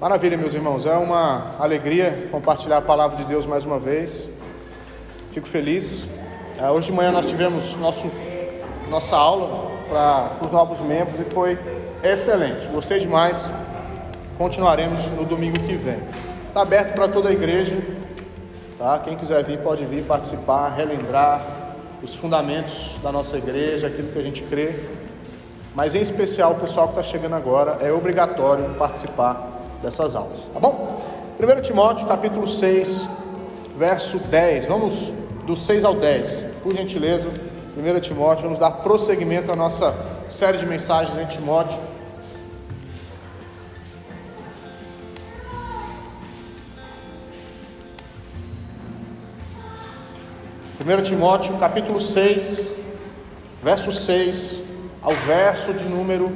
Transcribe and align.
Maravilha, 0.00 0.36
meus 0.36 0.52
irmãos. 0.54 0.86
É 0.86 0.96
uma 0.96 1.52
alegria 1.56 2.28
compartilhar 2.30 2.78
a 2.78 2.82
palavra 2.82 3.16
de 3.16 3.24
Deus 3.24 3.46
mais 3.46 3.64
uma 3.64 3.78
vez. 3.78 4.28
Fico 5.30 5.46
feliz. 5.46 6.08
É, 6.60 6.68
hoje 6.68 6.86
de 6.86 6.92
manhã 6.92 7.12
nós 7.12 7.26
tivemos 7.26 7.76
nosso, 7.76 8.10
nossa 8.90 9.16
aula 9.16 9.70
para 9.88 10.44
os 10.44 10.50
novos 10.50 10.80
membros 10.80 11.20
e 11.20 11.24
foi 11.24 11.56
excelente. 12.02 12.66
Gostei 12.68 12.98
demais. 12.98 13.48
Continuaremos 14.36 15.08
no 15.10 15.24
domingo 15.24 15.60
que 15.60 15.74
vem. 15.74 16.02
Está 16.48 16.62
aberto 16.62 16.92
para 16.94 17.06
toda 17.06 17.28
a 17.28 17.32
igreja. 17.32 17.78
Tá? 18.76 18.98
Quem 18.98 19.16
quiser 19.16 19.44
vir 19.44 19.60
pode 19.60 19.86
vir 19.86 20.04
participar, 20.04 20.70
relembrar 20.70 21.40
os 22.02 22.16
fundamentos 22.16 22.96
da 23.00 23.12
nossa 23.12 23.38
igreja, 23.38 23.86
aquilo 23.86 24.08
que 24.08 24.18
a 24.18 24.22
gente 24.22 24.42
crê. 24.42 24.74
Mas 25.72 25.94
em 25.94 26.00
especial 26.00 26.52
o 26.52 26.56
pessoal 26.56 26.88
que 26.88 26.98
está 26.98 27.02
chegando 27.04 27.36
agora, 27.36 27.78
é 27.80 27.92
obrigatório 27.92 28.74
participar 28.74 29.53
dessas 29.84 30.16
aulas, 30.16 30.50
tá 30.52 30.58
bom? 30.58 30.98
1 31.38 31.60
Timóteo 31.60 32.06
capítulo 32.06 32.48
6, 32.48 33.06
verso 33.76 34.18
10. 34.18 34.64
Vamos 34.66 35.12
do 35.44 35.54
6 35.54 35.84
ao 35.84 35.94
10, 35.94 36.46
por 36.62 36.74
gentileza. 36.74 37.28
1 37.76 38.00
Timóteo, 38.00 38.44
vamos 38.44 38.58
dar 38.58 38.70
prosseguimento 38.70 39.52
à 39.52 39.56
nossa 39.56 39.94
série 40.26 40.56
de 40.56 40.64
mensagens 40.64 41.20
em 41.20 41.26
Timóteo. 41.26 41.78
Primeiro 50.78 51.02
Timóteo, 51.02 51.56
capítulo 51.58 52.00
6, 52.00 52.70
verso 53.62 53.92
6 53.92 54.62
ao 55.02 55.12
verso 55.12 55.74
de 55.74 55.84
número 55.84 56.32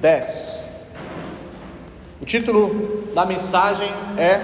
10. 0.00 0.67
Título 2.28 3.04
da 3.14 3.24
mensagem 3.24 3.88
é 4.18 4.38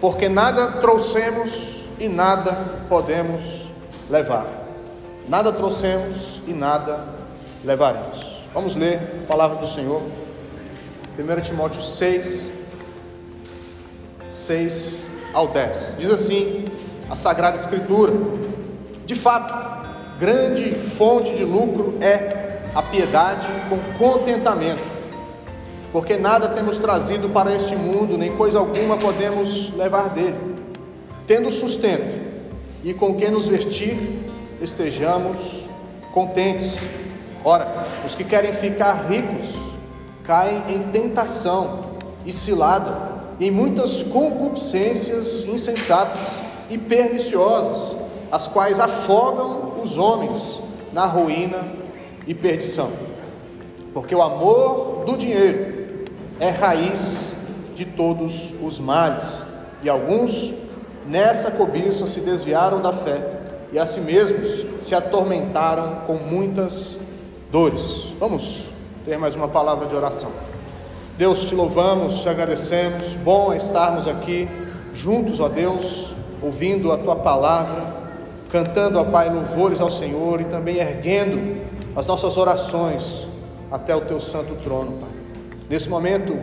Porque 0.00 0.28
nada 0.28 0.80
trouxemos 0.80 1.80
e 1.96 2.08
nada 2.08 2.52
podemos 2.88 3.40
levar. 4.10 4.48
Nada 5.28 5.52
trouxemos 5.52 6.40
e 6.44 6.52
nada 6.52 7.04
levaremos. 7.64 8.36
Vamos 8.52 8.74
ler 8.74 8.98
a 9.22 9.26
palavra 9.28 9.58
do 9.58 9.66
Senhor. 9.68 10.02
1 11.16 11.40
Timóteo 11.42 11.80
6, 11.80 12.50
6 14.32 14.98
ao 15.32 15.46
10. 15.46 15.98
Diz 16.00 16.10
assim 16.10 16.64
a 17.08 17.14
Sagrada 17.14 17.56
Escritura: 17.56 18.12
De 19.06 19.14
fato, 19.14 19.54
grande 20.18 20.74
fonte 20.98 21.32
de 21.36 21.44
lucro 21.44 21.96
é 22.00 22.58
a 22.74 22.82
piedade 22.82 23.46
com 23.68 23.78
contentamento 23.96 24.91
porque 25.92 26.16
nada 26.16 26.48
temos 26.48 26.78
trazido 26.78 27.28
para 27.28 27.54
este 27.54 27.76
mundo, 27.76 28.16
nem 28.16 28.34
coisa 28.34 28.58
alguma 28.58 28.96
podemos 28.96 29.76
levar 29.76 30.08
dele. 30.08 30.56
Tendo 31.26 31.50
sustento 31.50 32.22
e 32.82 32.94
com 32.94 33.14
que 33.14 33.30
nos 33.30 33.46
vestir, 33.46 34.20
estejamos 34.60 35.68
contentes. 36.12 36.78
Ora, 37.44 37.86
os 38.06 38.14
que 38.14 38.24
querem 38.24 38.54
ficar 38.54 39.06
ricos 39.06 39.54
caem 40.24 40.62
em 40.68 40.82
tentação 40.90 41.92
e 42.24 42.32
cilada, 42.32 43.12
em 43.38 43.50
muitas 43.50 44.02
concupiscências 44.02 45.44
insensatas 45.44 46.20
e 46.70 46.78
perniciosas, 46.78 47.94
as 48.30 48.48
quais 48.48 48.80
afogam 48.80 49.74
os 49.82 49.98
homens 49.98 50.58
na 50.90 51.04
ruína 51.04 51.66
e 52.26 52.32
perdição. 52.32 52.90
Porque 53.92 54.14
o 54.14 54.22
amor 54.22 55.04
do 55.04 55.18
dinheiro 55.18 55.71
é 56.42 56.50
raiz 56.50 57.32
de 57.72 57.84
todos 57.84 58.52
os 58.60 58.80
males. 58.80 59.46
E 59.80 59.88
alguns 59.88 60.52
nessa 61.06 61.52
cobiça 61.52 62.08
se 62.08 62.18
desviaram 62.18 62.82
da 62.82 62.92
fé 62.92 63.22
e 63.72 63.78
a 63.78 63.86
si 63.86 64.00
mesmos 64.00 64.84
se 64.84 64.92
atormentaram 64.92 66.00
com 66.04 66.14
muitas 66.14 66.98
dores. 67.52 68.12
Vamos 68.18 68.70
ter 69.04 69.16
mais 69.16 69.36
uma 69.36 69.46
palavra 69.46 69.86
de 69.86 69.94
oração. 69.94 70.32
Deus, 71.16 71.44
te 71.44 71.54
louvamos, 71.54 72.22
te 72.22 72.28
agradecemos. 72.28 73.14
Bom 73.14 73.52
é 73.52 73.58
estarmos 73.58 74.08
aqui 74.08 74.48
juntos, 74.92 75.38
ó 75.38 75.48
Deus, 75.48 76.12
ouvindo 76.42 76.90
a 76.90 76.98
tua 76.98 77.14
palavra, 77.14 77.86
cantando, 78.50 78.98
ó 78.98 79.04
Pai, 79.04 79.32
louvores 79.32 79.80
ao 79.80 79.92
Senhor 79.92 80.40
e 80.40 80.44
também 80.44 80.78
erguendo 80.78 81.62
as 81.94 82.04
nossas 82.04 82.36
orações 82.36 83.28
até 83.70 83.94
o 83.94 84.00
teu 84.00 84.18
santo 84.18 84.56
trono, 84.56 84.98
Pai. 84.98 85.11
Nesse 85.68 85.88
momento, 85.88 86.36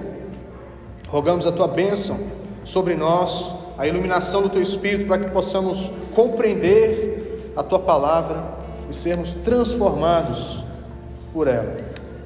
rogamos 1.08 1.46
a 1.46 1.52
tua 1.52 1.68
bênção 1.68 2.20
sobre 2.64 2.96
nós, 2.96 3.52
a 3.78 3.88
iluminação 3.88 4.42
do 4.42 4.50
teu 4.50 4.62
espírito, 4.62 5.08
para 5.08 5.24
que 5.24 5.32
possamos 5.32 5.92
compreender 6.14 7.52
a 7.56 7.64
tua 7.64 7.80
palavra 7.80 8.58
e 8.90 8.96
sermos 8.96 9.32
transformados 9.32 10.64
por 11.34 11.48
ela. 11.48 11.78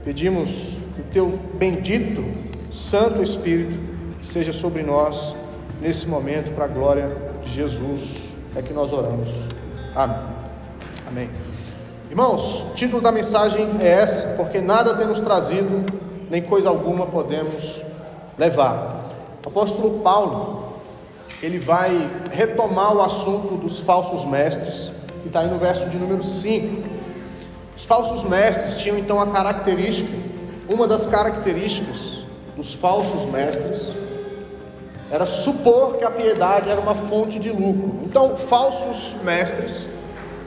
Pedimos 0.03 0.75
que 0.95 1.01
o 1.01 1.05
teu 1.11 1.39
bendito 1.55 2.23
Santo 2.71 3.21
Espírito 3.21 3.79
seja 4.21 4.51
sobre 4.51 4.81
nós 4.83 5.35
nesse 5.81 6.07
momento, 6.07 6.53
para 6.53 6.65
a 6.65 6.67
glória 6.67 7.15
de 7.43 7.51
Jesus. 7.51 8.33
É 8.55 8.61
que 8.61 8.73
nós 8.73 8.93
oramos. 8.93 9.29
Amém. 9.95 10.17
Amém. 11.07 11.29
Irmãos, 12.09 12.65
título 12.75 13.01
da 13.01 13.11
mensagem 13.11 13.67
é 13.79 13.87
essa, 13.87 14.27
porque 14.35 14.61
nada 14.61 14.95
temos 14.95 15.19
trazido 15.19 15.83
nem 16.33 16.41
coisa 16.41 16.67
alguma 16.67 17.05
podemos 17.05 17.79
levar. 18.39 19.05
O 19.45 19.49
apóstolo 19.49 19.99
Paulo, 19.99 20.79
ele 21.44 21.59
vai 21.59 22.09
retomar 22.31 22.91
o 22.95 23.03
assunto 23.03 23.55
dos 23.55 23.79
falsos 23.79 24.25
mestres, 24.25 24.91
que 25.22 25.27
está 25.27 25.41
aí 25.41 25.47
no 25.47 25.59
verso 25.59 25.88
de 25.89 25.95
número 25.95 26.23
5. 26.23 26.89
Os 27.77 27.85
falsos 27.85 28.23
mestres 28.23 28.77
tinham 28.77 28.97
então 28.97 29.22
a 29.22 29.27
característica, 29.27 30.11
uma 30.67 30.88
das 30.88 31.05
características 31.05 32.23
dos 32.57 32.73
falsos 32.73 33.29
mestres 33.29 33.91
era 35.11 35.27
supor 35.27 35.97
que 35.97 36.03
a 36.03 36.09
piedade 36.09 36.67
era 36.67 36.81
uma 36.81 36.95
fonte 36.95 37.38
de 37.38 37.51
lucro. 37.51 37.99
Então, 38.05 38.38
falsos 38.38 39.16
mestres 39.23 39.88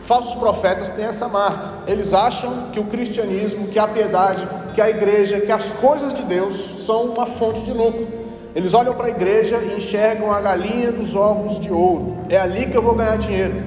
Falsos 0.06 0.36
profetas 0.36 0.92
têm 0.92 1.04
essa 1.04 1.26
marca. 1.26 1.90
Eles 1.90 2.14
acham 2.14 2.70
que 2.72 2.78
o 2.78 2.84
cristianismo, 2.84 3.66
que 3.66 3.78
a 3.78 3.88
piedade, 3.88 4.48
que 4.72 4.80
a 4.80 4.88
igreja, 4.88 5.40
que 5.40 5.50
as 5.50 5.68
coisas 5.68 6.14
de 6.14 6.22
Deus 6.22 6.54
são 6.86 7.06
uma 7.06 7.26
fonte 7.26 7.60
de 7.62 7.72
lucro. 7.72 8.06
Eles 8.54 8.72
olham 8.72 8.94
para 8.94 9.06
a 9.06 9.10
igreja 9.10 9.56
e 9.56 9.76
enxergam 9.76 10.30
a 10.30 10.40
galinha 10.40 10.92
dos 10.92 11.16
ovos 11.16 11.58
de 11.58 11.72
ouro. 11.72 12.18
É 12.28 12.38
ali 12.38 12.66
que 12.66 12.76
eu 12.76 12.82
vou 12.82 12.94
ganhar 12.94 13.18
dinheiro. 13.18 13.64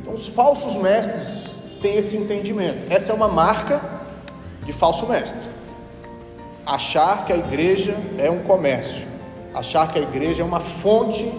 Então, 0.00 0.14
os 0.14 0.26
falsos 0.26 0.76
mestres 0.76 1.50
têm 1.82 1.98
esse 1.98 2.16
entendimento. 2.16 2.90
Essa 2.90 3.12
é 3.12 3.14
uma 3.14 3.28
marca 3.28 3.78
de 4.64 4.72
falso 4.72 5.06
mestre. 5.06 5.46
Achar 6.64 7.26
que 7.26 7.34
a 7.34 7.36
igreja 7.36 7.94
é 8.16 8.30
um 8.30 8.38
comércio, 8.44 9.06
achar 9.52 9.92
que 9.92 9.98
a 9.98 10.02
igreja 10.02 10.42
é 10.42 10.44
uma 10.44 10.60
fonte 10.60 11.30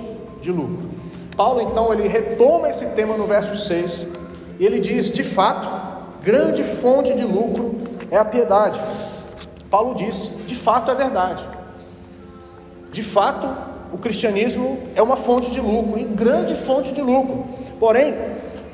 de 0.42 0.52
lucro. 0.52 0.92
Paulo 1.36 1.60
então 1.62 1.92
ele 1.92 2.08
retoma 2.08 2.70
esse 2.70 2.86
tema 2.92 3.18
no 3.18 3.26
verso 3.26 3.56
6 3.56 4.22
e 4.60 4.66
ele 4.66 4.80
diz: 4.80 5.12
de 5.12 5.24
fato, 5.24 5.70
grande 6.24 6.64
fonte 6.64 7.14
de 7.14 7.24
lucro 7.24 7.76
é 8.10 8.18
a 8.18 8.26
piedade. 8.26 8.80
Paulo 9.70 9.96
diz: 9.96 10.34
de 10.46 10.56
fato 10.56 10.92
é 10.92 10.96
verdade. 10.96 11.44
De 12.92 13.02
fato, 13.02 13.48
o 13.92 13.98
cristianismo 13.98 14.80
é 14.96 15.02
uma 15.02 15.18
fonte 15.18 15.50
de 15.52 15.60
lucro 15.60 16.00
e 16.00 16.04
grande 16.04 16.56
fonte 16.56 16.94
de 16.94 17.02
lucro. 17.02 17.46
Porém, 17.80 18.14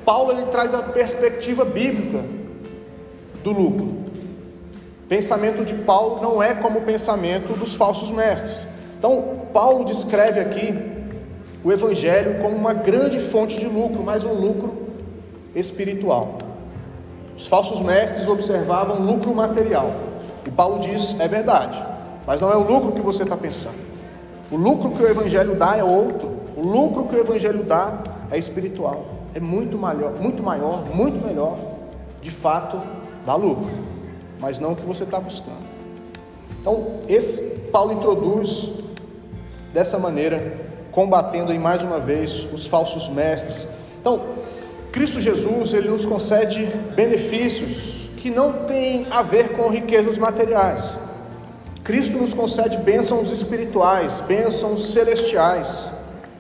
Paulo 0.04 0.32
ele 0.32 0.46
traz 0.48 0.74
a 0.74 0.82
perspectiva 0.82 1.64
bíblica 1.64 2.24
do 3.44 3.52
lucro. 3.52 4.00
Pensamento 5.08 5.66
de 5.66 5.74
Paulo 5.74 6.22
não 6.22 6.44
é 6.44 6.54
como 6.54 6.80
o 6.80 6.82
pensamento 6.84 7.58
dos 7.58 7.74
falsos 7.74 8.12
mestres. 8.12 8.68
Então, 8.98 9.42
Paulo 9.54 9.86
descreve 9.86 10.40
aqui 10.40 10.78
o 11.64 11.72
evangelho 11.72 12.42
como 12.42 12.56
uma 12.56 12.74
grande 12.74 13.20
fonte 13.20 13.58
de 13.58 13.66
lucro, 13.66 14.04
mas 14.04 14.24
um 14.24 14.34
lucro 14.34 14.88
espiritual. 15.56 16.40
Os 17.36 17.48
falsos 17.48 17.81
mestres 17.81 18.28
observavam 18.28 19.00
lucro 19.00 19.34
material. 19.34 19.92
E 20.46 20.51
Paulo 20.51 20.80
diz: 20.80 21.19
é 21.19 21.28
verdade, 21.28 21.81
mas 22.25 22.42
não 22.42 22.51
é 22.51 22.56
o 22.56 22.68
lucro 22.68 22.92
que 22.92 23.01
você 23.01 23.24
está 23.24 23.38
pensando. 23.38 23.80
O 24.51 24.57
lucro 24.57 24.92
que 24.92 25.04
o 25.04 25.07
Evangelho 25.07 25.56
dá 25.56 25.78
é 25.78 25.84
outro. 25.84 26.40
O 26.57 26.62
lucro 26.62 27.06
que 27.06 27.16
o 27.16 27.19
Evangelho 27.19 27.63
dá 27.63 28.04
é 28.31 28.38
espiritual. 28.38 29.06
É 29.34 29.40
muito 29.40 29.78
maior, 29.78 30.13
muito 30.19 30.42
maior, 30.42 30.86
muito 30.94 31.25
melhor. 31.25 31.57
De 32.22 32.31
fato, 32.31 32.81
dá 33.25 33.36
lucro, 33.36 33.69
mas 34.40 34.60
não 34.60 34.74
o 34.74 34.75
que 34.75 34.86
você 34.86 35.04
está 35.04 35.19
buscando. 35.19 35.69
Então, 36.60 37.00
esse 37.07 37.69
Paulo 37.72 37.94
introduz 37.94 38.69
dessa 39.72 39.98
maneira, 39.98 40.57
combatendo 40.92 41.51
aí 41.51 41.60
mais 41.60 41.84
uma 41.84 42.00
vez 42.00 42.48
os 42.51 42.66
falsos 42.66 43.07
mestres. 43.07 43.68
Então, 44.01 44.22
Cristo 44.91 45.21
Jesus, 45.21 45.74
ele 45.74 45.89
nos 45.89 46.06
concede 46.06 46.65
benefícios 46.95 48.09
que 48.18 48.30
não 48.30 48.65
têm 48.65 49.07
a 49.12 49.21
ver 49.21 49.50
com 49.50 49.69
riquezas 49.69 50.18
materiais. 50.18 50.95
Cristo 51.83 52.18
nos 52.18 52.33
concede 52.33 52.77
bênçãos 52.77 53.31
espirituais, 53.31 54.19
bênçãos 54.21 54.91
celestiais, 54.91 55.89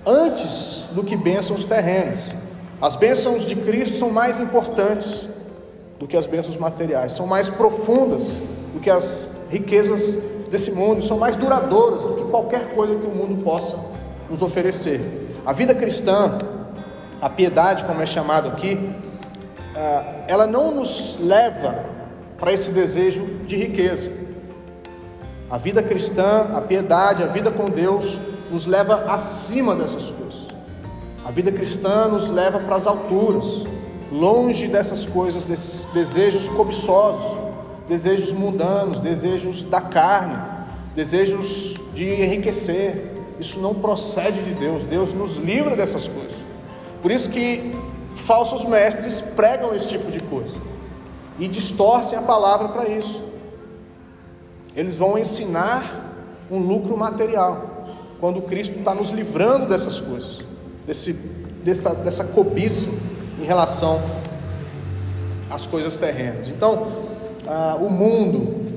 antes 0.05 0.83
do 0.91 1.03
que 1.03 1.15
bênçãos 1.15 1.65
terrenas. 1.65 2.31
As 2.81 2.95
bênçãos 2.95 3.45
de 3.45 3.55
Cristo 3.55 3.97
são 3.97 4.09
mais 4.09 4.39
importantes 4.39 5.27
do 5.99 6.07
que 6.07 6.17
as 6.17 6.25
bênçãos 6.25 6.57
materiais, 6.57 7.11
são 7.11 7.27
mais 7.27 7.49
profundas 7.49 8.29
do 8.73 8.79
que 8.79 8.89
as 8.89 9.29
riquezas 9.49 10.17
desse 10.49 10.71
mundo, 10.71 11.03
são 11.03 11.17
mais 11.17 11.35
duradouras 11.35 12.01
do 12.01 12.15
que 12.15 12.23
qualquer 12.29 12.73
coisa 12.73 12.95
que 12.95 13.05
o 13.05 13.11
mundo 13.11 13.43
possa 13.43 13.77
nos 14.29 14.41
oferecer. 14.41 15.01
A 15.45 15.53
vida 15.53 15.73
cristã, 15.75 16.39
a 17.21 17.29
piedade, 17.29 17.83
como 17.83 18.01
é 18.01 18.05
chamado 18.05 18.47
aqui, 18.47 18.93
ah, 19.75 20.03
ela 20.27 20.47
não 20.47 20.75
nos 20.75 21.17
leva 21.19 21.85
para 22.37 22.53
esse 22.53 22.71
desejo 22.71 23.25
de 23.45 23.55
riqueza. 23.55 24.09
A 25.49 25.57
vida 25.57 25.81
cristã, 25.81 26.51
a 26.53 26.61
piedade, 26.61 27.23
a 27.23 27.27
vida 27.27 27.51
com 27.51 27.69
Deus, 27.69 28.19
nos 28.51 28.65
leva 28.65 29.05
acima 29.11 29.75
dessas 29.75 30.11
coisas. 30.11 30.47
A 31.25 31.31
vida 31.31 31.51
cristã 31.51 32.07
nos 32.07 32.29
leva 32.29 32.59
para 32.59 32.75
as 32.75 32.87
alturas, 32.87 33.63
longe 34.11 34.67
dessas 34.67 35.05
coisas, 35.05 35.47
desses 35.47 35.87
desejos 35.87 36.47
cobiçosos, 36.49 37.37
desejos 37.87 38.31
mundanos, 38.31 38.99
desejos 38.99 39.63
da 39.63 39.81
carne, 39.81 40.37
desejos 40.95 41.79
de 41.93 42.09
enriquecer. 42.09 43.15
Isso 43.39 43.59
não 43.59 43.73
procede 43.73 44.41
de 44.43 44.53
Deus. 44.53 44.85
Deus 44.85 45.13
nos 45.13 45.35
livra 45.35 45.75
dessas 45.75 46.07
coisas. 46.07 46.48
Por 47.01 47.11
isso 47.11 47.29
que 47.29 47.71
falsos 48.15 48.65
mestres 48.65 49.21
pregam 49.21 49.73
esse 49.73 49.87
tipo 49.87 50.11
de 50.11 50.19
coisa 50.19 50.57
e 51.39 51.47
distorcem 51.47 52.17
a 52.17 52.21
palavra 52.21 52.69
para 52.69 52.87
isso. 52.89 53.23
Eles 54.75 54.97
vão 54.97 55.17
ensinar 55.17 56.07
um 56.51 56.59
lucro 56.59 56.97
material, 56.97 57.85
quando 58.19 58.41
Cristo 58.41 58.79
está 58.79 58.93
nos 58.93 59.11
livrando 59.11 59.67
dessas 59.67 59.99
coisas, 59.99 60.43
desse, 60.85 61.13
dessa, 61.63 61.93
dessa 61.95 62.23
cobiça 62.23 62.89
em 63.39 63.45
relação 63.45 64.01
às 65.49 65.65
coisas 65.65 65.97
terrenas. 65.97 66.47
Então, 66.47 66.87
ah, 67.47 67.77
o 67.79 67.89
mundo, 67.89 68.71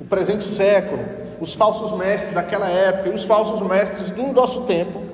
o 0.00 0.04
presente 0.04 0.44
século, 0.44 1.02
os 1.40 1.54
falsos 1.54 1.92
mestres 1.92 2.34
daquela 2.34 2.68
época 2.68 3.10
os 3.10 3.24
falsos 3.24 3.60
mestres 3.66 4.10
do 4.10 4.26
nosso 4.32 4.62
tempo 4.62 5.09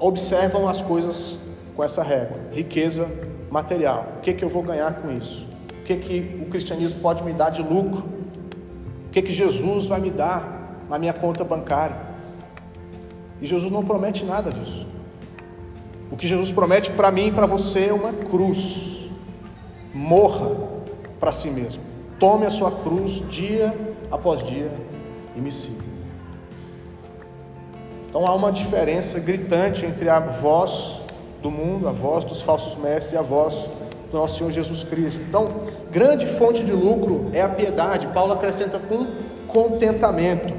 observam 0.00 0.66
as 0.66 0.80
coisas 0.82 1.38
com 1.76 1.84
essa 1.84 2.02
régua: 2.02 2.38
riqueza 2.52 3.08
material. 3.50 4.14
O 4.18 4.20
que, 4.20 4.32
que 4.32 4.44
eu 4.44 4.48
vou 4.48 4.62
ganhar 4.62 4.94
com 4.94 5.12
isso? 5.12 5.46
O 5.80 5.84
que, 5.84 5.96
que 5.96 6.42
o 6.42 6.46
cristianismo 6.46 7.00
pode 7.00 7.22
me 7.22 7.32
dar 7.32 7.50
de 7.50 7.62
lucro? 7.62 8.04
O 9.06 9.10
que, 9.10 9.22
que 9.22 9.32
Jesus 9.32 9.86
vai 9.86 10.00
me 10.00 10.10
dar 10.10 10.84
na 10.88 10.98
minha 10.98 11.12
conta 11.12 11.44
bancária? 11.44 11.96
E 13.42 13.46
Jesus 13.46 13.70
não 13.70 13.84
promete 13.84 14.24
nada 14.24 14.50
disso. 14.50 14.86
O 16.10 16.16
que 16.16 16.26
Jesus 16.26 16.50
promete 16.50 16.90
para 16.90 17.10
mim 17.10 17.28
e 17.28 17.32
para 17.32 17.46
você 17.46 17.86
é 17.86 17.92
uma 17.92 18.12
cruz. 18.12 19.08
Morra 19.92 20.50
para 21.18 21.32
si 21.32 21.50
mesmo. 21.50 21.82
Tome 22.18 22.46
a 22.46 22.50
sua 22.50 22.70
cruz 22.70 23.28
dia 23.28 23.74
após 24.10 24.42
dia 24.42 24.70
e 25.36 25.40
me 25.40 25.50
siga. 25.50 25.89
Então 28.10 28.26
há 28.26 28.34
uma 28.34 28.50
diferença 28.50 29.20
gritante 29.20 29.86
entre 29.86 30.08
a 30.08 30.18
voz 30.18 30.96
do 31.40 31.48
mundo, 31.48 31.88
a 31.88 31.92
voz 31.92 32.24
dos 32.24 32.42
falsos 32.42 32.74
mestres 32.74 33.12
e 33.12 33.16
a 33.16 33.22
voz 33.22 33.70
do 34.10 34.18
nosso 34.18 34.38
Senhor 34.38 34.50
Jesus 34.50 34.82
Cristo. 34.82 35.22
Então, 35.28 35.46
grande 35.92 36.26
fonte 36.26 36.64
de 36.64 36.72
lucro 36.72 37.30
é 37.32 37.40
a 37.40 37.48
piedade. 37.48 38.08
Paulo 38.08 38.32
acrescenta 38.32 38.80
com 38.80 39.06
contentamento. 39.46 40.52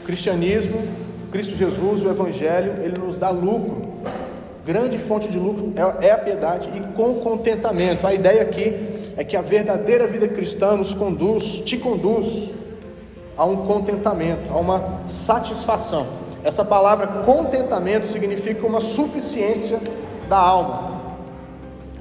O 0.00 0.04
cristianismo, 0.04 0.82
Cristo 1.30 1.56
Jesus, 1.56 2.02
o 2.02 2.10
Evangelho, 2.10 2.82
ele 2.82 2.98
nos 2.98 3.16
dá 3.16 3.30
lucro. 3.30 3.94
Grande 4.66 4.98
fonte 4.98 5.28
de 5.28 5.38
lucro 5.38 5.72
é, 5.76 6.08
é 6.08 6.10
a 6.10 6.18
piedade 6.18 6.68
e 6.74 6.80
com 6.96 7.14
contentamento. 7.20 8.04
A 8.04 8.12
ideia 8.12 8.42
aqui 8.42 9.12
é 9.16 9.22
que 9.22 9.36
a 9.36 9.40
verdadeira 9.40 10.08
vida 10.08 10.26
cristã 10.26 10.76
nos 10.76 10.92
conduz, 10.92 11.60
te 11.60 11.78
conduz 11.78 12.50
a 13.36 13.44
um 13.44 13.66
contentamento, 13.66 14.52
a 14.52 14.56
uma 14.56 15.00
satisfação. 15.06 16.06
Essa 16.42 16.64
palavra 16.64 17.24
contentamento 17.24 18.06
significa 18.06 18.66
uma 18.66 18.80
suficiência 18.80 19.80
da 20.28 20.38
alma, 20.38 21.00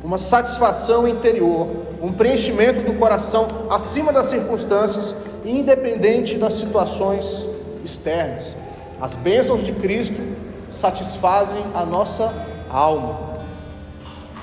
uma 0.03 0.17
satisfação 0.17 1.07
interior, 1.07 1.67
um 2.01 2.11
preenchimento 2.11 2.81
do 2.81 2.93
coração 2.93 3.47
acima 3.69 4.13
das 4.13 4.27
circunstâncias, 4.27 5.15
independente 5.43 6.35
das 6.35 6.53
situações 6.53 7.45
externas. 7.83 8.55
As 9.01 9.13
bênçãos 9.13 9.63
de 9.63 9.71
Cristo 9.73 10.21
satisfazem 10.69 11.61
a 11.73 11.85
nossa 11.85 12.31
alma, 12.69 13.17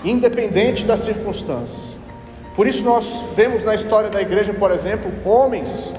independente 0.05 0.85
das 0.85 1.01
circunstâncias. 1.01 1.97
Por 2.55 2.67
isso 2.67 2.85
nós 2.85 3.23
vemos 3.35 3.65
na 3.65 3.75
história 3.75 4.11
da 4.11 4.21
igreja, 4.21 4.53
por 4.53 4.71
exemplo, 4.71 5.11
homens 5.25 5.93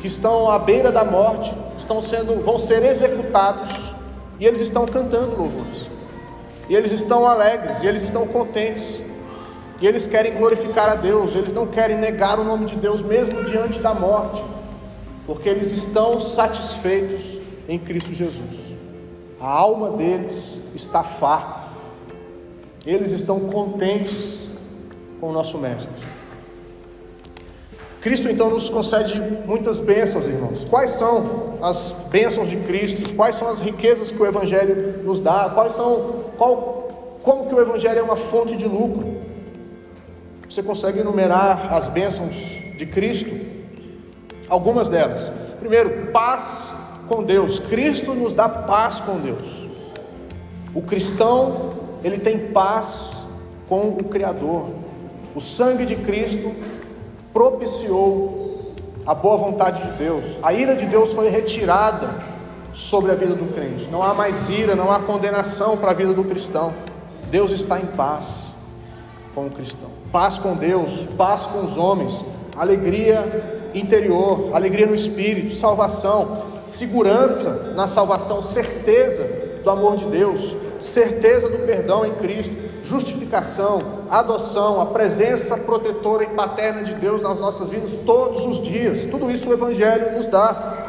que 0.00 0.06
estão 0.06 0.50
à 0.50 0.58
beira 0.58 0.90
da 0.90 1.04
morte, 1.04 1.52
estão 1.78 2.00
sendo, 2.00 2.42
vão 2.42 2.58
ser 2.58 2.82
executados 2.82 3.92
e 4.38 4.46
eles 4.46 4.60
estão 4.60 4.86
cantando 4.86 5.36
louvores. 5.36 5.88
E 6.68 6.74
eles 6.74 6.92
estão 6.92 7.26
alegres, 7.26 7.82
e 7.82 7.86
eles 7.86 8.02
estão 8.02 8.26
contentes. 8.26 9.02
E 9.80 9.86
eles 9.86 10.06
querem 10.06 10.34
glorificar 10.34 10.88
a 10.88 10.94
Deus, 10.94 11.34
eles 11.34 11.52
não 11.52 11.66
querem 11.66 11.98
negar 11.98 12.38
o 12.38 12.44
nome 12.44 12.66
de 12.66 12.76
Deus 12.76 13.02
mesmo 13.02 13.44
diante 13.44 13.80
da 13.80 13.92
morte, 13.92 14.42
porque 15.26 15.48
eles 15.48 15.72
estão 15.72 16.20
satisfeitos 16.20 17.38
em 17.68 17.78
Cristo 17.78 18.14
Jesus. 18.14 18.70
A 19.40 19.48
alma 19.48 19.90
deles 19.90 20.58
está 20.74 21.02
farta. 21.02 21.70
Eles 22.86 23.12
estão 23.12 23.40
contentes 23.40 24.42
com 25.20 25.30
o 25.30 25.32
nosso 25.32 25.58
mestre. 25.58 26.19
Cristo 28.00 28.30
então 28.30 28.48
nos 28.48 28.70
concede 28.70 29.20
muitas 29.46 29.78
bênçãos, 29.78 30.26
irmãos. 30.26 30.64
Quais 30.64 30.92
são 30.92 31.58
as 31.60 31.94
bênçãos 32.10 32.48
de 32.48 32.56
Cristo? 32.56 33.14
Quais 33.14 33.36
são 33.36 33.48
as 33.48 33.60
riquezas 33.60 34.10
que 34.10 34.20
o 34.20 34.26
Evangelho 34.26 35.02
nos 35.04 35.20
dá? 35.20 35.50
Quais 35.52 35.74
são, 35.74 36.24
qual, 36.38 37.18
como 37.22 37.46
que 37.46 37.54
o 37.54 37.60
Evangelho 37.60 37.98
é 37.98 38.02
uma 38.02 38.16
fonte 38.16 38.56
de 38.56 38.64
lucro? 38.64 39.18
Você 40.48 40.62
consegue 40.62 41.00
enumerar 41.00 41.74
as 41.74 41.88
bênçãos 41.88 42.58
de 42.78 42.86
Cristo? 42.86 43.38
Algumas 44.48 44.88
delas. 44.88 45.30
Primeiro, 45.60 46.10
paz 46.10 46.72
com 47.06 47.22
Deus. 47.22 47.58
Cristo 47.58 48.14
nos 48.14 48.32
dá 48.32 48.48
paz 48.48 48.98
com 48.98 49.18
Deus. 49.18 49.68
O 50.74 50.80
cristão, 50.80 51.74
ele 52.02 52.18
tem 52.18 52.48
paz 52.48 53.26
com 53.68 53.88
o 53.88 54.04
Criador. 54.04 54.68
O 55.34 55.40
sangue 55.40 55.84
de 55.84 55.96
Cristo 55.96 56.54
propiciou 57.32 58.74
a 59.06 59.14
boa 59.14 59.36
vontade 59.36 59.82
de 59.82 59.98
Deus. 59.98 60.24
A 60.42 60.52
ira 60.52 60.74
de 60.74 60.86
Deus 60.86 61.12
foi 61.12 61.28
retirada 61.28 62.14
sobre 62.72 63.10
a 63.10 63.14
vida 63.14 63.34
do 63.34 63.52
crente. 63.52 63.88
Não 63.90 64.02
há 64.02 64.14
mais 64.14 64.48
ira, 64.48 64.74
não 64.74 64.90
há 64.90 65.00
condenação 65.00 65.76
para 65.76 65.90
a 65.90 65.94
vida 65.94 66.12
do 66.12 66.24
cristão. 66.24 66.72
Deus 67.30 67.50
está 67.50 67.78
em 67.78 67.86
paz 67.86 68.48
com 69.34 69.46
o 69.46 69.50
cristão. 69.50 69.88
Paz 70.12 70.38
com 70.38 70.54
Deus, 70.54 71.06
paz 71.16 71.42
com 71.42 71.64
os 71.64 71.76
homens, 71.76 72.24
alegria 72.56 73.70
interior, 73.74 74.50
alegria 74.52 74.86
no 74.86 74.94
espírito, 74.94 75.54
salvação, 75.54 76.42
segurança 76.62 77.72
na 77.74 77.86
salvação, 77.86 78.42
certeza 78.42 79.24
do 79.62 79.70
amor 79.70 79.96
de 79.96 80.06
Deus, 80.06 80.56
certeza 80.80 81.48
do 81.48 81.58
perdão 81.58 82.04
em 82.04 82.14
Cristo, 82.14 82.54
justificação, 82.90 84.00
adoção, 84.10 84.80
a 84.80 84.86
presença 84.86 85.56
protetora 85.56 86.24
e 86.24 86.26
paterna 86.26 86.82
de 86.82 86.92
Deus 86.94 87.22
nas 87.22 87.38
nossas 87.38 87.70
vidas 87.70 87.94
todos 88.04 88.44
os 88.44 88.60
dias. 88.60 89.08
Tudo 89.08 89.30
isso 89.30 89.48
o 89.48 89.52
Evangelho 89.52 90.16
nos 90.16 90.26
dá. 90.26 90.88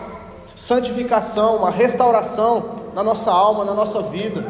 Santificação, 0.55 1.57
uma 1.57 1.69
restauração 1.69 2.81
na 2.95 3.03
nossa 3.03 3.31
alma, 3.31 3.63
na 3.63 3.73
nossa 3.73 4.01
vida, 4.01 4.43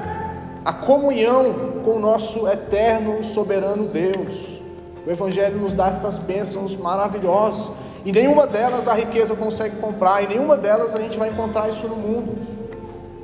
a 0.63 0.71
comunhão 0.71 1.81
com 1.83 1.97
o 1.97 1.99
nosso 1.99 2.47
eterno 2.47 3.19
e 3.19 3.23
soberano 3.25 3.85
Deus. 3.87 4.61
O 5.05 5.11
Evangelho 5.11 5.59
nos 5.59 5.73
dá 5.73 5.87
essas 5.87 6.17
bênçãos 6.17 6.77
maravilhosas. 6.77 7.71
E 8.05 8.13
nenhuma 8.13 8.47
delas 8.47 8.87
a 8.87 8.93
riqueza 8.93 9.35
consegue 9.35 9.75
comprar, 9.75 10.23
e 10.23 10.27
nenhuma 10.27 10.55
delas 10.57 10.95
a 10.95 10.99
gente 10.99 11.19
vai 11.19 11.29
encontrar 11.29 11.67
isso 11.67 11.87
no 11.87 11.97
mundo. 11.97 12.35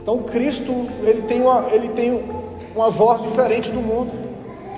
Então 0.02 0.20
Cristo, 0.20 0.72
ele 1.02 1.22
tem 1.24 1.42
uma, 1.42 1.66
ele 1.72 1.90
tem 1.90 2.37
uma 2.78 2.92
voz 2.92 3.24
diferente 3.24 3.72
do 3.72 3.82
mundo. 3.82 4.12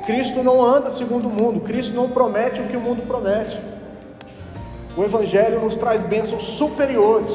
Cristo 0.06 0.42
não 0.42 0.66
anda 0.66 0.90
segundo 0.90 1.28
o 1.28 1.30
mundo, 1.30 1.60
Cristo 1.60 1.94
não 1.94 2.10
promete 2.10 2.62
o 2.62 2.68
que 2.68 2.78
o 2.78 2.80
mundo 2.80 3.06
promete. 3.06 3.60
O 4.96 5.04
Evangelho 5.04 5.60
nos 5.60 5.76
traz 5.76 6.02
bênçãos 6.02 6.44
superiores 6.44 7.34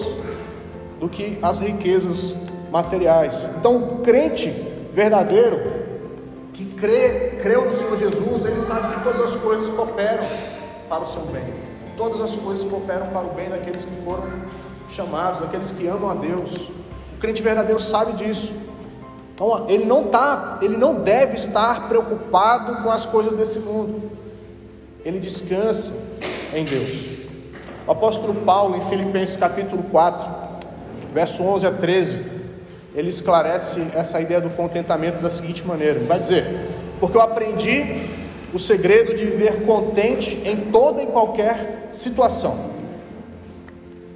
do 0.98 1.08
que 1.08 1.38
as 1.42 1.58
riquezas 1.58 2.34
materiais. 2.72 3.34
Então, 3.58 3.76
o 3.76 3.98
crente 3.98 4.50
verdadeiro, 4.92 5.60
que 6.52 6.64
crê, 6.64 7.38
creu 7.42 7.66
no 7.66 7.72
Senhor 7.72 7.96
Jesus, 7.98 8.44
ele 8.44 8.60
sabe 8.60 8.94
que 8.94 9.04
todas 9.04 9.20
as 9.20 9.36
coisas 9.36 9.68
cooperam 9.74 10.24
para 10.88 11.04
o 11.04 11.06
seu 11.06 11.22
bem. 11.22 11.44
todas 11.96 12.20
as 12.20 12.34
coisas 12.34 12.68
cooperam 12.68 13.06
para 13.08 13.24
o 13.24 13.30
bem 13.34 13.48
daqueles 13.48 13.84
que 13.84 14.02
foram 14.02 14.24
chamados, 14.88 15.40
daqueles 15.40 15.70
que 15.70 15.86
amam 15.86 16.10
a 16.10 16.14
Deus. 16.14 16.56
O 17.16 17.20
crente 17.20 17.40
verdadeiro 17.40 17.80
sabe 17.80 18.14
disso. 18.14 18.52
Então, 19.34 19.66
ele 19.68 19.84
não 19.84 20.04
tá, 20.04 20.58
ele 20.62 20.76
não 20.76 20.94
deve 20.94 21.34
estar 21.34 21.88
preocupado 21.88 22.82
com 22.82 22.90
as 22.90 23.04
coisas 23.04 23.34
desse 23.34 23.58
mundo. 23.58 24.12
Ele 25.04 25.18
descansa 25.18 25.92
em 26.54 26.64
Deus. 26.64 27.14
O 27.86 27.90
apóstolo 27.90 28.42
Paulo, 28.42 28.76
em 28.76 28.88
Filipenses 28.88 29.36
capítulo 29.36 29.82
4, 29.90 30.26
verso 31.12 31.42
11 31.42 31.66
a 31.66 31.72
13, 31.72 32.24
ele 32.94 33.08
esclarece 33.08 33.84
essa 33.94 34.20
ideia 34.20 34.40
do 34.40 34.50
contentamento 34.50 35.20
da 35.20 35.28
seguinte 35.28 35.66
maneira: 35.66 35.98
vai 36.00 36.20
dizer, 36.20 36.68
porque 37.00 37.16
eu 37.16 37.20
aprendi 37.20 38.06
o 38.54 38.58
segredo 38.58 39.16
de 39.16 39.24
viver 39.24 39.64
contente 39.66 40.40
em 40.44 40.70
toda 40.70 41.02
e 41.02 41.06
qualquer 41.06 41.88
situação. 41.92 42.72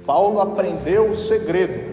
Paulo 0.05 0.39
aprendeu 0.39 1.11
o 1.11 1.15
segredo 1.15 1.88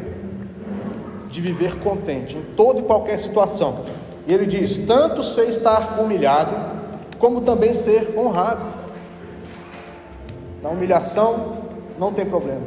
de 1.37 1.43
viver 1.43 1.79
contente 1.81 2.35
em 2.35 2.43
toda 2.57 2.81
e 2.81 2.83
qualquer 2.83 3.19
situação. 3.19 3.85
E 4.27 4.33
ele 4.33 4.47
diz: 4.47 4.79
tanto 4.79 5.23
sei 5.23 5.49
estar 5.49 6.01
humilhado, 6.01 6.57
como 7.19 7.43
também 7.43 7.75
ser 7.75 8.15
honrado. 8.17 8.65
Na 10.63 10.71
humilhação, 10.71 11.59
não 11.99 12.11
tem 12.11 12.25
problema. 12.25 12.63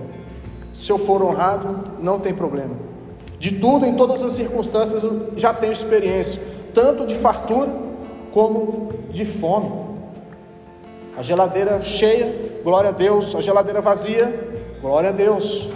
Se 0.71 0.91
eu 0.91 0.99
for 0.99 1.23
honrado, 1.23 1.95
não 1.99 2.19
tem 2.19 2.33
problema. 2.33 2.75
De 3.39 3.55
tudo, 3.55 3.87
em 3.87 3.95
todas 3.95 4.23
as 4.23 4.33
circunstâncias, 4.33 5.03
eu 5.03 5.31
já 5.35 5.51
tenho 5.51 5.73
experiência, 5.73 6.39
tanto 6.71 7.07
de 7.07 7.15
fartura 7.15 7.69
como 8.31 8.93
de 9.09 9.25
fome. 9.25 9.71
A 11.17 11.23
geladeira 11.23 11.81
cheia, 11.81 12.61
glória 12.63 12.89
a 12.89 12.93
Deus. 12.93 13.35
A 13.35 13.41
geladeira 13.41 13.81
vazia, 13.81 14.77
glória 14.79 15.09
a 15.09 15.11
Deus. 15.11 15.67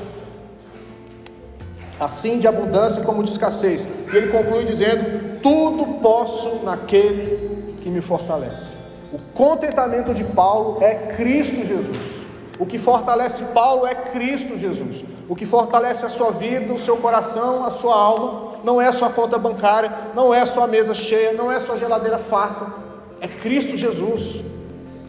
Assim 2.00 2.39
de 2.39 2.47
abundância 2.47 3.03
como 3.03 3.23
de 3.23 3.29
escassez. 3.29 3.88
E 4.12 4.15
ele 4.15 4.31
conclui 4.31 4.65
dizendo: 4.65 5.39
Tudo 5.41 6.00
posso 6.01 6.63
naquele 6.65 7.75
que 7.81 7.89
me 7.89 8.01
fortalece. 8.01 8.67
O 9.12 9.19
contentamento 9.33 10.13
de 10.13 10.23
Paulo 10.23 10.79
é 10.81 11.13
Cristo 11.15 11.65
Jesus. 11.65 12.23
O 12.59 12.65
que 12.65 12.77
fortalece 12.77 13.43
Paulo 13.53 13.85
é 13.85 13.93
Cristo 13.93 14.57
Jesus. 14.57 15.03
O 15.27 15.35
que 15.35 15.45
fortalece 15.45 16.05
a 16.05 16.09
sua 16.09 16.31
vida, 16.31 16.73
o 16.73 16.79
seu 16.79 16.97
coração, 16.97 17.65
a 17.65 17.71
sua 17.71 17.95
alma, 17.95 18.53
não 18.63 18.81
é 18.81 18.91
sua 18.91 19.09
conta 19.09 19.38
bancária, 19.38 19.91
não 20.15 20.33
é 20.33 20.45
sua 20.45 20.67
mesa 20.67 20.93
cheia, 20.95 21.33
não 21.33 21.51
é 21.51 21.59
sua 21.59 21.77
geladeira 21.77 22.17
farta, 22.17 22.73
é 23.19 23.27
Cristo 23.27 23.77
Jesus. 23.77 24.41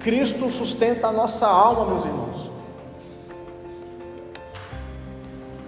Cristo 0.00 0.50
sustenta 0.50 1.09
a 1.09 1.12
nossa 1.12 1.47
alma, 1.47 1.87
meus 1.87 2.05
irmãos. 2.05 2.34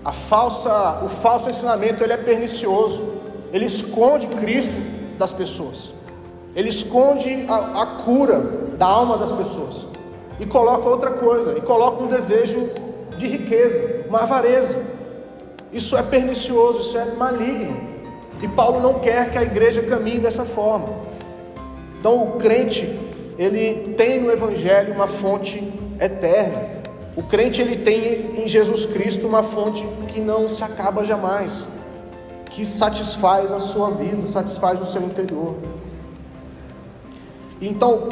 A 0.07 0.13
falsa, 0.13 1.01
o 1.05 1.09
falso 1.09 1.51
ensinamento 1.51 2.05
ele 2.05 2.13
é 2.13 2.17
pernicioso. 2.17 3.15
Ele 3.53 3.65
esconde 3.67 4.29
Cristo 4.29 4.77
das 5.19 5.33
pessoas. 5.33 5.93
Ele 6.55 6.69
esconde 6.69 7.45
a, 7.49 7.83
a 7.83 7.87
cura 8.05 8.39
da 8.79 8.87
alma 8.87 9.19
das 9.19 9.33
pessoas 9.33 9.85
e 10.39 10.47
coloca 10.47 10.89
outra 10.89 11.11
coisa, 11.11 11.59
e 11.59 11.61
coloca 11.61 12.05
um 12.05 12.07
desejo 12.07 12.71
de 13.19 13.27
riqueza, 13.27 14.05
uma 14.09 14.21
avareza. 14.21 14.81
Isso 15.73 15.97
é 15.97 16.05
pernicioso, 16.05 16.83
isso 16.83 16.97
é 16.97 17.07
maligno. 17.17 17.77
E 18.41 18.47
Paulo 18.47 18.81
não 18.81 19.01
quer 19.01 19.33
que 19.33 19.39
a 19.39 19.43
igreja 19.43 19.83
caminhe 19.83 20.21
dessa 20.21 20.45
forma. 20.45 20.89
Então 21.99 22.23
o 22.23 22.33
crente, 22.37 22.97
ele 23.37 23.95
tem 23.95 24.21
no 24.21 24.31
evangelho 24.31 24.95
uma 24.95 25.09
fonte 25.09 25.59
eterna. 25.99 26.76
O 27.17 27.23
crente 27.23 27.63
ele 27.63 27.77
tem 27.77 28.43
em 28.45 28.47
Jesus 28.47 28.85
Cristo 28.85 29.27
uma 29.27 29.43
fonte 29.43 29.83
que 30.09 30.21
não 30.21 30.49
se 30.49 30.63
acaba 30.63 31.03
jamais, 31.03 31.67
que 32.51 32.67
satisfaz 32.67 33.51
a 33.51 33.59
sua 33.59 33.91
vida, 33.91 34.27
satisfaz 34.27 34.79
o 34.81 34.85
seu 34.85 35.03
interior. 35.03 35.57
Então, 37.61 38.09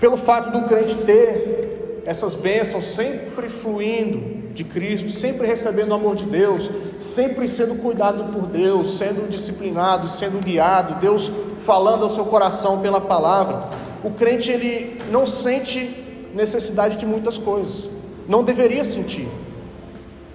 pelo 0.00 0.16
fato 0.16 0.50
do 0.50 0.66
crente 0.66 0.94
ter 0.96 2.02
essas 2.06 2.34
bênçãos 2.34 2.86
sempre 2.86 3.48
fluindo 3.48 4.52
de 4.54 4.64
Cristo, 4.64 5.10
sempre 5.10 5.46
recebendo 5.46 5.90
o 5.90 5.94
amor 5.94 6.14
de 6.14 6.24
Deus, 6.24 6.70
sempre 6.98 7.46
sendo 7.48 7.74
cuidado 7.76 8.32
por 8.32 8.46
Deus, 8.46 8.96
sendo 8.96 9.28
disciplinado, 9.28 10.08
sendo 10.08 10.42
guiado, 10.42 11.00
Deus 11.00 11.30
falando 11.60 12.04
ao 12.04 12.08
seu 12.08 12.24
coração 12.24 12.80
pela 12.80 13.00
palavra, 13.00 13.68
o 14.02 14.10
crente 14.10 14.50
ele 14.50 15.00
não 15.10 15.26
sente 15.26 16.30
necessidade 16.34 16.96
de 16.96 17.06
muitas 17.06 17.38
coisas, 17.38 17.88
não 18.28 18.42
deveria 18.42 18.84
sentir. 18.84 19.28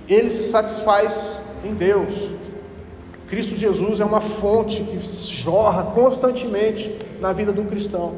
Ele 0.08 0.29
se 0.29 0.43
satisfaz 0.43 1.39
em 1.63 1.74
Deus. 1.74 2.31
Cristo 3.27 3.55
Jesus 3.55 4.00
é 4.00 4.05
uma 4.05 4.22
fonte 4.22 4.84
que 4.84 5.00
jorra 5.00 5.84
constantemente 5.93 6.96
na 7.19 7.31
vida 7.31 7.51
do 7.51 7.63
cristão. 7.63 8.15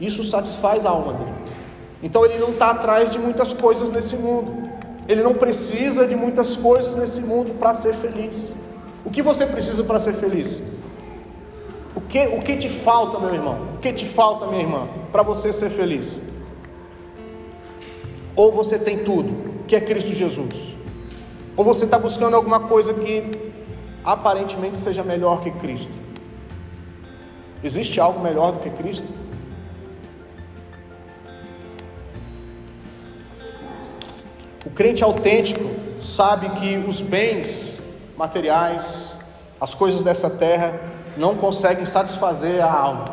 Isso 0.00 0.22
satisfaz 0.22 0.86
a 0.86 0.90
alma 0.90 1.14
dele. 1.14 1.34
Então 2.02 2.24
ele 2.24 2.38
não 2.38 2.50
está 2.50 2.70
atrás 2.70 3.10
de 3.10 3.18
muitas 3.18 3.52
coisas 3.52 3.90
nesse 3.90 4.16
mundo. 4.16 4.70
Ele 5.08 5.22
não 5.22 5.34
precisa 5.34 6.06
de 6.06 6.14
muitas 6.14 6.56
coisas 6.56 6.94
nesse 6.96 7.20
mundo 7.20 7.54
para 7.58 7.74
ser 7.74 7.94
feliz. 7.94 8.54
O 9.04 9.10
que 9.10 9.22
você 9.22 9.44
precisa 9.44 9.82
para 9.82 9.98
ser 9.98 10.14
feliz? 10.14 10.62
O 11.94 12.00
que, 12.00 12.26
o 12.26 12.42
que 12.42 12.56
te 12.56 12.68
falta, 12.68 13.18
meu 13.18 13.34
irmão? 13.34 13.68
O 13.74 13.78
que 13.78 13.92
te 13.92 14.06
falta, 14.06 14.46
minha 14.46 14.62
irmã, 14.62 14.88
para 15.10 15.22
você 15.22 15.52
ser 15.52 15.70
feliz? 15.70 16.20
Ou 18.34 18.50
você 18.50 18.78
tem 18.78 19.04
tudo, 19.04 19.64
que 19.66 19.76
é 19.76 19.80
Cristo 19.80 20.12
Jesus? 20.12 20.76
Ou 21.56 21.64
você 21.64 21.84
está 21.84 21.98
buscando 21.98 22.34
alguma 22.34 22.60
coisa 22.60 22.94
que 22.94 23.52
aparentemente 24.04 24.78
seja 24.78 25.02
melhor 25.02 25.42
que 25.42 25.50
Cristo? 25.50 25.92
Existe 27.62 28.00
algo 28.00 28.20
melhor 28.20 28.52
do 28.52 28.60
que 28.60 28.70
Cristo? 28.70 29.06
O 34.64 34.70
crente 34.70 35.04
autêntico 35.04 35.62
sabe 36.00 36.48
que 36.50 36.76
os 36.88 37.00
bens 37.02 37.80
materiais, 38.16 39.12
as 39.60 39.74
coisas 39.74 40.02
dessa 40.02 40.30
terra, 40.30 40.80
não 41.16 41.36
conseguem 41.36 41.84
satisfazer 41.84 42.64
a 42.64 42.72
alma. 42.72 43.11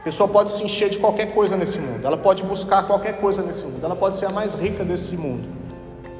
A 0.00 0.02
pessoa 0.02 0.26
pode 0.26 0.50
se 0.50 0.64
encher 0.64 0.88
de 0.88 0.98
qualquer 0.98 1.34
coisa 1.34 1.58
nesse 1.58 1.78
mundo, 1.78 2.06
ela 2.06 2.16
pode 2.16 2.42
buscar 2.42 2.86
qualquer 2.86 3.20
coisa 3.20 3.42
nesse 3.42 3.66
mundo, 3.66 3.84
ela 3.84 3.94
pode 3.94 4.16
ser 4.16 4.24
a 4.26 4.30
mais 4.30 4.54
rica 4.54 4.82
desse 4.82 5.14
mundo. 5.14 5.46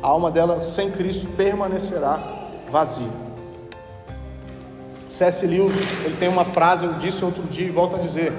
A 0.02 0.08
alma 0.08 0.30
dela, 0.30 0.60
sem 0.60 0.90
Cristo, 0.90 1.26
permanecerá 1.28 2.22
vazia. 2.70 3.08
C.S. 5.08 5.46
Lewis, 5.46 5.74
ele 6.04 6.14
tem 6.18 6.28
uma 6.28 6.44
frase, 6.44 6.84
eu 6.84 6.92
disse 6.92 7.24
outro 7.24 7.42
dia 7.44 7.68
e 7.68 7.70
volto 7.70 7.96
a 7.96 7.98
dizer: 7.98 8.34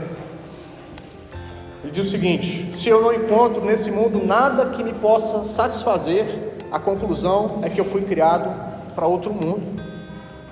ele 1.84 1.92
diz 1.92 2.06
o 2.06 2.10
seguinte: 2.10 2.78
se 2.78 2.90
eu 2.90 3.02
não 3.02 3.12
encontro 3.12 3.66
nesse 3.66 3.90
mundo 3.90 4.24
nada 4.24 4.68
que 4.68 4.84
me 4.84 4.94
possa 4.94 5.44
satisfazer, 5.44 6.54
a 6.72 6.80
conclusão 6.80 7.62
é 7.64 7.70
que 7.70 7.82
eu 7.82 7.86
fui 7.86 8.04
criado 8.04 8.48
para 8.94 9.08
outro 9.08 9.34
mundo. 9.34 9.82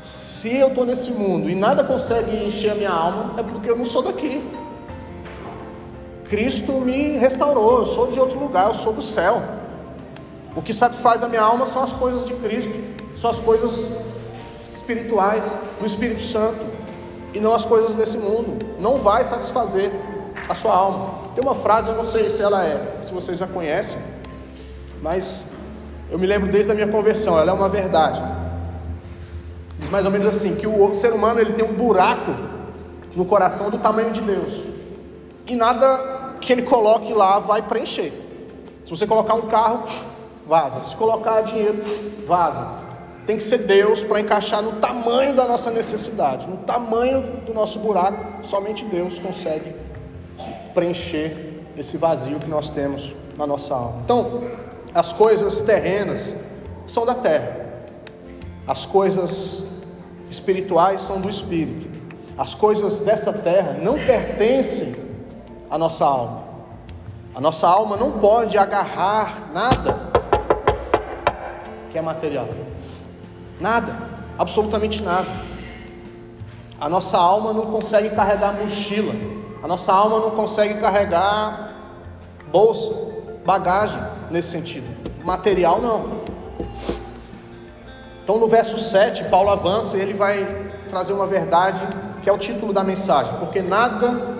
Se 0.01 0.57
eu 0.57 0.69
estou 0.69 0.83
nesse 0.83 1.11
mundo 1.11 1.47
e 1.47 1.53
nada 1.53 1.83
consegue 1.83 2.43
encher 2.43 2.71
a 2.71 2.75
minha 2.75 2.89
alma, 2.89 3.35
é 3.37 3.43
porque 3.43 3.69
eu 3.69 3.77
não 3.77 3.85
sou 3.85 4.01
daqui. 4.01 4.41
Cristo 6.29 6.73
me 6.73 7.17
restaurou, 7.17 7.79
eu 7.79 7.85
sou 7.85 8.11
de 8.11 8.19
outro 8.19 8.39
lugar, 8.39 8.67
eu 8.67 8.75
sou 8.75 8.93
do 8.93 9.01
céu. 9.01 9.41
O 10.55 10.61
que 10.61 10.73
satisfaz 10.73 11.23
a 11.23 11.27
minha 11.27 11.41
alma 11.41 11.65
são 11.65 11.83
as 11.83 11.91
coisas 11.91 12.25
de 12.25 12.33
Cristo, 12.35 12.73
são 13.15 13.31
as 13.31 13.39
coisas 13.39 13.83
espirituais 14.47 15.45
do 15.79 15.85
Espírito 15.85 16.21
Santo, 16.21 16.65
e 17.33 17.39
não 17.39 17.53
as 17.53 17.65
coisas 17.65 17.95
desse 17.95 18.17
mundo. 18.17 18.63
Não 18.79 18.97
vai 18.97 19.23
satisfazer 19.23 19.91
a 20.47 20.53
sua 20.53 20.73
alma. 20.73 21.09
Tem 21.33 21.43
uma 21.43 21.55
frase, 21.55 21.89
eu 21.89 21.95
não 21.95 22.03
sei 22.03 22.29
se 22.29 22.41
ela 22.41 22.63
é, 22.63 22.99
se 23.03 23.11
vocês 23.11 23.37
já 23.37 23.47
conhecem, 23.47 23.97
mas 25.01 25.45
eu 26.11 26.19
me 26.19 26.27
lembro 26.27 26.51
desde 26.51 26.71
a 26.71 26.75
minha 26.75 26.87
conversão, 26.87 27.39
ela 27.39 27.51
é 27.51 27.53
uma 27.53 27.69
verdade. 27.69 28.21
Diz 29.79 29.89
mais 29.89 30.05
ou 30.05 30.11
menos 30.11 30.27
assim, 30.27 30.55
que 30.55 30.67
o 30.67 30.95
ser 30.95 31.11
humano 31.13 31.39
ele 31.39 31.53
tem 31.53 31.65
um 31.65 31.73
buraco 31.73 32.35
no 33.15 33.25
coração 33.25 33.69
do 33.69 33.79
tamanho 33.79 34.11
de 34.11 34.21
Deus. 34.21 34.63
E 35.47 35.55
nada 35.55 36.18
que 36.39 36.51
ele 36.51 36.63
coloque 36.63 37.13
lá 37.13 37.39
vai 37.39 37.61
preencher. 37.61 38.11
Se 38.85 38.91
você 38.91 39.05
colocar 39.05 39.35
um 39.35 39.43
carro, 39.43 39.83
vaza. 40.47 40.81
Se 40.81 40.95
colocar 40.95 41.41
dinheiro, 41.41 41.81
vaza. 42.27 42.67
Tem 43.27 43.37
que 43.37 43.43
ser 43.43 43.59
Deus 43.59 44.01
para 44.01 44.19
encaixar 44.19 44.63
no 44.63 44.73
tamanho 44.73 45.35
da 45.35 45.45
nossa 45.45 45.69
necessidade, 45.69 46.47
no 46.47 46.57
tamanho 46.57 47.21
do 47.45 47.53
nosso 47.53 47.77
buraco. 47.79 48.45
Somente 48.47 48.83
Deus 48.85 49.19
consegue 49.19 49.75
preencher 50.73 51.63
esse 51.77 51.97
vazio 51.97 52.39
que 52.39 52.49
nós 52.49 52.71
temos 52.71 53.13
na 53.37 53.45
nossa 53.45 53.75
alma. 53.75 54.01
Então, 54.03 54.43
as 54.93 55.13
coisas 55.13 55.61
terrenas 55.61 56.35
são 56.87 57.05
da 57.05 57.13
terra, 57.13 57.67
as 58.65 58.85
coisas 58.85 59.63
espirituais 60.29 61.01
são 61.01 61.21
do 61.21 61.29
espírito, 61.29 61.87
as 62.37 62.55
coisas 62.55 63.01
dessa 63.01 63.31
terra 63.31 63.73
não 63.73 63.93
pertencem 63.93 64.95
à 65.69 65.77
nossa 65.77 66.05
alma. 66.05 66.43
A 67.35 67.41
nossa 67.41 67.67
alma 67.67 67.95
não 67.95 68.11
pode 68.13 68.57
agarrar 68.57 69.49
nada 69.53 70.09
que 71.91 71.97
é 71.97 72.01
material. 72.01 72.47
Nada, 73.59 73.95
absolutamente 74.37 75.03
nada. 75.03 75.27
A 76.79 76.87
nossa 76.87 77.17
alma 77.17 77.51
não 77.51 77.65
consegue 77.65 78.09
carregar 78.11 78.53
mochila. 78.53 79.13
A 79.61 79.67
nossa 79.67 79.91
alma 79.91 80.19
não 80.19 80.31
consegue 80.31 80.79
carregar 80.79 81.73
bolsa, 82.51 82.91
bagagem 83.45 84.01
nesse 84.31 84.49
sentido. 84.49 84.87
Material 85.23 85.81
não. 85.81 86.19
Então 88.23 88.37
no 88.37 88.47
verso 88.47 88.77
7, 88.77 89.25
Paulo 89.25 89.49
avança 89.49 89.97
e 89.97 90.01
ele 90.01 90.13
vai 90.13 90.45
trazer 90.89 91.13
uma 91.13 91.25
verdade 91.25 91.81
que 92.21 92.29
é 92.29 92.33
o 92.33 92.37
título 92.37 92.71
da 92.71 92.83
mensagem, 92.83 93.33
porque 93.39 93.61
nada 93.61 94.38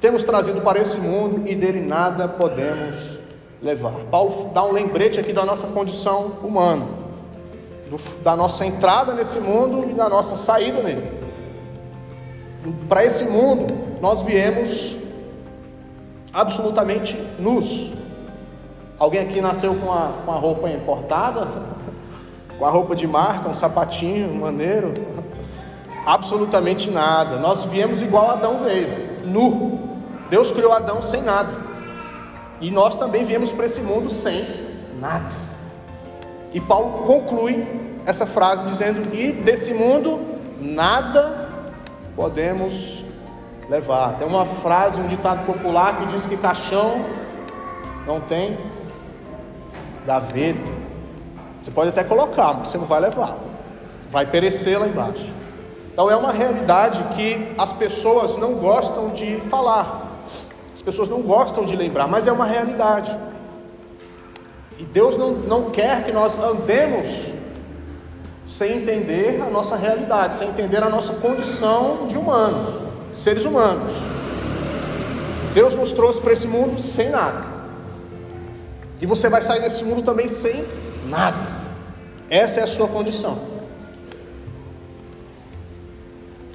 temos 0.00 0.24
trazido 0.24 0.60
para 0.60 0.80
esse 0.80 0.98
mundo 0.98 1.48
e 1.48 1.54
dele 1.54 1.80
nada 1.80 2.28
podemos 2.28 3.18
levar. 3.62 3.92
Paulo 4.10 4.50
dá 4.52 4.62
um 4.64 4.72
lembrete 4.72 5.18
aqui 5.18 5.32
da 5.32 5.44
nossa 5.44 5.66
condição 5.68 6.32
humana, 6.42 6.86
do, 7.90 7.98
da 8.22 8.36
nossa 8.36 8.64
entrada 8.66 9.14
nesse 9.14 9.40
mundo 9.40 9.88
e 9.90 9.94
da 9.94 10.08
nossa 10.08 10.36
saída 10.36 10.82
nele. 10.82 11.10
Para 12.88 13.04
esse 13.04 13.24
mundo, 13.24 13.74
nós 14.00 14.22
viemos 14.22 14.96
absolutamente 16.32 17.16
nus. 17.38 17.92
Alguém 18.98 19.20
aqui 19.20 19.40
nasceu 19.40 19.74
com 19.74 19.92
a, 19.92 20.12
com 20.24 20.32
a 20.32 20.36
roupa 20.36 20.68
importada? 20.70 21.48
Com 22.58 22.64
a 22.64 22.70
roupa 22.70 22.96
de 22.96 23.06
marca, 23.06 23.50
um 23.50 23.52
sapatinho 23.52 24.34
maneiro? 24.34 24.94
Absolutamente 26.06 26.90
nada. 26.90 27.36
Nós 27.36 27.66
viemos 27.66 28.00
igual 28.00 28.30
Adão 28.30 28.64
veio, 28.64 29.26
nu. 29.26 29.85
Deus 30.28 30.52
criou 30.52 30.72
Adão 30.72 31.02
sem 31.02 31.22
nada. 31.22 31.52
E 32.60 32.70
nós 32.70 32.96
também 32.96 33.24
viemos 33.24 33.52
para 33.52 33.66
esse 33.66 33.82
mundo 33.82 34.08
sem 34.08 34.46
nada. 34.98 35.30
E 36.52 36.60
Paulo 36.60 37.04
conclui 37.06 37.66
essa 38.06 38.26
frase 38.26 38.64
dizendo: 38.64 39.14
E 39.14 39.32
desse 39.32 39.74
mundo 39.74 40.20
nada 40.60 41.48
podemos 42.14 43.04
levar. 43.68 44.14
Tem 44.14 44.26
uma 44.26 44.46
frase, 44.46 45.00
um 45.00 45.08
ditado 45.08 45.44
popular 45.44 45.98
que 45.98 46.06
diz 46.06 46.24
que 46.24 46.36
caixão 46.36 47.04
não 48.06 48.20
tem 48.20 48.58
gaveta. 50.06 50.76
Você 51.62 51.70
pode 51.70 51.90
até 51.90 52.04
colocar, 52.04 52.54
mas 52.54 52.68
você 52.68 52.78
não 52.78 52.86
vai 52.86 53.00
levar. 53.00 53.36
Vai 54.10 54.24
perecer 54.24 54.78
lá 54.78 54.86
embaixo. 54.86 55.26
Então 55.92 56.10
é 56.10 56.16
uma 56.16 56.30
realidade 56.30 57.02
que 57.14 57.54
as 57.58 57.72
pessoas 57.72 58.36
não 58.36 58.54
gostam 58.54 59.10
de 59.10 59.40
falar. 59.50 60.05
As 60.76 60.82
pessoas 60.82 61.08
não 61.08 61.22
gostam 61.22 61.64
de 61.64 61.74
lembrar, 61.74 62.06
mas 62.06 62.26
é 62.26 62.32
uma 62.32 62.44
realidade. 62.44 63.16
E 64.78 64.84
Deus 64.84 65.16
não, 65.16 65.30
não 65.30 65.70
quer 65.70 66.04
que 66.04 66.12
nós 66.12 66.38
andemos 66.38 67.32
sem 68.46 68.82
entender 68.82 69.40
a 69.40 69.48
nossa 69.48 69.74
realidade, 69.74 70.34
sem 70.34 70.50
entender 70.50 70.82
a 70.82 70.90
nossa 70.90 71.14
condição 71.14 72.06
de 72.08 72.18
humanos, 72.18 72.66
seres 73.10 73.46
humanos. 73.46 73.90
Deus 75.54 75.74
nos 75.74 75.92
trouxe 75.92 76.20
para 76.20 76.34
esse 76.34 76.46
mundo 76.46 76.78
sem 76.78 77.08
nada. 77.08 77.46
E 79.00 79.06
você 79.06 79.30
vai 79.30 79.40
sair 79.40 79.62
desse 79.62 79.82
mundo 79.82 80.02
também 80.02 80.28
sem 80.28 80.62
nada. 81.06 81.38
Essa 82.28 82.60
é 82.60 82.64
a 82.64 82.66
sua 82.66 82.86
condição. 82.86 83.38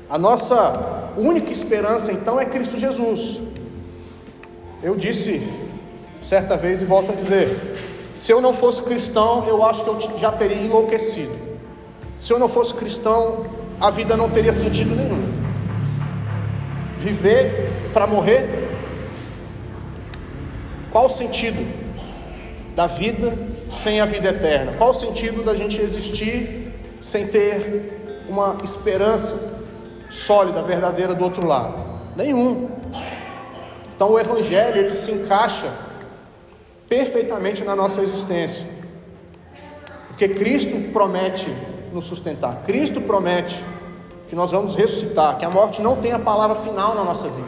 A 0.07 0.19
nossa 0.19 1.09
única 1.17 1.51
esperança 1.51 2.11
então 2.11 2.39
é 2.39 2.45
Cristo 2.45 2.77
Jesus. 2.77 3.50
Eu 4.83 4.95
disse 4.95 5.41
certa 6.21 6.57
vez 6.57 6.81
e 6.81 6.85
volto 6.85 7.11
a 7.11 7.15
dizer: 7.15 7.77
se 8.13 8.31
eu 8.31 8.41
não 8.41 8.53
fosse 8.53 8.81
cristão, 8.83 9.47
eu 9.47 9.63
acho 9.63 9.83
que 9.83 9.89
eu 9.89 10.17
já 10.17 10.31
teria 10.31 10.57
enlouquecido. 10.57 11.33
Se 12.19 12.33
eu 12.33 12.39
não 12.39 12.49
fosse 12.49 12.73
cristão, 12.73 13.45
a 13.79 13.89
vida 13.89 14.15
não 14.17 14.29
teria 14.29 14.53
sentido 14.53 14.95
nenhum. 14.95 15.23
Viver 16.97 17.89
para 17.93 18.05
morrer? 18.05 18.69
Qual 20.91 21.07
o 21.07 21.09
sentido 21.09 21.65
da 22.75 22.85
vida 22.85 23.33
sem 23.71 24.01
a 24.01 24.05
vida 24.05 24.29
eterna? 24.29 24.73
Qual 24.77 24.91
o 24.91 24.93
sentido 24.93 25.43
da 25.43 25.55
gente 25.55 25.81
existir 25.81 26.73
sem 26.99 27.27
ter 27.27 28.25
uma 28.29 28.57
esperança 28.63 29.35
sólida, 30.09 30.61
verdadeira 30.61 31.15
do 31.15 31.23
outro 31.23 31.45
lado? 31.47 31.75
Nenhum. 32.15 32.80
Então 34.01 34.13
o 34.13 34.19
evangelho 34.19 34.79
ele 34.79 34.93
se 34.93 35.11
encaixa 35.11 35.71
perfeitamente 36.89 37.63
na 37.63 37.75
nossa 37.75 38.01
existência. 38.01 38.65
Porque 40.07 40.27
Cristo 40.29 40.91
promete 40.91 41.47
nos 41.93 42.05
sustentar. 42.05 42.63
Cristo 42.65 42.99
promete 42.99 43.63
que 44.27 44.35
nós 44.35 44.49
vamos 44.49 44.73
ressuscitar, 44.73 45.37
que 45.37 45.45
a 45.45 45.51
morte 45.51 45.83
não 45.83 45.97
tem 45.97 46.13
a 46.13 46.17
palavra 46.17 46.55
final 46.55 46.95
na 46.95 47.03
nossa 47.03 47.29
vida. 47.29 47.47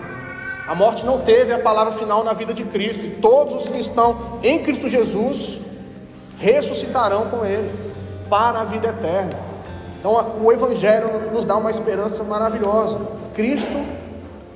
A 0.68 0.76
morte 0.76 1.04
não 1.08 1.22
teve 1.22 1.52
a 1.52 1.58
palavra 1.58 1.94
final 1.94 2.24
na 2.24 2.34
vida 2.34 2.54
de 2.54 2.64
Cristo, 2.66 3.04
e 3.04 3.10
todos 3.10 3.56
os 3.56 3.68
que 3.68 3.80
estão 3.80 4.38
em 4.44 4.62
Cristo 4.62 4.88
Jesus 4.88 5.60
ressuscitarão 6.38 7.32
com 7.32 7.44
Ele 7.44 7.72
para 8.30 8.62
a 8.62 8.64
vida 8.64 8.90
eterna. 8.90 9.40
Então, 10.00 10.36
o 10.40 10.52
Evangelho 10.52 11.32
nos 11.32 11.46
dá 11.46 11.58
uma 11.58 11.72
esperança 11.72 12.24
maravilhosa. 12.24 13.00
Cristo 13.34 14.03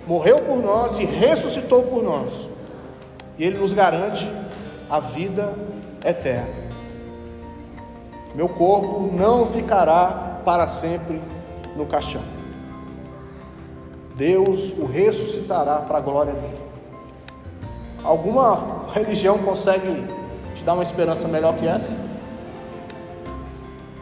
morreu 0.07 0.39
por 0.39 0.57
nós 0.57 0.97
e 0.97 1.05
ressuscitou 1.05 1.83
por 1.83 2.01
nós, 2.01 2.47
e 3.37 3.43
Ele 3.43 3.59
nos 3.59 3.73
garante 3.73 4.27
a 4.89 4.99
vida 4.99 5.53
eterna. 6.03 6.47
Meu 8.33 8.47
corpo 8.47 9.11
não 9.13 9.47
ficará 9.47 10.39
para 10.45 10.67
sempre 10.67 11.21
no 11.75 11.85
caixão. 11.85 12.21
Deus 14.15 14.73
o 14.77 14.85
ressuscitará 14.85 15.77
para 15.77 15.97
a 15.97 16.01
glória 16.01 16.33
dele. 16.33 16.57
Alguma 18.03 18.85
religião 18.93 19.37
consegue 19.39 20.07
te 20.55 20.63
dar 20.63 20.73
uma 20.73 20.83
esperança 20.83 21.27
melhor 21.27 21.55
que 21.55 21.67
essa? 21.67 21.95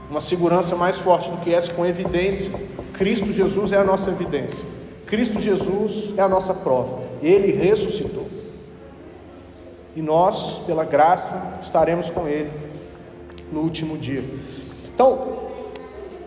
Uma 0.09 0.21
segurança 0.21 0.75
mais 0.75 0.99
forte 0.99 1.29
do 1.29 1.37
que 1.37 1.53
essa, 1.53 1.73
com 1.73 1.85
evidência. 1.85 2.51
Cristo 2.93 3.33
Jesus 3.33 3.71
é 3.71 3.77
a 3.77 3.83
nossa 3.83 4.11
evidência. 4.11 4.74
Cristo 5.05 5.39
Jesus 5.39 6.13
é 6.17 6.21
a 6.21 6.27
nossa 6.27 6.53
prova. 6.53 7.03
Ele 7.21 7.51
ressuscitou. 7.51 8.27
E 9.95 10.01
nós, 10.01 10.59
pela 10.65 10.83
graça, 10.83 11.59
estaremos 11.61 12.09
com 12.09 12.27
Ele 12.27 12.51
no 13.51 13.61
último 13.61 13.97
dia. 13.97 14.23
Então, 14.93 15.37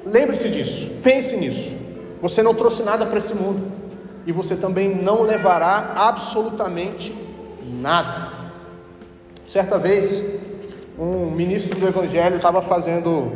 lembre-se 0.05 0.49
disso, 0.49 0.91
pense 1.03 1.37
nisso. 1.37 1.73
Você 2.21 2.43
não 2.43 2.55
trouxe 2.55 2.83
nada 2.83 3.05
para 3.07 3.19
esse 3.19 3.35
mundo 3.35 3.71
e 4.27 4.33
você 4.33 4.57
também 4.57 4.95
não 4.95 5.23
levará 5.23 5.95
absolutamente 5.97 7.15
nada. 7.65 8.33
Certa 9.47 9.79
vez, 9.79 10.23
um 10.99 11.31
ministro 11.31 11.79
do 11.79 11.87
Evangelho 11.87 12.37
estava 12.37 12.61
fazendo 12.61 13.33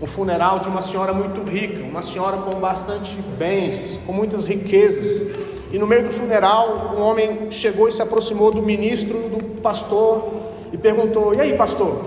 um 0.00 0.06
funeral 0.06 0.60
de 0.60 0.68
uma 0.68 0.80
senhora 0.80 1.12
muito 1.12 1.42
rica, 1.48 1.82
uma 1.84 2.02
senhora 2.02 2.36
com 2.38 2.54
bastante 2.60 3.14
bens, 3.36 3.98
com 4.06 4.12
muitas 4.12 4.44
riquezas. 4.44 5.26
E 5.72 5.78
no 5.78 5.86
meio 5.86 6.04
do 6.04 6.12
funeral, 6.12 6.94
um 6.96 7.00
homem 7.00 7.50
chegou 7.50 7.88
e 7.88 7.92
se 7.92 8.00
aproximou 8.00 8.52
do 8.52 8.62
ministro, 8.62 9.28
do 9.28 9.60
pastor, 9.60 10.30
e 10.72 10.78
perguntou: 10.78 11.34
E 11.34 11.40
aí, 11.40 11.56
pastor, 11.56 12.04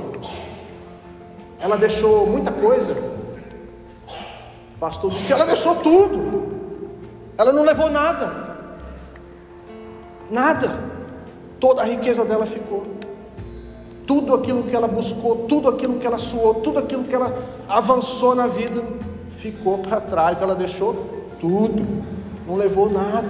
ela 1.59 1.77
deixou 1.77 2.25
muita 2.25 2.51
coisa. 2.51 2.93
O 4.75 4.79
pastor 4.79 5.11
disse: 5.11 5.31
ela 5.31 5.45
deixou 5.45 5.75
tudo. 5.75 6.51
Ela 7.37 7.51
não 7.51 7.63
levou 7.63 7.89
nada. 7.89 8.57
Nada. 10.29 10.91
Toda 11.59 11.81
a 11.81 11.85
riqueza 11.85 12.25
dela 12.25 12.45
ficou. 12.45 12.83
Tudo 14.11 14.35
aquilo 14.35 14.63
que 14.63 14.75
ela 14.75 14.89
buscou, 14.89 15.45
tudo 15.47 15.69
aquilo 15.69 15.97
que 15.97 16.05
ela 16.05 16.19
suou, 16.19 16.55
tudo 16.55 16.79
aquilo 16.79 17.05
que 17.05 17.15
ela 17.15 17.33
avançou 17.69 18.35
na 18.35 18.45
vida, 18.45 18.83
ficou 19.37 19.77
para 19.77 20.01
trás. 20.01 20.41
Ela 20.41 20.53
deixou 20.53 20.93
tudo. 21.39 22.03
Não 22.45 22.57
levou 22.57 22.89
nada. 22.89 23.29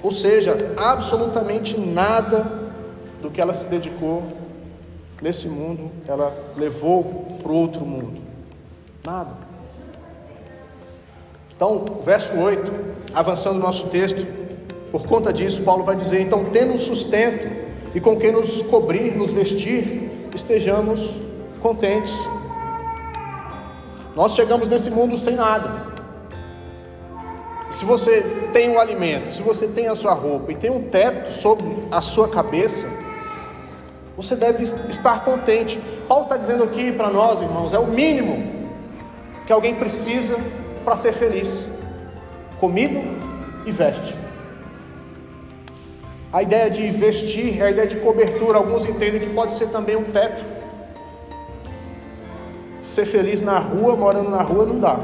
Ou 0.00 0.12
seja, 0.12 0.72
absolutamente 0.76 1.76
nada 1.76 2.70
do 3.20 3.28
que 3.28 3.40
ela 3.40 3.52
se 3.52 3.66
dedicou 3.66 4.22
nesse 5.20 5.48
mundo, 5.48 5.90
ela 6.06 6.32
levou 6.56 7.38
para 7.42 7.50
outro 7.50 7.84
mundo? 7.84 8.20
Nada. 9.04 9.32
Então, 11.56 11.84
verso 12.04 12.38
8, 12.38 12.70
avançando 13.12 13.56
no 13.56 13.62
nosso 13.62 13.88
texto, 13.88 14.37
por 14.90 15.06
conta 15.06 15.32
disso, 15.32 15.62
Paulo 15.62 15.84
vai 15.84 15.96
dizer: 15.96 16.20
então, 16.20 16.44
tendo 16.46 16.78
sustento 16.78 17.48
e 17.94 18.00
com 18.00 18.16
quem 18.16 18.32
nos 18.32 18.62
cobrir, 18.62 19.16
nos 19.16 19.32
vestir, 19.32 20.28
estejamos 20.34 21.18
contentes. 21.60 22.14
Nós 24.16 24.34
chegamos 24.34 24.68
nesse 24.68 24.90
mundo 24.90 25.16
sem 25.16 25.36
nada. 25.36 25.86
Se 27.70 27.84
você 27.84 28.22
tem 28.52 28.70
um 28.70 28.78
alimento, 28.78 29.32
se 29.32 29.42
você 29.42 29.68
tem 29.68 29.88
a 29.88 29.94
sua 29.94 30.14
roupa 30.14 30.52
e 30.52 30.54
tem 30.54 30.70
um 30.70 30.82
teto 30.88 31.32
sobre 31.32 31.66
a 31.90 32.00
sua 32.00 32.28
cabeça, 32.28 32.86
você 34.16 34.34
deve 34.34 34.64
estar 34.88 35.22
contente. 35.24 35.78
Paulo 36.08 36.24
está 36.24 36.36
dizendo 36.36 36.64
aqui 36.64 36.90
para 36.90 37.10
nós, 37.10 37.40
irmãos, 37.40 37.72
é 37.74 37.78
o 37.78 37.86
mínimo 37.86 38.68
que 39.46 39.52
alguém 39.52 39.74
precisa 39.74 40.36
para 40.84 40.96
ser 40.96 41.12
feliz: 41.12 41.68
comida 42.58 43.00
e 43.66 43.70
veste. 43.70 44.27
A 46.32 46.42
ideia 46.42 46.70
de 46.70 46.90
vestir, 46.90 47.62
a 47.62 47.70
ideia 47.70 47.86
de 47.86 47.96
cobertura, 47.96 48.58
alguns 48.58 48.84
entendem 48.84 49.20
que 49.20 49.34
pode 49.34 49.52
ser 49.52 49.68
também 49.68 49.96
um 49.96 50.04
teto. 50.04 50.44
Ser 52.82 53.06
feliz 53.06 53.40
na 53.40 53.58
rua, 53.58 53.96
morando 53.96 54.30
na 54.30 54.42
rua, 54.42 54.66
não 54.66 54.78
dá. 54.78 55.00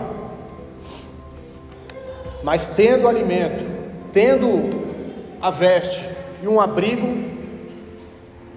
Mas 2.43 2.69
tendo 2.69 3.09
alimento, 3.09 3.65
tendo 4.13 4.85
a 5.41 5.51
veste 5.51 6.07
e 6.43 6.49
um 6.49 6.61
abrigo, 6.61 7.07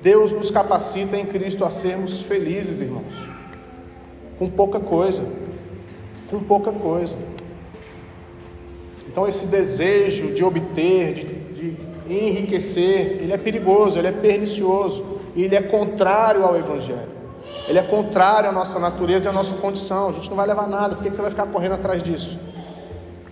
Deus 0.02 0.34
nos 0.34 0.52
capacita 0.52 1.16
em 1.16 1.26
Cristo 1.26 1.64
a 1.64 1.72
sermos 1.72 2.22
felizes, 2.22 2.82
irmãos. 2.82 3.14
Com 4.38 4.48
pouca 4.48 4.80
coisa. 4.80 5.26
Com 6.30 6.42
pouca 6.42 6.74
coisa. 6.74 7.18
Então, 9.08 9.26
esse 9.26 9.48
desejo 9.48 10.34
de 10.34 10.44
obter, 10.44 11.14
de 11.14 11.37
enriquecer, 12.14 13.20
ele 13.22 13.34
é 13.34 13.38
perigoso, 13.38 13.98
ele 13.98 14.08
é 14.08 14.12
pernicioso, 14.12 15.20
ele 15.36 15.56
é 15.56 15.62
contrário 15.62 16.44
ao 16.44 16.56
Evangelho. 16.56 17.18
Ele 17.68 17.80
é 17.80 17.84
contrário 17.84 18.50
à 18.50 18.52
nossa 18.52 18.80
natureza 18.80 19.28
e 19.28 19.30
à 19.30 19.34
nossa 19.34 19.54
condição. 19.56 20.10
A 20.10 20.12
gente 20.14 20.30
não 20.30 20.38
vai 20.38 20.48
levar 20.48 20.68
nada, 20.68 20.96
por 20.96 21.04
que 21.04 21.12
você 21.12 21.22
vai 21.22 21.32
ficar 21.32 21.48
correndo 21.48 21.74
atrás 21.74 22.02
disso? 22.02 22.40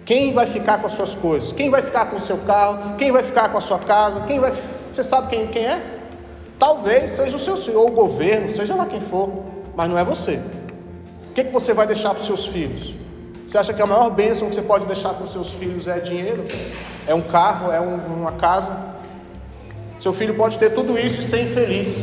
Quem 0.04 0.34
vai 0.34 0.46
ficar 0.46 0.80
com 0.80 0.88
as 0.88 0.94
suas 0.94 1.16
coisas? 1.16 1.52
Quem 1.52 1.70
vai 1.70 1.82
ficar 1.82 2.10
com 2.10 2.18
o 2.18 2.20
seu 2.20 2.38
carro? 2.40 2.96
Quem 2.96 3.12
vai 3.12 3.24
ficar 3.24 3.50
com 3.50 3.58
a 3.58 3.62
sua 3.62 3.80
casa? 3.80 4.22
Quem 4.22 4.40
vai. 4.40 4.54
Você 4.94 5.04
sabe 5.04 5.30
quem, 5.30 5.48
quem 5.48 5.66
é? 5.66 5.82
Talvez 6.60 7.12
seja 7.12 7.36
o 7.36 7.40
seu 7.40 7.58
senhor, 7.58 7.82
ou 7.82 7.88
o 7.90 7.92
governo, 7.92 8.50
seja 8.50 8.76
lá 8.76 8.86
quem 8.86 9.02
for, 9.02 9.30
mas 9.76 9.90
não 9.90 9.98
é 9.98 10.04
você. 10.04 10.40
O 11.30 11.34
que, 11.34 11.44
que 11.44 11.52
você 11.52 11.74
vai 11.74 11.88
deixar 11.88 12.12
para 12.12 12.20
os 12.20 12.26
seus 12.26 12.46
filhos? 12.46 12.94
Você 13.46 13.58
acha 13.58 13.74
que 13.74 13.82
a 13.82 13.86
maior 13.86 14.10
bênção 14.10 14.50
que 14.50 14.56
você 14.56 14.62
pode 14.62 14.86
deixar 14.86 15.14
para 15.14 15.24
os 15.24 15.32
seus 15.32 15.54
filhos 15.54 15.88
é 15.88 16.00
dinheiro? 16.00 16.46
É 17.08 17.14
um 17.14 17.22
carro? 17.22 17.72
É 17.72 17.80
um, 17.80 17.96
uma 17.96 18.34
casa? 18.34 18.96
Seu 20.00 20.12
filho 20.12 20.36
pode 20.36 20.58
ter 20.58 20.72
tudo 20.72 20.98
isso 20.98 21.22
e 21.22 21.24
ser 21.24 21.42
infeliz. 21.44 22.00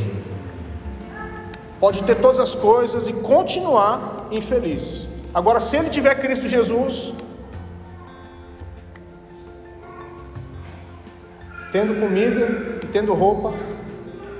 Pode 1.80 2.02
ter 2.04 2.14
todas 2.16 2.38
as 2.38 2.54
coisas 2.54 3.08
e 3.08 3.12
continuar 3.12 4.28
infeliz. 4.30 5.08
Agora, 5.34 5.58
se 5.58 5.76
ele 5.76 5.90
tiver 5.90 6.14
Cristo 6.14 6.46
Jesus, 6.46 7.12
tendo 11.72 11.98
comida 12.00 12.78
e 12.82 12.86
tendo 12.86 13.12
roupa, 13.14 13.52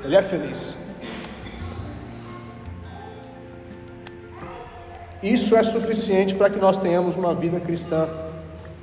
ele 0.05 0.15
é 0.15 0.23
feliz. 0.23 0.77
Isso 5.23 5.55
é 5.55 5.63
suficiente 5.63 6.35
para 6.35 6.51
que 6.51 6.59
nós 6.59 6.77
tenhamos 6.79 7.17
uma 7.17 7.33
vida 7.33 7.61
cristã 7.61 8.09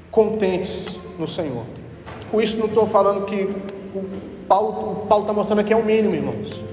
contentes 0.09 0.97
no 1.17 1.27
Senhor. 1.27 1.63
Com 2.31 2.39
isso, 2.39 2.57
não 2.57 2.67
estou 2.67 2.87
falando 2.87 3.25
que 3.25 3.43
o 3.93 4.45
Paulo 4.47 5.03
está 5.21 5.33
mostrando 5.33 5.59
aqui 5.59 5.73
é 5.73 5.75
o 5.75 5.83
mínimo, 5.83 6.15
irmãos. 6.15 6.63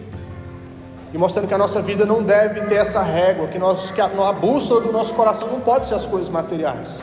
E 1.12 1.18
mostrando 1.18 1.48
que 1.48 1.54
a 1.54 1.58
nossa 1.58 1.80
vida 1.82 2.04
não 2.04 2.22
deve 2.22 2.60
ter 2.62 2.76
essa 2.76 3.02
régua, 3.02 3.48
que, 3.48 3.58
nós, 3.58 3.90
que 3.90 4.00
a, 4.00 4.06
a 4.06 4.32
bússola 4.32 4.82
do 4.82 4.92
nosso 4.92 5.14
coração 5.14 5.48
não 5.48 5.60
pode 5.60 5.86
ser 5.86 5.94
as 5.94 6.06
coisas 6.06 6.28
materiais. 6.28 7.00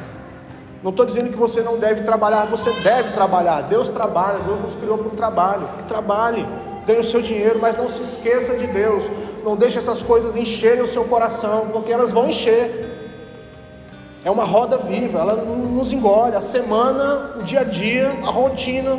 Não 0.81 0.91
estou 0.91 1.05
dizendo 1.05 1.29
que 1.29 1.37
você 1.37 1.61
não 1.61 1.77
deve 1.77 2.01
trabalhar, 2.01 2.45
você 2.45 2.69
deve 2.81 3.11
trabalhar. 3.13 3.61
Deus 3.61 3.89
trabalha, 3.89 4.39
Deus 4.39 4.59
nos 4.59 4.75
criou 4.75 4.97
para 4.97 5.07
o 5.07 5.11
trabalho. 5.11 5.67
Trabalhe, 5.87 6.45
ganhe 6.85 6.99
o 6.99 7.03
seu 7.03 7.21
dinheiro, 7.21 7.59
mas 7.59 7.77
não 7.77 7.87
se 7.89 8.01
esqueça 8.01 8.55
de 8.55 8.67
Deus. 8.67 9.03
Não 9.43 9.55
deixe 9.55 9.77
essas 9.77 10.01
coisas 10.01 10.37
encherem 10.37 10.83
o 10.83 10.87
seu 10.87 11.05
coração, 11.05 11.67
porque 11.71 11.91
elas 11.91 12.11
vão 12.11 12.27
encher. 12.29 12.91
É 14.23 14.31
uma 14.31 14.45
roda 14.45 14.77
viva, 14.77 15.19
ela 15.19 15.35
nos 15.35 15.91
engole. 15.91 16.35
A 16.35 16.41
semana, 16.41 17.35
o 17.39 17.43
dia 17.43 17.59
a 17.61 17.63
dia, 17.63 18.07
a 18.23 18.31
rotina 18.31 18.97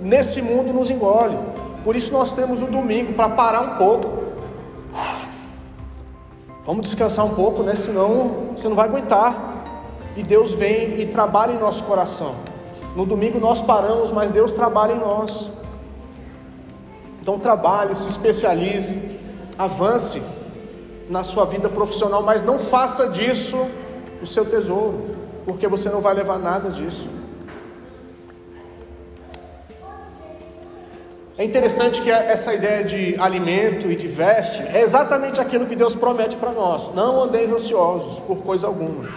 nesse 0.00 0.42
mundo 0.42 0.72
nos 0.72 0.90
engole. 0.90 1.38
Por 1.84 1.96
isso 1.96 2.12
nós 2.12 2.32
temos 2.32 2.62
o 2.62 2.66
domingo 2.66 3.14
para 3.14 3.30
parar 3.30 3.62
um 3.62 3.76
pouco. 3.76 4.22
Vamos 6.66 6.82
descansar 6.82 7.24
um 7.24 7.34
pouco, 7.34 7.62
né? 7.62 7.74
Senão 7.74 8.52
você 8.54 8.68
não 8.68 8.76
vai 8.76 8.88
aguentar 8.88 9.64
e 10.16 10.22
Deus 10.22 10.52
vem 10.52 11.00
e 11.00 11.06
trabalha 11.06 11.52
em 11.52 11.58
nosso 11.58 11.84
coração. 11.84 12.34
No 12.94 13.06
domingo 13.06 13.40
nós 13.40 13.60
paramos, 13.60 14.12
mas 14.12 14.30
Deus 14.30 14.52
trabalha 14.52 14.92
em 14.92 14.98
nós. 14.98 15.50
Então 17.22 17.38
trabalhe, 17.38 17.94
se 17.94 18.08
especialize, 18.08 19.00
avance 19.56 20.20
na 21.08 21.22
sua 21.22 21.44
vida 21.44 21.68
profissional, 21.68 22.20
mas 22.20 22.42
não 22.42 22.58
faça 22.58 23.10
disso 23.10 23.64
o 24.20 24.26
seu 24.26 24.44
tesouro, 24.44 25.14
porque 25.44 25.68
você 25.68 25.88
não 25.88 26.00
vai 26.00 26.14
levar 26.14 26.36
nada 26.36 26.68
disso. 26.68 27.08
É 31.38 31.44
interessante 31.44 32.02
que 32.02 32.10
essa 32.10 32.52
ideia 32.52 32.82
de 32.82 33.14
alimento 33.20 33.88
e 33.88 33.94
de 33.94 34.08
veste 34.08 34.60
é 34.74 34.80
exatamente 34.80 35.40
aquilo 35.40 35.66
que 35.66 35.76
Deus 35.76 35.94
promete 35.94 36.36
para 36.36 36.50
nós. 36.50 36.92
Não 36.92 37.22
andeis 37.22 37.52
ansiosos 37.52 38.18
por 38.18 38.38
coisa 38.38 38.66
alguma. 38.66 39.08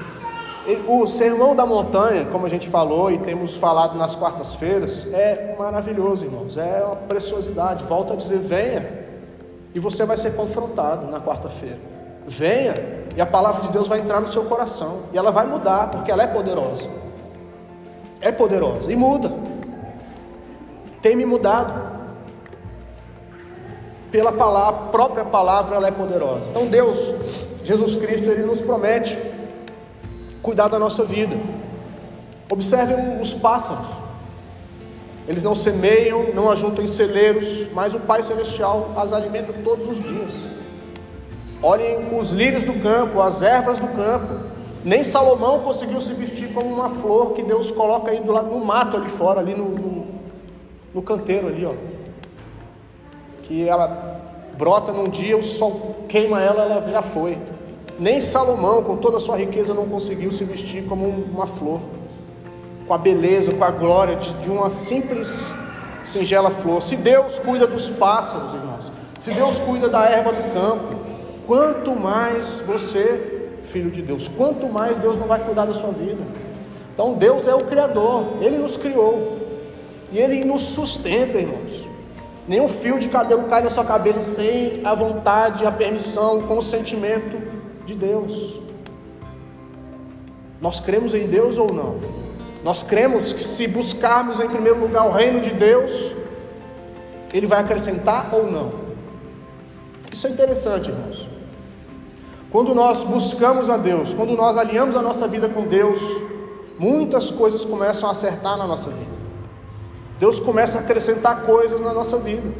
O 0.87 1.05
sermão 1.05 1.55
da 1.55 1.63
montanha, 1.63 2.25
como 2.25 2.47
a 2.47 2.49
gente 2.49 2.67
falou 2.67 3.11
e 3.11 3.19
temos 3.19 3.53
falado 3.55 3.95
nas 3.95 4.15
quartas-feiras, 4.15 5.05
é 5.13 5.55
maravilhoso, 5.57 6.25
irmãos. 6.25 6.57
É 6.57 6.83
uma 6.83 6.95
preciosidade. 6.95 7.83
Volto 7.83 8.13
a 8.13 8.15
dizer: 8.15 8.39
venha, 8.39 8.87
e 9.75 9.79
você 9.79 10.05
vai 10.05 10.17
ser 10.17 10.35
confrontado 10.35 11.05
na 11.05 11.21
quarta-feira. 11.21 11.77
Venha, 12.25 12.73
e 13.15 13.21
a 13.21 13.25
palavra 13.27 13.61
de 13.61 13.69
Deus 13.69 13.87
vai 13.87 13.99
entrar 13.99 14.19
no 14.19 14.27
seu 14.27 14.45
coração, 14.45 15.01
e 15.13 15.17
ela 15.17 15.31
vai 15.31 15.45
mudar, 15.45 15.91
porque 15.91 16.11
ela 16.11 16.23
é 16.23 16.27
poderosa. 16.27 16.89
É 18.19 18.31
poderosa 18.31 18.91
e 18.91 18.95
muda. 18.95 19.31
Tem 20.99 21.15
me 21.15 21.25
mudado. 21.25 21.93
Pela 24.11 24.31
palavra, 24.31 24.87
própria 24.91 25.25
palavra, 25.25 25.75
ela 25.75 25.87
é 25.87 25.91
poderosa. 25.91 26.47
Então, 26.49 26.65
Deus, 26.65 27.13
Jesus 27.63 27.95
Cristo, 27.95 28.29
ele 28.29 28.43
nos 28.43 28.61
promete 28.61 29.15
cuidar 30.45 30.67
da 30.67 30.77
nossa 30.77 31.03
vida. 31.03 31.35
Observem 32.47 33.19
os 33.19 33.33
pássaros. 33.33 33.87
Eles 35.27 35.41
não 35.41 35.55
semeiam, 35.55 36.31
não 36.35 36.51
ajuntam 36.51 36.83
em 36.83 36.87
celeiros, 36.87 37.67
mas 37.73 37.95
o 37.95 37.99
Pai 37.99 38.21
Celestial 38.21 38.91
as 38.95 39.11
alimenta 39.11 39.51
todos 39.51 39.87
os 39.87 39.97
dias. 39.99 40.45
Olhem 41.63 42.15
os 42.15 42.29
lírios 42.29 42.63
do 42.63 42.75
campo, 42.75 43.19
as 43.19 43.41
ervas 43.41 43.79
do 43.79 43.87
campo. 43.87 44.45
Nem 44.83 45.03
Salomão 45.03 45.61
conseguiu 45.61 45.99
se 45.99 46.13
vestir 46.13 46.53
como 46.53 46.71
uma 46.71 46.91
flor 46.91 47.33
que 47.33 47.41
Deus 47.41 47.71
coloca 47.71 48.11
aí 48.11 48.19
do 48.19 48.31
lado, 48.31 48.51
no 48.51 48.63
mato 48.63 48.97
ali 48.97 49.09
fora, 49.09 49.39
ali 49.39 49.55
no, 49.55 49.67
no, 49.69 50.05
no 50.93 51.01
canteiro 51.01 51.47
ali, 51.47 51.65
ó. 51.65 51.73
Que 53.41 53.67
ela 53.67 54.21
brota 54.55 54.91
num 54.93 55.09
dia, 55.09 55.35
o 55.35 55.41
sol 55.41 56.05
queima 56.07 56.39
ela, 56.39 56.61
ela 56.61 56.87
já 56.87 57.01
foi. 57.01 57.35
Nem 57.97 58.19
Salomão, 58.19 58.83
com 58.83 58.97
toda 58.97 59.17
a 59.17 59.19
sua 59.19 59.37
riqueza, 59.37 59.73
não 59.73 59.87
conseguiu 59.87 60.29
se 60.31 60.43
vestir 60.43 60.83
como 60.83 61.07
uma 61.07 61.47
flor, 61.47 61.79
com 62.85 62.93
a 62.93 62.97
beleza, 62.97 63.53
com 63.53 63.63
a 63.63 63.71
glória 63.71 64.17
de, 64.17 64.49
uma 64.49 64.69
simples, 64.69 65.49
singela 66.03 66.51
flor. 66.51 66.83
Se 66.83 66.97
Deus 66.97 67.39
cuida 67.39 67.65
dos 67.65 67.89
pássaros, 67.89 68.53
irmãos, 68.53 68.91
se 69.19 69.31
Deus 69.31 69.59
cuida 69.59 69.87
da 69.87 70.03
erva 70.03 70.33
do 70.33 70.53
campo, 70.53 70.95
quanto 71.47 71.95
mais 71.95 72.59
você, 72.67 73.49
filho 73.63 73.89
de 73.89 74.01
Deus, 74.01 74.27
quanto 74.27 74.67
mais 74.67 74.97
Deus 74.97 75.17
não 75.17 75.27
vai 75.27 75.39
cuidar 75.39 75.65
da 75.65 75.73
sua 75.73 75.91
vida. 75.91 76.23
Então 76.93 77.13
Deus 77.13 77.47
é 77.47 77.55
o 77.55 77.63
Criador, 77.63 78.41
Ele 78.41 78.57
nos 78.57 78.75
criou 78.75 79.37
e 80.11 80.19
Ele 80.19 80.43
nos 80.43 80.61
sustenta, 80.61 81.37
irmãos. 81.37 81.87
Nenhum 82.45 82.67
fio 82.67 82.99
de 82.99 83.07
cabelo 83.07 83.45
cai 83.45 83.63
da 83.63 83.69
sua 83.69 83.85
cabeça 83.85 84.21
sem 84.21 84.81
a 84.83 84.93
vontade, 84.93 85.65
a 85.65 85.71
permissão, 85.71 86.39
o 86.39 86.43
consentimento 86.43 87.54
de 87.85 87.95
Deus. 87.95 88.59
Nós 90.59 90.79
cremos 90.79 91.13
em 91.13 91.27
Deus 91.27 91.57
ou 91.57 91.71
não? 91.71 91.99
Nós 92.63 92.81
cremos 92.81 93.31
que 93.31 93.43
se 93.43 93.67
buscarmos 93.67 94.39
em 94.39 94.49
primeiro 94.49 94.79
lugar 94.79 95.07
o 95.07 95.11
reino 95.11 95.39
de 95.39 95.51
Deus, 95.51 96.15
Ele 97.31 97.45
vai 97.45 97.59
acrescentar 97.59 98.33
ou 98.33 98.51
não? 98.51 98.71
Isso 100.11 100.25
é 100.25 100.31
interessante, 100.31 100.89
irmãos. 100.89 101.27
Quando 102.51 102.73
nós 102.73 103.03
buscamos 103.03 103.69
a 103.69 103.77
Deus, 103.77 104.13
quando 104.13 104.35
nós 104.35 104.57
alinhamos 104.57 104.95
a 104.95 105.01
nossa 105.01 105.27
vida 105.27 105.47
com 105.47 105.63
Deus, 105.63 105.99
muitas 106.79 107.29
coisas 107.29 107.63
começam 107.63 108.07
a 108.09 108.13
acertar 108.13 108.57
na 108.57 108.65
nossa 108.65 108.89
vida. 108.89 109.15
Deus 110.19 110.39
começa 110.39 110.79
a 110.79 110.81
acrescentar 110.81 111.41
coisas 111.41 111.81
na 111.81 111.93
nossa 111.93 112.17
vida, 112.17 112.51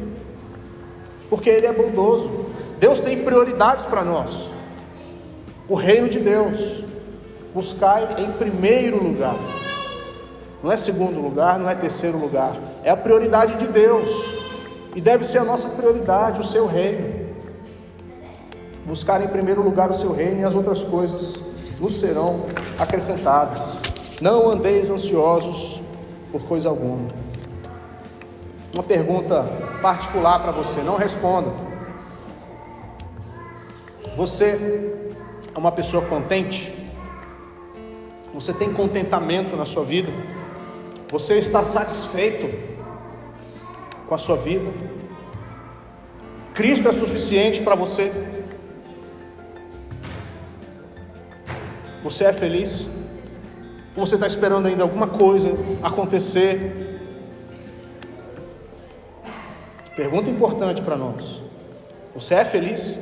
porque 1.30 1.48
Ele 1.48 1.66
é 1.66 1.72
bondoso. 1.72 2.30
Deus 2.78 3.00
tem 3.00 3.24
prioridades 3.24 3.86
para 3.86 4.04
nós 4.04 4.55
o 5.68 5.74
reino 5.74 6.08
de 6.08 6.18
Deus. 6.18 6.84
Buscai 7.54 8.22
em 8.22 8.32
primeiro 8.32 9.02
lugar. 9.02 9.36
Não 10.62 10.70
é 10.70 10.76
segundo 10.76 11.20
lugar, 11.20 11.58
não 11.58 11.68
é 11.68 11.74
terceiro 11.74 12.18
lugar. 12.18 12.54
É 12.82 12.90
a 12.90 12.96
prioridade 12.96 13.56
de 13.56 13.66
Deus. 13.66 14.10
E 14.94 15.00
deve 15.00 15.24
ser 15.24 15.38
a 15.38 15.44
nossa 15.44 15.68
prioridade, 15.68 16.40
o 16.40 16.44
seu 16.44 16.66
reino. 16.66 17.26
Buscar 18.84 19.22
em 19.22 19.28
primeiro 19.28 19.62
lugar 19.62 19.90
o 19.90 19.94
seu 19.94 20.12
reino 20.12 20.40
e 20.40 20.44
as 20.44 20.54
outras 20.54 20.82
coisas 20.82 21.34
nos 21.80 21.98
serão 21.98 22.46
acrescentadas. 22.78 23.78
Não 24.20 24.50
andeis 24.50 24.90
ansiosos 24.90 25.80
por 26.30 26.42
coisa 26.42 26.68
alguma. 26.68 27.08
Uma 28.72 28.82
pergunta 28.82 29.44
particular 29.82 30.40
para 30.40 30.52
você, 30.52 30.80
não 30.80 30.96
responda. 30.96 31.50
Você 34.16 35.05
é 35.56 35.58
uma 35.58 35.72
pessoa 35.72 36.04
contente? 36.04 36.70
Você 38.34 38.52
tem 38.52 38.70
contentamento 38.74 39.56
na 39.56 39.64
sua 39.64 39.84
vida? 39.84 40.12
Você 41.10 41.38
está 41.38 41.64
satisfeito 41.64 42.46
com 44.06 44.14
a 44.14 44.18
sua 44.18 44.36
vida? 44.36 44.70
Cristo 46.52 46.88
é 46.88 46.92
suficiente 46.92 47.62
para 47.62 47.74
você? 47.74 48.12
Você 52.04 52.24
é 52.24 52.32
feliz? 52.34 52.86
Ou 53.96 54.06
você 54.06 54.16
está 54.16 54.26
esperando 54.26 54.66
ainda 54.66 54.82
alguma 54.82 55.06
coisa 55.06 55.56
acontecer? 55.82 57.00
Pergunta 59.96 60.28
importante 60.28 60.82
para 60.82 60.98
nós: 60.98 61.40
Você 62.14 62.34
é 62.34 62.44
feliz? 62.44 62.98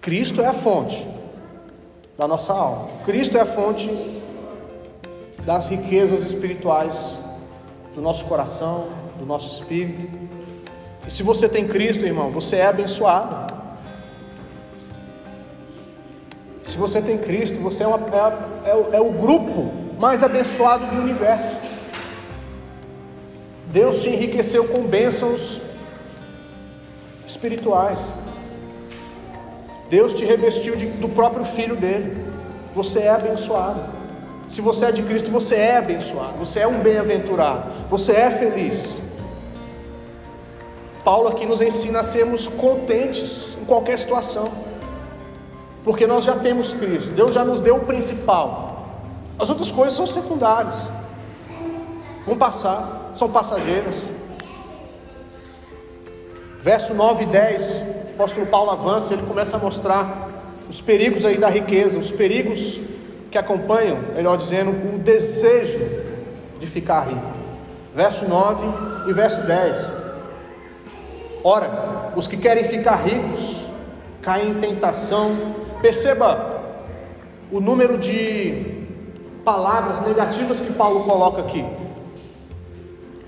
Cristo 0.00 0.40
é 0.40 0.46
a 0.46 0.52
fonte 0.52 1.19
da 2.20 2.28
nossa 2.28 2.52
alma. 2.52 2.86
Cristo 3.06 3.38
é 3.38 3.40
a 3.40 3.46
fonte 3.46 3.88
das 5.42 5.70
riquezas 5.70 6.22
espirituais 6.22 7.16
do 7.94 8.02
nosso 8.02 8.26
coração, 8.26 8.88
do 9.18 9.24
nosso 9.24 9.50
espírito. 9.54 10.06
E 11.06 11.10
se 11.10 11.22
você 11.22 11.48
tem 11.48 11.66
Cristo, 11.66 12.04
irmão, 12.04 12.30
você 12.30 12.56
é 12.56 12.66
abençoado. 12.66 13.54
Se 16.62 16.76
você 16.76 17.00
tem 17.00 17.16
Cristo, 17.16 17.58
você 17.58 17.84
é, 17.84 17.86
uma, 17.86 17.96
é, 17.96 18.68
é, 18.68 18.96
é 18.98 19.00
o 19.00 19.12
grupo 19.12 19.72
mais 19.98 20.22
abençoado 20.22 20.84
do 20.94 21.00
universo. 21.00 21.56
Deus 23.68 23.98
te 24.00 24.10
enriqueceu 24.10 24.68
com 24.68 24.82
bênçãos 24.82 25.62
espirituais. 27.26 27.98
Deus 29.90 30.14
te 30.14 30.24
revestiu 30.24 30.74
de, 30.74 30.86
do 30.86 31.10
próprio 31.10 31.44
Filho 31.44 31.76
dele. 31.76 32.24
Você 32.74 33.00
é 33.00 33.10
abençoado. 33.10 33.82
Se 34.48 34.62
você 34.62 34.86
é 34.86 34.92
de 34.92 35.02
Cristo, 35.02 35.30
você 35.30 35.56
é 35.56 35.76
abençoado. 35.76 36.38
Você 36.38 36.60
é 36.60 36.66
um 36.66 36.78
bem-aventurado. 36.78 37.64
Você 37.90 38.12
é 38.12 38.30
feliz. 38.30 38.98
Paulo 41.04 41.28
aqui 41.28 41.44
nos 41.44 41.60
ensina 41.60 42.00
a 42.00 42.04
sermos 42.04 42.46
contentes 42.46 43.58
em 43.60 43.66
qualquer 43.66 43.98
situação 43.98 44.50
porque 45.84 46.06
nós 46.06 46.24
já 46.24 46.36
temos 46.36 46.74
Cristo, 46.74 47.10
Deus 47.10 47.34
já 47.34 47.44
nos 47.44 47.60
deu 47.60 47.76
o 47.76 47.80
principal. 47.80 48.86
As 49.38 49.48
outras 49.48 49.70
coisas 49.70 49.94
são 49.94 50.06
secundárias, 50.06 50.90
vão 52.26 52.36
passar, 52.36 53.12
são 53.14 53.30
passageiras. 53.30 54.10
Verso 56.60 56.92
9 56.92 57.24
e 57.24 57.26
10, 57.26 57.62
o 57.99 57.99
apóstolo 58.20 58.46
Paulo 58.46 58.70
avança, 58.70 59.14
ele 59.14 59.22
começa 59.22 59.56
a 59.56 59.60
mostrar 59.60 60.28
os 60.68 60.78
perigos 60.78 61.24
aí 61.24 61.38
da 61.38 61.48
riqueza, 61.48 61.98
os 61.98 62.10
perigos 62.10 62.78
que 63.30 63.38
acompanham, 63.38 63.96
melhor 64.14 64.36
dizendo, 64.36 64.70
o 64.70 64.98
desejo 64.98 65.78
de 66.58 66.66
ficar 66.66 67.08
rico. 67.08 67.22
Verso 67.94 68.28
9 68.28 69.08
e 69.08 69.12
verso 69.14 69.40
10. 69.40 69.90
Ora, 71.42 72.12
os 72.14 72.28
que 72.28 72.36
querem 72.36 72.64
ficar 72.64 72.96
ricos 72.96 73.64
caem 74.20 74.50
em 74.50 74.54
tentação 74.54 75.54
Perceba 75.80 76.60
o 77.50 77.58
número 77.58 77.96
de 77.96 78.84
palavras 79.42 79.98
negativas 80.06 80.60
que 80.60 80.74
Paulo 80.74 81.04
coloca 81.04 81.40
aqui. 81.40 81.64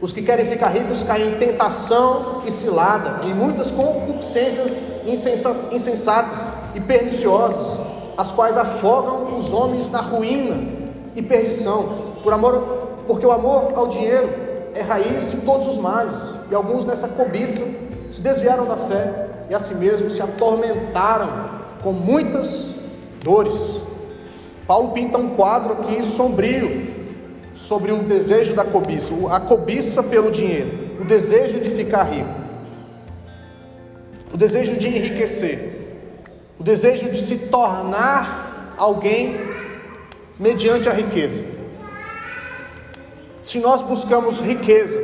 Os 0.03 0.13
que 0.13 0.21
querem 0.21 0.47
ficar 0.47 0.71
ricos 0.71 1.05
caem 1.05 1.29
em 1.29 1.39
tentação 1.39 2.43
e 2.45 2.51
cilada, 2.51 3.25
em 3.25 3.33
muitas 3.33 3.71
concupiscências 3.71 4.83
insensatas 5.07 6.51
e 6.75 6.81
perniciosas, 6.81 7.79
as 8.19 8.33
quais 8.33 8.57
afogam 8.57 9.39
os 9.39 9.53
homens 9.53 9.89
na 9.93 10.01
ruína 10.01 10.61
e 11.15 11.23
perdição, 11.23 12.15
por 12.21 12.33
amor, 12.33 13.05
porque 13.07 13.25
o 13.25 13.31
amor 13.31 13.75
ao 13.77 13.87
dinheiro 13.87 14.29
é 14.75 14.83
raiz 14.83 15.31
de 15.31 15.37
todos 15.37 15.69
os 15.69 15.77
males, 15.77 16.19
e 16.51 16.55
alguns 16.55 16.85
nessa 16.85 17.07
cobiça 17.07 17.63
se 18.11 18.21
desviaram 18.21 18.67
da 18.67 18.77
fé 18.77 19.29
e 19.49 19.55
a 19.55 19.61
si 19.61 19.77
mesmos 19.77 20.15
se 20.15 20.23
atormentaram 20.23 21.49
com 21.81 21.93
muitas 21.93 22.71
dores. 23.23 23.81
Paulo 24.67 24.91
pinta 24.91 25.17
um 25.17 25.37
quadro 25.37 25.75
aqui 25.75 26.03
sombrio 26.03 26.92
sobre 27.55 27.93
o 27.93 28.03
desejo 28.03 28.55
da 28.55 28.65
cobiça, 28.65 29.13
a 29.31 29.41
cobiça 29.41 30.03
pelo 30.03 30.31
dinheiro, 30.31 30.97
o 31.01 31.05
desejo 31.05 31.61
de 31.61 31.71
ficar 31.71 32.05
rico, 32.05 32.29
o 34.33 34.37
desejo 34.37 34.77
de 34.77 34.89
enriquecer, 34.89 35.73
o 36.59 36.63
desejo 36.63 37.11
de 37.11 37.21
se 37.21 37.39
tornar 37.49 38.75
alguém 38.77 39.39
mediante 40.39 40.89
a 40.89 40.93
riqueza. 40.93 41.45
Se 43.43 43.59
nós 43.59 43.83
buscamos 43.83 44.39
riqueza 44.39 44.99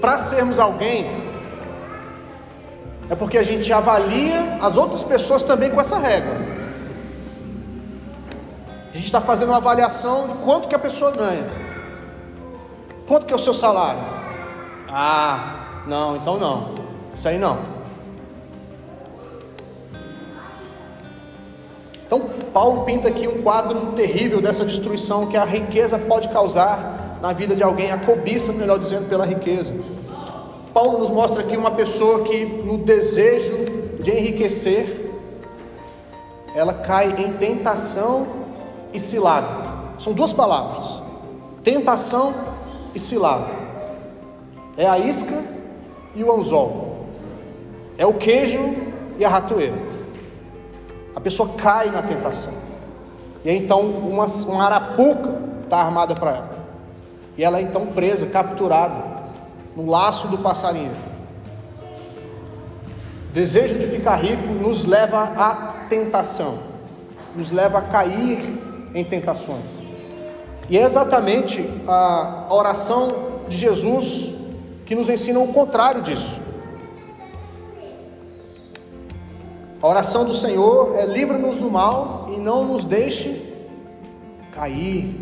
para 0.00 0.18
sermos 0.18 0.58
alguém, 0.58 1.22
é 3.08 3.14
porque 3.14 3.36
a 3.36 3.42
gente 3.42 3.72
avalia 3.72 4.58
as 4.60 4.76
outras 4.76 5.04
pessoas 5.04 5.42
também 5.42 5.70
com 5.70 5.80
essa 5.80 5.98
régua. 5.98 6.51
A 8.92 8.94
gente 8.94 9.06
está 9.06 9.22
fazendo 9.22 9.48
uma 9.48 9.56
avaliação 9.56 10.28
de 10.28 10.34
quanto 10.34 10.68
que 10.68 10.74
a 10.74 10.78
pessoa 10.78 11.12
ganha. 11.12 11.46
Quanto 13.08 13.24
que 13.24 13.32
é 13.32 13.36
o 13.36 13.38
seu 13.38 13.54
salário? 13.54 14.00
Ah, 14.86 15.82
não, 15.86 16.16
então 16.16 16.38
não. 16.38 16.74
Isso 17.16 17.26
aí 17.26 17.38
não. 17.38 17.58
Então, 22.06 22.20
Paulo 22.52 22.84
pinta 22.84 23.08
aqui 23.08 23.26
um 23.26 23.40
quadro 23.42 23.92
terrível 23.96 24.42
dessa 24.42 24.62
destruição 24.62 25.26
que 25.26 25.38
a 25.38 25.44
riqueza 25.46 25.98
pode 25.98 26.28
causar 26.28 27.18
na 27.22 27.32
vida 27.32 27.56
de 27.56 27.62
alguém, 27.62 27.90
a 27.90 27.96
cobiça, 27.96 28.52
melhor 28.52 28.78
dizendo, 28.78 29.08
pela 29.08 29.24
riqueza. 29.24 29.72
Paulo 30.74 30.98
nos 30.98 31.10
mostra 31.10 31.42
aqui 31.42 31.56
uma 31.56 31.70
pessoa 31.70 32.24
que, 32.24 32.44
no 32.44 32.76
desejo 32.76 33.96
de 34.00 34.10
enriquecer, 34.10 35.10
ela 36.54 36.74
cai 36.74 37.14
em 37.18 37.32
tentação 37.34 38.41
e 38.92 39.00
cilada. 39.00 39.48
São 39.98 40.12
duas 40.12 40.32
palavras: 40.32 41.02
tentação 41.62 42.34
e 42.94 42.98
cilada. 42.98 43.46
É 44.76 44.86
a 44.86 44.98
isca 44.98 45.42
e 46.14 46.24
o 46.24 46.32
anzol. 46.32 47.06
É 47.98 48.06
o 48.06 48.14
queijo 48.14 48.74
e 49.18 49.24
a 49.24 49.28
ratoeira. 49.28 49.76
A 51.14 51.20
pessoa 51.20 51.50
cai 51.50 51.90
na 51.90 52.02
tentação. 52.02 52.52
E 53.44 53.50
então 53.50 53.80
uma, 53.80 54.26
uma 54.26 54.64
arapuca 54.64 55.38
está 55.64 55.78
armada 55.78 56.14
para 56.14 56.30
ela. 56.30 56.52
E 57.36 57.44
ela 57.44 57.58
é 57.58 57.62
então 57.62 57.86
presa, 57.86 58.26
capturada 58.26 59.12
no 59.76 59.88
laço 59.90 60.28
do 60.28 60.38
passarinho. 60.38 60.94
Desejo 63.32 63.78
de 63.78 63.86
ficar 63.86 64.16
rico 64.16 64.46
nos 64.48 64.84
leva 64.84 65.22
à 65.22 65.86
tentação, 65.88 66.58
nos 67.34 67.50
leva 67.50 67.78
a 67.78 67.82
cair 67.82 68.58
em 68.94 69.04
tentações. 69.04 69.64
E 70.68 70.78
é 70.78 70.82
exatamente 70.82 71.68
a 71.86 72.46
oração 72.50 73.14
de 73.48 73.56
Jesus 73.56 74.30
que 74.86 74.94
nos 74.94 75.08
ensina 75.08 75.38
o 75.40 75.48
contrário 75.52 76.02
disso. 76.02 76.40
A 79.82 79.88
oração 79.88 80.24
do 80.24 80.32
Senhor 80.32 80.96
é 80.96 81.04
livra-nos 81.04 81.58
do 81.58 81.68
mal 81.68 82.30
e 82.34 82.38
não 82.38 82.64
nos 82.64 82.84
deixe 82.84 83.52
cair 84.52 85.18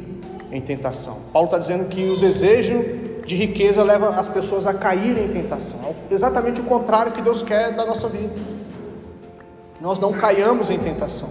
em 0.52 0.60
tentação. 0.60 1.18
Paulo 1.32 1.46
está 1.46 1.58
dizendo 1.58 1.88
que 1.88 2.10
o 2.10 2.20
desejo 2.20 2.84
de 3.24 3.36
riqueza 3.36 3.82
leva 3.82 4.10
as 4.10 4.28
pessoas 4.28 4.66
a 4.66 4.74
caírem 4.74 5.26
em 5.26 5.28
tentação. 5.28 5.94
Exatamente 6.10 6.60
o 6.60 6.64
contrário 6.64 7.12
que 7.12 7.22
Deus 7.22 7.42
quer 7.42 7.74
da 7.74 7.86
nossa 7.86 8.08
vida. 8.08 8.34
Nós 9.80 9.98
não 9.98 10.12
caiamos 10.12 10.68
em 10.68 10.78
tentação. 10.78 11.30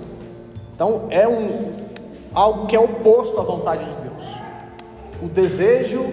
Então 0.74 1.08
é 1.10 1.28
um 1.28 1.89
algo 2.34 2.68
que 2.68 2.76
é 2.76 2.80
oposto 2.80 3.40
à 3.40 3.44
vontade 3.44 3.86
de 3.86 3.96
Deus. 3.96 4.24
O 5.22 5.28
desejo 5.28 6.06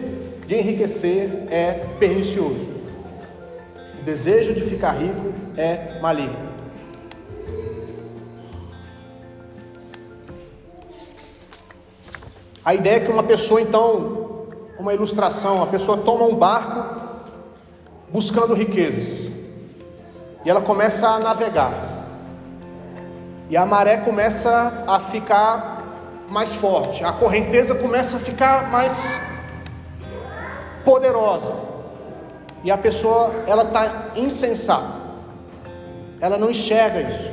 de 0.47 0.57
enriquecer 0.57 1.47
é 1.51 1.73
pernicioso. 1.99 2.77
O 4.01 4.05
desejo 4.05 4.55
de 4.55 4.63
ficar 4.63 4.93
rico 4.93 5.33
é 5.57 5.99
maligno. 6.01 6.47
A 12.65 12.75
ideia 12.75 12.97
é 12.97 13.01
que 13.01 13.11
uma 13.11 13.23
pessoa 13.23 13.61
então 13.61 14.27
uma 14.79 14.93
ilustração: 14.93 15.63
a 15.63 15.67
pessoa 15.67 15.99
toma 15.99 16.25
um 16.25 16.35
barco 16.35 16.97
buscando 18.13 18.55
riquezas 18.55 19.31
e 20.45 20.51
ela 20.51 20.61
começa 20.61 21.09
a 21.09 21.19
navegar, 21.19 21.73
e 23.51 23.57
a 23.57 23.67
maré 23.67 23.97
começa 23.97 24.85
a 24.87 25.01
ficar 25.01 25.76
mais 26.29 26.55
forte, 26.55 27.05
a 27.05 27.13
correnteza 27.13 27.75
começa 27.75 28.17
a 28.17 28.21
ficar 28.21 28.71
mais 28.71 29.21
poderosa, 30.85 31.53
e 32.65 32.71
a 32.71 32.79
pessoa 32.79 33.33
ela 33.47 33.63
está 33.65 34.11
insensata, 34.17 34.97
ela 36.21 36.37
não 36.39 36.51
enxerga 36.51 37.03
isso, 37.03 37.31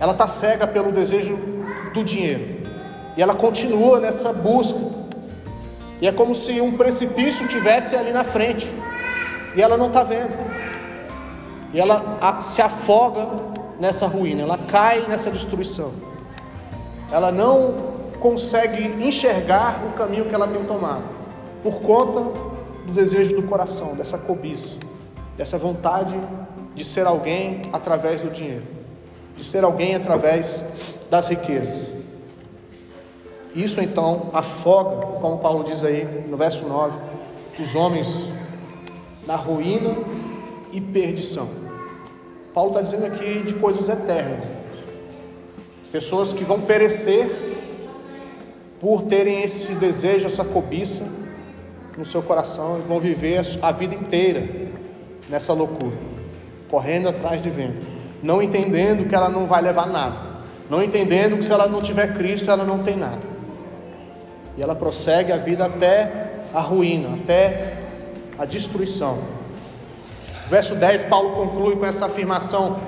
ela 0.00 0.12
está 0.12 0.26
cega 0.26 0.66
pelo 0.66 0.90
desejo 0.90 1.36
do 1.94 2.02
dinheiro, 2.02 2.66
e 3.16 3.22
ela 3.22 3.34
continua 3.34 4.00
nessa 4.00 4.32
busca, 4.32 4.78
e 6.00 6.08
é 6.08 6.12
como 6.12 6.34
se 6.34 6.60
um 6.60 6.76
precipício 6.76 7.46
tivesse 7.46 7.94
ali 7.94 8.12
na 8.12 8.24
frente, 8.24 8.68
e 9.54 9.62
ela 9.62 9.76
não 9.76 9.88
está 9.88 10.02
vendo, 10.02 10.36
e 11.72 11.80
ela 11.80 12.40
se 12.40 12.60
afoga 12.60 13.28
nessa 13.78 14.06
ruína, 14.06 14.42
ela 14.42 14.58
cai 14.58 15.06
nessa 15.06 15.30
destruição, 15.30 15.92
ela 17.12 17.30
não 17.30 17.92
consegue 18.18 18.82
enxergar 19.04 19.84
o 19.86 19.92
caminho 19.92 20.24
que 20.24 20.34
ela 20.34 20.48
tem 20.48 20.62
tomado 20.64 21.04
por 21.62 21.80
conta 21.82 22.20
do 22.86 22.92
desejo 22.92 23.36
do 23.36 23.42
coração, 23.42 23.94
dessa 23.94 24.16
cobiça, 24.16 24.78
dessa 25.36 25.58
vontade 25.58 26.18
de 26.74 26.82
ser 26.82 27.06
alguém 27.06 27.62
através 27.72 28.22
do 28.22 28.30
dinheiro, 28.30 28.64
de 29.36 29.44
ser 29.44 29.62
alguém 29.62 29.94
através 29.94 30.64
das 31.10 31.28
riquezas. 31.28 31.92
Isso 33.54 33.80
então 33.82 34.30
afoga, 34.32 35.06
como 35.18 35.38
Paulo 35.38 35.62
diz 35.64 35.84
aí 35.84 36.24
no 36.26 36.38
verso 36.38 36.66
9, 36.66 36.98
os 37.60 37.74
homens 37.74 38.30
na 39.26 39.36
ruína 39.36 39.96
e 40.72 40.80
perdição. 40.80 41.48
Paulo 42.54 42.70
está 42.70 42.80
dizendo 42.80 43.06
aqui 43.06 43.42
de 43.42 43.54
coisas 43.54 43.88
eternas, 43.88 44.48
pessoas 45.92 46.32
que 46.32 46.42
vão 46.42 46.62
perecer 46.62 47.30
por 48.80 49.02
terem 49.02 49.42
esse 49.42 49.74
desejo, 49.74 50.26
essa 50.26 50.42
cobiça 50.42 51.06
no 51.96 52.04
seu 52.04 52.22
coração 52.22 52.80
e 52.80 52.88
vão 52.88 52.98
viver 52.98 53.42
a 53.60 53.70
vida 53.70 53.94
inteira 53.94 54.48
nessa 55.28 55.52
loucura, 55.52 55.94
correndo 56.70 57.08
atrás 57.08 57.42
de 57.42 57.50
vento, 57.50 57.86
não 58.22 58.42
entendendo 58.42 59.06
que 59.06 59.14
ela 59.14 59.28
não 59.28 59.46
vai 59.46 59.60
levar 59.60 59.86
nada, 59.86 60.16
não 60.68 60.82
entendendo 60.82 61.36
que 61.36 61.44
se 61.44 61.52
ela 61.52 61.68
não 61.68 61.82
tiver 61.82 62.14
Cristo, 62.14 62.50
ela 62.50 62.64
não 62.64 62.78
tem 62.78 62.96
nada. 62.96 63.20
E 64.56 64.62
ela 64.62 64.74
prossegue 64.74 65.30
a 65.30 65.36
vida 65.36 65.66
até 65.66 66.40
a 66.54 66.60
ruína, 66.60 67.18
até 67.22 67.78
a 68.38 68.44
destruição. 68.46 69.18
Verso 70.48 70.74
10, 70.74 71.04
Paulo 71.04 71.30
conclui 71.30 71.76
com 71.76 71.86
essa 71.86 72.06
afirmação 72.06 72.78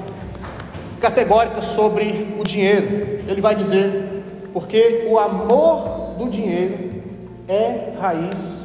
categórica 1.04 1.60
sobre 1.60 2.36
o 2.40 2.44
dinheiro. 2.44 3.22
Ele 3.28 3.40
vai 3.40 3.54
dizer: 3.54 4.24
porque 4.52 5.06
o 5.08 5.18
amor 5.18 6.14
do 6.18 6.28
dinheiro 6.28 7.02
é 7.46 7.92
raiz 8.00 8.64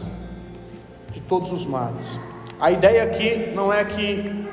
todos 1.29 1.51
os 1.51 1.65
males. 1.65 2.17
A 2.59 2.71
ideia 2.71 3.03
aqui 3.03 3.51
não 3.53 3.71
é 3.71 3.85
que 3.85 4.43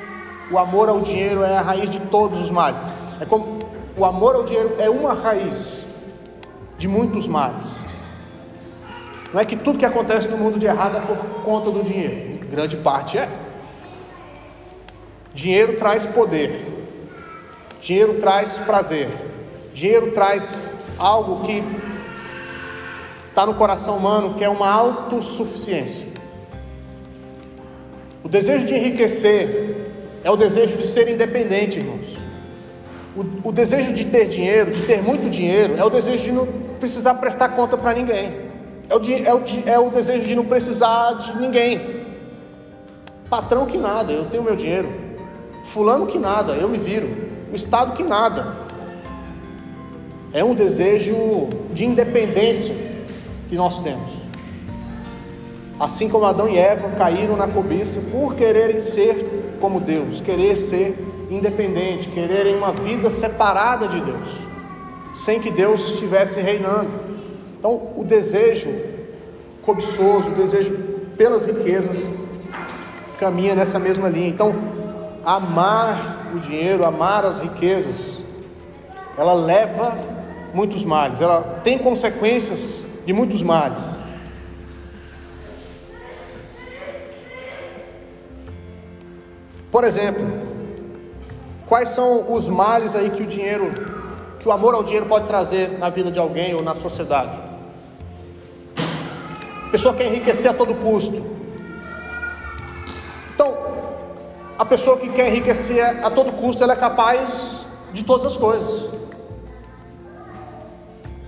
o 0.51 0.57
amor 0.57 0.87
ao 0.87 1.01
dinheiro 1.01 1.43
é 1.43 1.57
a 1.57 1.61
raiz 1.61 1.89
de 1.89 1.99
todos 1.99 2.39
os 2.39 2.51
males. 2.51 2.79
É 3.19 3.25
como 3.25 3.59
o 3.97 4.05
amor 4.05 4.35
ao 4.35 4.43
dinheiro 4.43 4.75
é 4.77 4.87
uma 4.89 5.13
raiz 5.13 5.83
de 6.77 6.87
muitos 6.87 7.27
males. 7.27 7.75
Não 9.33 9.41
é 9.41 9.45
que 9.45 9.57
tudo 9.57 9.79
que 9.79 9.85
acontece 9.85 10.27
no 10.29 10.37
mundo 10.37 10.57
de 10.57 10.67
errado 10.67 10.97
é 10.97 11.01
por 11.01 11.17
conta 11.43 11.71
do 11.71 11.83
dinheiro. 11.83 12.45
Grande 12.47 12.77
parte 12.77 13.17
é. 13.17 13.27
Dinheiro 15.33 15.77
traz 15.77 16.05
poder. 16.05 16.76
Dinheiro 17.79 18.15
traz 18.15 18.57
prazer. 18.57 19.09
Dinheiro 19.73 20.11
traz 20.11 20.73
algo 20.97 21.45
que 21.45 21.63
está 23.29 23.45
no 23.45 23.53
coração 23.53 23.97
humano, 23.97 24.33
que 24.33 24.43
é 24.43 24.49
uma 24.49 24.69
autossuficiência. 24.69 26.07
O 28.23 28.27
desejo 28.27 28.65
de 28.65 28.75
enriquecer 28.75 29.91
é 30.23 30.31
o 30.31 30.35
desejo 30.35 30.75
de 30.75 30.85
ser 30.85 31.07
independente, 31.07 31.79
irmãos. 31.79 32.17
O, 33.15 33.49
o, 33.49 33.51
desejo 33.51 33.93
de 33.93 34.05
ter 34.05 34.27
dinheiro, 34.27 34.71
de 34.71 34.81
ter 34.83 35.01
muito 35.01 35.29
dinheiro, 35.29 35.75
é 35.77 35.83
o 35.83 35.89
desejo 35.89 36.23
de 36.23 36.31
não 36.31 36.47
precisar 36.79 37.13
prestar 37.15 37.49
conta 37.49 37.77
para 37.77 37.93
ninguém. 37.93 38.47
É 38.89 38.95
o, 38.95 38.99
é, 39.25 39.33
o, 39.33 39.43
é 39.65 39.79
o 39.79 39.89
desejo 39.89 40.27
de 40.27 40.35
não 40.35 40.45
precisar 40.45 41.13
de 41.13 41.37
ninguém. 41.37 42.05
Patrão 43.29 43.65
que 43.65 43.77
nada, 43.77 44.11
eu 44.11 44.25
tenho 44.25 44.43
meu 44.43 44.55
dinheiro. 44.55 44.89
Fulano 45.65 46.07
que 46.07 46.17
nada, 46.17 46.53
eu 46.53 46.67
me 46.67 46.77
viro. 46.77 47.26
O 47.51 47.55
Estado 47.55 47.93
que 47.93 48.03
nada. 48.03 48.55
É 50.33 50.43
um 50.43 50.53
desejo 50.53 51.15
de 51.71 51.85
independência 51.85 52.75
que 53.47 53.55
nós 53.55 53.81
temos. 53.81 54.11
Assim 55.79 56.09
como 56.09 56.25
Adão 56.25 56.49
e 56.49 56.57
Eva 56.57 56.89
caíram 56.97 57.37
na 57.37 57.47
cobiça 57.47 58.01
por 58.11 58.35
quererem 58.35 58.79
ser 58.79 59.57
como 59.61 59.79
Deus, 59.79 60.21
querer 60.21 60.57
ser 60.57 60.97
independente, 61.29 62.09
quererem 62.09 62.55
uma 62.55 62.71
vida 62.71 63.09
separada 63.09 63.87
de 63.87 64.01
Deus, 64.01 64.39
sem 65.13 65.39
que 65.39 65.51
Deus 65.51 65.91
estivesse 65.91 66.39
reinando. 66.41 66.89
Então, 67.57 67.89
o 67.95 68.03
desejo 68.03 68.69
cobiçoso, 69.63 70.29
o 70.29 70.35
desejo 70.35 70.75
pelas 71.17 71.45
riquezas, 71.45 72.07
caminha 73.19 73.55
nessa 73.55 73.79
mesma 73.79 74.09
linha. 74.09 74.29
Então, 74.29 74.55
amar 75.25 76.16
o 76.33 76.39
dinheiro, 76.39 76.85
amar 76.85 77.25
as 77.25 77.39
riquezas, 77.39 78.23
ela 79.17 79.33
leva 79.33 79.97
muitos 80.53 80.83
males, 80.83 81.21
ela 81.21 81.61
tem 81.63 81.77
consequências 81.77 82.85
de 83.05 83.13
muitos 83.13 83.41
males. 83.41 83.83
Por 89.71 89.83
exemplo, 89.83 90.25
quais 91.67 91.89
são 91.89 92.33
os 92.33 92.47
males 92.47 92.95
aí 92.95 93.09
que 93.09 93.21
o 93.21 93.27
dinheiro, 93.27 93.69
que 94.39 94.47
o 94.47 94.51
amor 94.51 94.73
ao 94.73 94.83
dinheiro 94.83 95.05
pode 95.05 95.27
trazer 95.27 95.77
na 95.77 95.89
vida 95.89 96.11
de 96.11 96.19
alguém 96.19 96.55
ou 96.55 96.63
na 96.63 96.73
sociedade? 96.73 97.37
A 99.67 99.69
pessoa 99.69 99.93
quer 99.93 100.07
enriquecer 100.07 100.49
a 100.49 100.53
todo 100.53 100.73
custo. 100.73 101.36
Pessoa 104.67 104.97
que 104.97 105.09
quer 105.09 105.29
enriquecer 105.29 106.03
a 106.03 106.09
todo 106.09 106.31
custo, 106.33 106.63
ela 106.63 106.73
é 106.73 106.75
capaz 106.75 107.65
de 107.91 108.03
todas 108.03 108.25
as 108.25 108.37
coisas. 108.37 108.89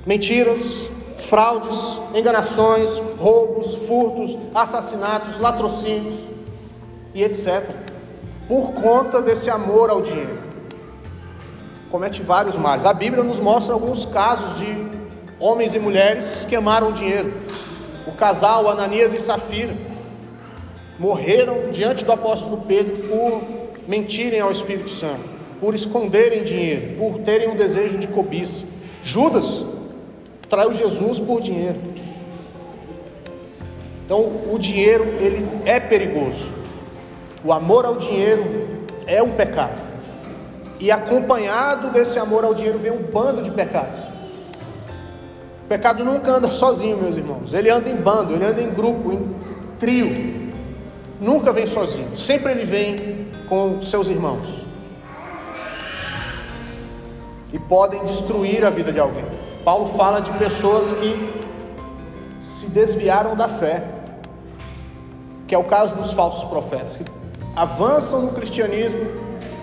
Mentiras, 0.06 0.90
fraudes, 1.28 2.00
enganações, 2.14 2.90
roubos, 3.18 3.76
furtos, 3.88 4.38
assassinatos, 4.54 5.40
latrocínios 5.40 6.16
e 7.14 7.24
etc 7.24 7.90
por 8.50 8.74
conta 8.74 9.22
desse 9.22 9.48
amor 9.52 9.92
ao 9.92 10.02
dinheiro. 10.02 10.40
Comete 11.92 12.24
vários 12.24 12.58
males. 12.58 12.84
A 12.84 12.94
Bíblia 12.94 13.24
nos 13.24 13.40
mostra 13.40 13.76
alguns 13.76 14.06
casos 14.06 14.58
de 14.58 14.90
homens 15.40 15.76
e 15.76 15.80
mulheres 15.80 16.48
que 16.50 16.56
amaram 16.56 16.90
o 16.90 16.92
dinheiro. 16.92 17.32
O 18.08 18.12
casal 18.12 18.68
Ananias 18.68 19.14
e 19.14 19.20
Safira 19.20 19.78
morreram 21.00 21.72
diante 21.72 22.04
do 22.04 22.12
apóstolo 22.12 22.66
Pedro 22.68 22.98
por 23.08 23.42
mentirem 23.88 24.42
ao 24.42 24.52
Espírito 24.52 24.90
Santo, 24.90 25.24
por 25.60 25.74
esconderem 25.74 26.44
dinheiro, 26.44 26.98
por 26.98 27.20
terem 27.20 27.50
um 27.50 27.56
desejo 27.56 27.98
de 27.98 28.08
cobiça. 28.08 28.66
Judas 29.04 29.64
traiu 30.50 30.74
Jesus 30.74 31.20
por 31.20 31.42
dinheiro. 31.42 31.78
Então, 34.06 34.30
o 34.52 34.58
dinheiro 34.60 35.06
ele 35.20 35.48
é 35.66 35.80
perigoso. 35.80 36.46
O 37.44 37.54
amor 37.54 37.86
ao 37.86 37.96
dinheiro 37.96 38.88
é 39.08 39.24
um 39.24 39.32
pecado. 39.32 39.80
E 40.80 40.92
acompanhado 40.92 41.92
desse 41.92 42.20
amor 42.20 42.44
ao 42.44 42.54
dinheiro 42.54 42.80
vem 42.80 42.92
um 42.92 43.04
bando 43.04 43.42
de 43.42 43.52
pecados. 43.52 44.00
O 45.64 45.68
pecado 45.70 46.04
nunca 46.04 46.32
anda 46.32 46.50
sozinho, 46.50 46.98
meus 46.98 47.16
irmãos. 47.16 47.54
Ele 47.54 47.70
anda 47.70 47.90
em 47.90 47.96
bando, 47.96 48.34
ele 48.34 48.44
anda 48.44 48.62
em 48.62 48.72
grupo, 48.72 49.14
em 49.14 49.30
trio. 49.78 50.39
Nunca 51.20 51.52
vem 51.52 51.68
sozinho. 51.68 52.16
Sempre 52.16 52.52
ele 52.52 52.66
vem 52.66 53.28
com 53.48 53.82
seus 53.82 54.10
irmãos. 54.10 54.66
E 57.52 57.60
podem 57.60 58.04
destruir 58.06 58.64
a 58.64 58.70
vida 58.70 58.92
de 58.92 59.00
alguém. 59.00 59.26
Paulo 59.66 59.88
fala 59.88 60.22
de 60.22 60.32
pessoas 60.34 60.94
que 60.94 61.40
se 62.40 62.70
desviaram 62.70 63.36
da 63.36 63.50
fé, 63.50 63.84
que 65.48 65.54
é 65.54 65.58
o 65.58 65.64
caso 65.64 65.96
dos 65.96 66.12
falsos 66.12 66.48
profetas, 66.48 66.98
que 66.98 67.06
avançam 67.56 68.22
no 68.22 68.32
cristianismo, 68.32 69.02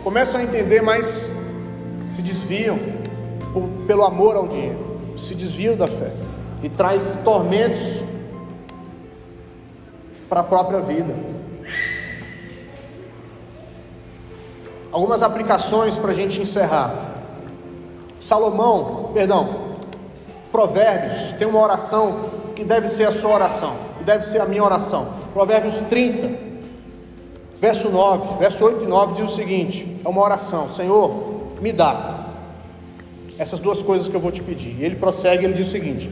começam 0.04 0.40
a 0.40 0.44
entender, 0.44 0.82
mas 0.82 1.32
se 2.06 2.22
desviam 2.22 2.78
pelo 3.86 4.04
amor 4.04 4.36
ao 4.36 4.46
dinheiro, 4.46 5.14
se 5.16 5.34
desviam 5.34 5.76
da 5.76 5.88
fé 5.88 6.12
e 6.62 6.68
traz 6.68 7.20
tormentos 7.24 8.02
para 10.28 10.40
a 10.40 10.44
própria 10.44 10.80
vida. 10.80 11.14
Algumas 14.96 15.22
aplicações 15.22 15.98
para 15.98 16.10
a 16.10 16.14
gente 16.14 16.40
encerrar. 16.40 17.16
Salomão, 18.18 19.10
perdão, 19.12 19.76
Provérbios 20.50 21.32
tem 21.38 21.46
uma 21.46 21.60
oração 21.60 22.30
que 22.54 22.64
deve 22.64 22.88
ser 22.88 23.04
a 23.04 23.12
sua 23.12 23.34
oração, 23.34 23.76
que 23.98 24.04
deve 24.04 24.24
ser 24.24 24.40
a 24.40 24.46
minha 24.46 24.64
oração. 24.64 25.08
Provérbios 25.34 25.80
30, 25.80 26.30
verso 27.60 27.90
9, 27.90 28.38
verso 28.38 28.64
8 28.64 28.84
e 28.84 28.86
9 28.86 29.12
diz 29.12 29.30
o 29.30 29.34
seguinte: 29.34 29.98
é 30.02 30.08
uma 30.08 30.22
oração, 30.22 30.72
Senhor, 30.72 31.12
me 31.60 31.74
dá 31.74 32.28
essas 33.36 33.60
duas 33.60 33.82
coisas 33.82 34.08
que 34.08 34.14
eu 34.14 34.20
vou 34.20 34.32
te 34.32 34.42
pedir. 34.42 34.80
E 34.80 34.84
ele 34.86 34.96
prossegue, 34.96 35.44
ele 35.44 35.52
diz 35.52 35.68
o 35.68 35.70
seguinte: 35.70 36.10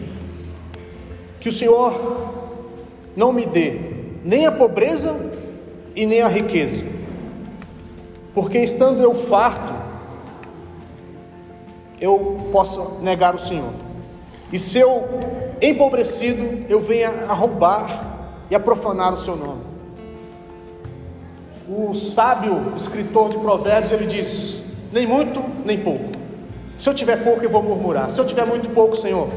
que 1.41 1.49
o 1.49 1.53
Senhor 1.55 1.95
não 3.17 3.33
me 3.33 3.47
dê 3.47 3.81
nem 4.23 4.45
a 4.45 4.53
pobreza 4.53 5.33
e 5.97 6.05
nem 6.05 6.21
a 6.21 6.29
riqueza, 6.29 6.93
porque 8.35 8.59
estando 8.59 9.01
eu 9.01 9.15
farto, 9.15 9.73
eu 12.01 12.49
possa 12.51 13.01
negar 13.01 13.35
o 13.35 13.39
Senhor. 13.39 13.73
E 14.53 14.59
se 14.59 14.79
eu 14.79 15.09
empobrecido, 15.63 16.65
eu 16.69 16.81
venha 16.81 17.09
a 17.09 17.33
roubar 17.33 18.15
e 18.51 18.55
a 18.55 18.61
profanar 18.61 19.15
o 19.15 19.19
seu 19.19 19.37
nome. 19.37 19.63
O 21.69 21.95
sábio 21.95 22.75
escritor 22.77 23.31
de 23.31 23.39
Provérbios 23.39 23.93
ele 23.93 24.07
diz: 24.07 24.61
nem 24.93 25.07
muito, 25.07 25.43
nem 25.65 25.79
pouco. 25.79 26.13
Se 26.77 26.89
eu 26.89 26.95
tiver 26.95 27.23
pouco, 27.25 27.43
eu 27.43 27.51
vou 27.51 27.63
murmurar. 27.63 28.11
Se 28.11 28.21
eu 28.21 28.27
tiver 28.27 28.45
muito 28.45 28.69
pouco, 28.71 28.97
Senhor, 28.97 29.29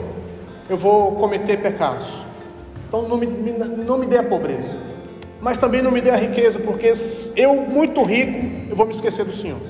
eu 0.70 0.76
vou 0.76 1.14
cometer 1.14 1.58
pecados. 1.58 2.08
Então 2.88 3.04
não 3.04 3.18
me, 3.18 3.28
não 3.28 3.98
me 3.98 4.06
dê 4.06 4.18
a 4.18 4.24
pobreza, 4.24 4.78
mas 5.48 5.58
também 5.58 5.82
não 5.82 5.92
me 5.92 6.02
dê 6.02 6.10
a 6.10 6.18
riqueza, 6.18 6.60
porque 6.60 6.92
eu, 7.38 7.56
muito 7.56 8.04
rico, 8.04 8.70
eu 8.70 8.76
vou 8.76 8.86
me 8.86 8.92
esquecer 8.92 9.24
do 9.24 9.32
Senhor. 9.34 9.62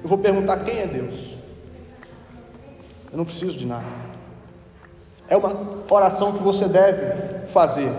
Eu 0.00 0.08
vou 0.08 0.16
perguntar 0.16 0.58
quem 0.58 0.78
é 0.78 0.86
Deus. 0.86 1.34
Eu 3.10 3.18
não 3.18 3.24
preciso 3.24 3.58
de 3.58 3.66
nada. 3.66 3.82
É 5.28 5.36
uma 5.36 5.52
oração 5.90 6.34
que 6.34 6.40
você 6.40 6.68
deve 6.68 7.48
fazer. 7.48 7.90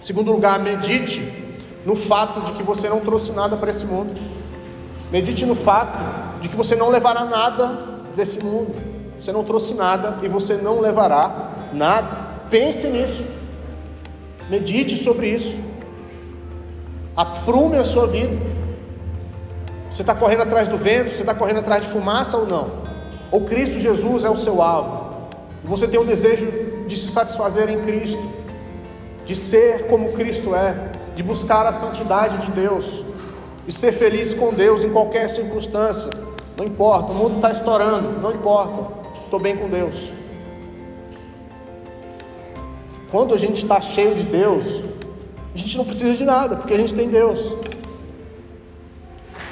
Segundo 0.00 0.32
lugar, 0.32 0.58
medite 0.58 1.22
no 1.86 1.94
fato 1.94 2.40
de 2.40 2.54
que 2.54 2.62
você 2.64 2.88
não 2.88 2.98
trouxe 2.98 3.30
nada 3.30 3.56
para 3.56 3.70
esse 3.70 3.86
mundo. 3.86 4.20
Medite 5.12 5.46
no 5.46 5.54
fato 5.54 6.40
de 6.40 6.48
que 6.48 6.56
você 6.56 6.74
não 6.74 6.88
levará 6.88 7.24
nada 7.24 7.68
desse 8.16 8.42
mundo. 8.42 8.74
Você 9.20 9.30
não 9.30 9.44
trouxe 9.44 9.74
nada 9.74 10.18
e 10.24 10.28
você 10.28 10.54
não 10.54 10.80
levará 10.80 11.68
nada. 11.72 12.16
Pense 12.50 12.88
nisso. 12.88 13.22
Medite 14.48 14.96
sobre 14.96 15.28
isso. 15.28 15.69
Aprume 17.20 17.76
a 17.76 17.84
sua 17.84 18.06
vida. 18.06 18.34
Você 19.90 20.00
está 20.00 20.14
correndo 20.14 20.40
atrás 20.40 20.68
do 20.68 20.78
vento? 20.78 21.12
Você 21.12 21.20
está 21.20 21.34
correndo 21.34 21.58
atrás 21.58 21.82
de 21.82 21.88
fumaça 21.88 22.38
ou 22.38 22.46
não? 22.46 22.70
Ou 23.30 23.42
Cristo 23.42 23.78
Jesus 23.78 24.24
é 24.24 24.30
o 24.30 24.36
seu 24.36 24.62
alvo? 24.62 25.28
Você 25.62 25.86
tem 25.86 26.00
o 26.00 26.04
desejo 26.04 26.50
de 26.86 26.96
se 26.96 27.08
satisfazer 27.08 27.68
em 27.68 27.82
Cristo, 27.82 28.22
de 29.26 29.34
ser 29.34 29.86
como 29.88 30.12
Cristo 30.12 30.54
é, 30.54 30.92
de 31.14 31.22
buscar 31.22 31.66
a 31.66 31.72
santidade 31.72 32.38
de 32.38 32.52
Deus, 32.52 33.04
de 33.66 33.74
ser 33.74 33.92
feliz 33.92 34.32
com 34.32 34.54
Deus 34.54 34.82
em 34.82 34.88
qualquer 34.90 35.28
circunstância. 35.28 36.08
Não 36.56 36.64
importa, 36.64 37.12
o 37.12 37.14
mundo 37.14 37.36
está 37.36 37.50
estourando, 37.50 38.18
não 38.18 38.32
importa, 38.32 38.94
estou 39.24 39.38
bem 39.38 39.54
com 39.54 39.68
Deus. 39.68 40.10
Quando 43.10 43.34
a 43.34 43.38
gente 43.38 43.62
está 43.62 43.78
cheio 43.78 44.14
de 44.14 44.22
Deus, 44.22 44.82
a 45.54 45.58
gente 45.58 45.76
não 45.76 45.84
precisa 45.84 46.14
de 46.14 46.24
nada, 46.24 46.56
porque 46.56 46.74
a 46.74 46.78
gente 46.78 46.94
tem 46.94 47.08
Deus. 47.08 47.40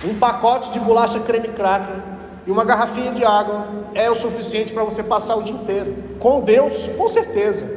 Um 0.04 0.18
pacote 0.18 0.70
de 0.70 0.78
bolacha 0.78 1.18
creme 1.20 1.48
cracker 1.48 2.02
e 2.46 2.50
uma 2.50 2.64
garrafinha 2.64 3.12
de 3.12 3.24
água 3.24 3.66
é 3.94 4.10
o 4.10 4.14
suficiente 4.14 4.72
para 4.72 4.84
você 4.84 5.02
passar 5.02 5.36
o 5.36 5.42
dia 5.42 5.54
inteiro. 5.54 5.96
Com 6.20 6.40
Deus, 6.40 6.88
com 6.96 7.08
certeza. 7.08 7.68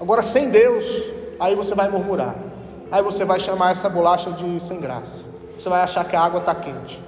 Agora, 0.00 0.22
sem 0.22 0.50
Deus, 0.50 0.84
aí 1.38 1.54
você 1.54 1.74
vai 1.74 1.88
murmurar. 1.88 2.34
Aí 2.90 3.02
você 3.02 3.24
vai 3.24 3.38
chamar 3.38 3.70
essa 3.70 3.88
bolacha 3.88 4.32
de 4.32 4.60
sem 4.60 4.80
graça. 4.80 5.26
Você 5.58 5.68
vai 5.68 5.80
achar 5.80 6.04
que 6.04 6.16
a 6.16 6.20
água 6.20 6.40
está 6.40 6.54
quente. 6.54 7.02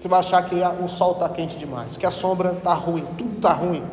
Você 0.00 0.08
vai 0.08 0.20
achar 0.20 0.42
que 0.48 0.54
o 0.82 0.88
sol 0.88 1.12
está 1.12 1.28
quente 1.28 1.58
demais, 1.58 1.96
que 1.96 2.06
a 2.06 2.10
sombra 2.10 2.52
está 2.52 2.72
ruim, 2.72 3.04
tudo 3.18 3.36
está 3.36 3.52
ruim. 3.52 3.84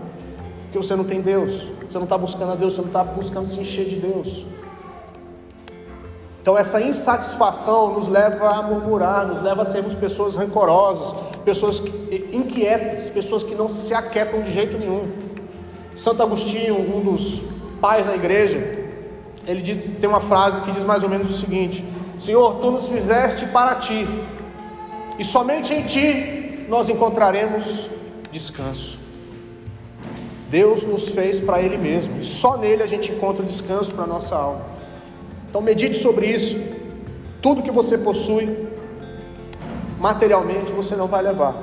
Porque 0.64 0.78
você 0.78 0.96
não 0.96 1.04
tem 1.04 1.20
Deus, 1.20 1.68
você 1.90 1.98
não 1.98 2.06
está 2.06 2.18
buscando 2.18 2.54
a 2.54 2.56
Deus, 2.56 2.74
você 2.74 2.82
não 2.82 2.88
está 2.88 3.04
buscando 3.04 3.50
se 3.50 3.60
encher 3.60 3.86
de 3.86 3.96
Deus. 3.98 4.46
Então, 6.48 6.58
essa 6.58 6.80
insatisfação 6.80 7.96
nos 7.96 8.08
leva 8.08 8.48
a 8.48 8.64
murmurar, 8.64 9.28
nos 9.28 9.42
leva 9.42 9.64
a 9.64 9.66
sermos 9.66 9.94
pessoas 9.94 10.34
rancorosas, 10.34 11.14
pessoas 11.44 11.84
inquietas, 12.32 13.10
pessoas 13.10 13.44
que 13.44 13.54
não 13.54 13.68
se 13.68 13.94
aquietam 13.94 14.42
de 14.42 14.54
jeito 14.54 14.78
nenhum. 14.78 15.12
Santo 15.94 16.24
Agostinho, 16.24 16.80
um 16.96 17.02
dos 17.02 17.44
pais 17.82 18.06
da 18.06 18.16
igreja, 18.16 18.62
ele 19.46 19.62
diz, 19.62 19.90
tem 20.00 20.10
uma 20.10 20.22
frase 20.22 20.62
que 20.62 20.72
diz 20.72 20.84
mais 20.84 21.04
ou 21.04 21.10
menos 21.10 21.30
o 21.30 21.34
seguinte: 21.34 21.84
Senhor, 22.18 22.62
tu 22.62 22.72
nos 22.72 22.88
fizeste 22.88 23.48
para 23.48 23.76
ti, 23.76 24.08
e 25.20 25.26
somente 25.26 25.74
em 25.74 25.84
ti 25.84 26.66
nós 26.70 26.88
encontraremos 26.88 27.90
descanso. 28.32 28.98
Deus 30.50 30.86
nos 30.86 31.10
fez 31.10 31.42
para 31.42 31.62
Ele 31.62 31.78
mesmo, 31.78 32.20
e 32.20 32.24
só 32.24 32.56
nele 32.56 32.84
a 32.84 32.88
gente 32.88 33.12
encontra 33.12 33.46
descanso 33.46 33.94
para 33.94 34.06
a 34.06 34.08
nossa 34.08 34.34
alma. 34.34 34.77
Então 35.50 35.62
medite 35.62 35.98
sobre 35.98 36.28
isso. 36.28 36.58
Tudo 37.42 37.62
que 37.62 37.72
você 37.72 37.98
possui, 37.98 38.68
materialmente, 40.00 40.72
você 40.72 40.96
não 40.96 41.08
vai 41.08 41.22
levar. 41.22 41.56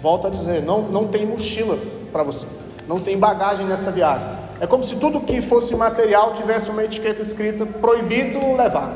Volto 0.00 0.26
a 0.26 0.30
dizer, 0.30 0.62
não, 0.62 0.82
não 0.82 1.08
tem 1.08 1.26
mochila 1.26 1.78
para 2.12 2.22
você, 2.22 2.46
não 2.86 3.00
tem 3.00 3.18
bagagem 3.18 3.66
nessa 3.66 3.90
viagem. 3.90 4.28
É 4.60 4.66
como 4.66 4.82
se 4.82 4.96
tudo 4.96 5.20
que 5.20 5.40
fosse 5.40 5.74
material 5.74 6.34
tivesse 6.34 6.70
uma 6.70 6.84
etiqueta 6.84 7.22
escrita 7.22 7.64
proibido 7.64 8.38
levar. 8.56 8.92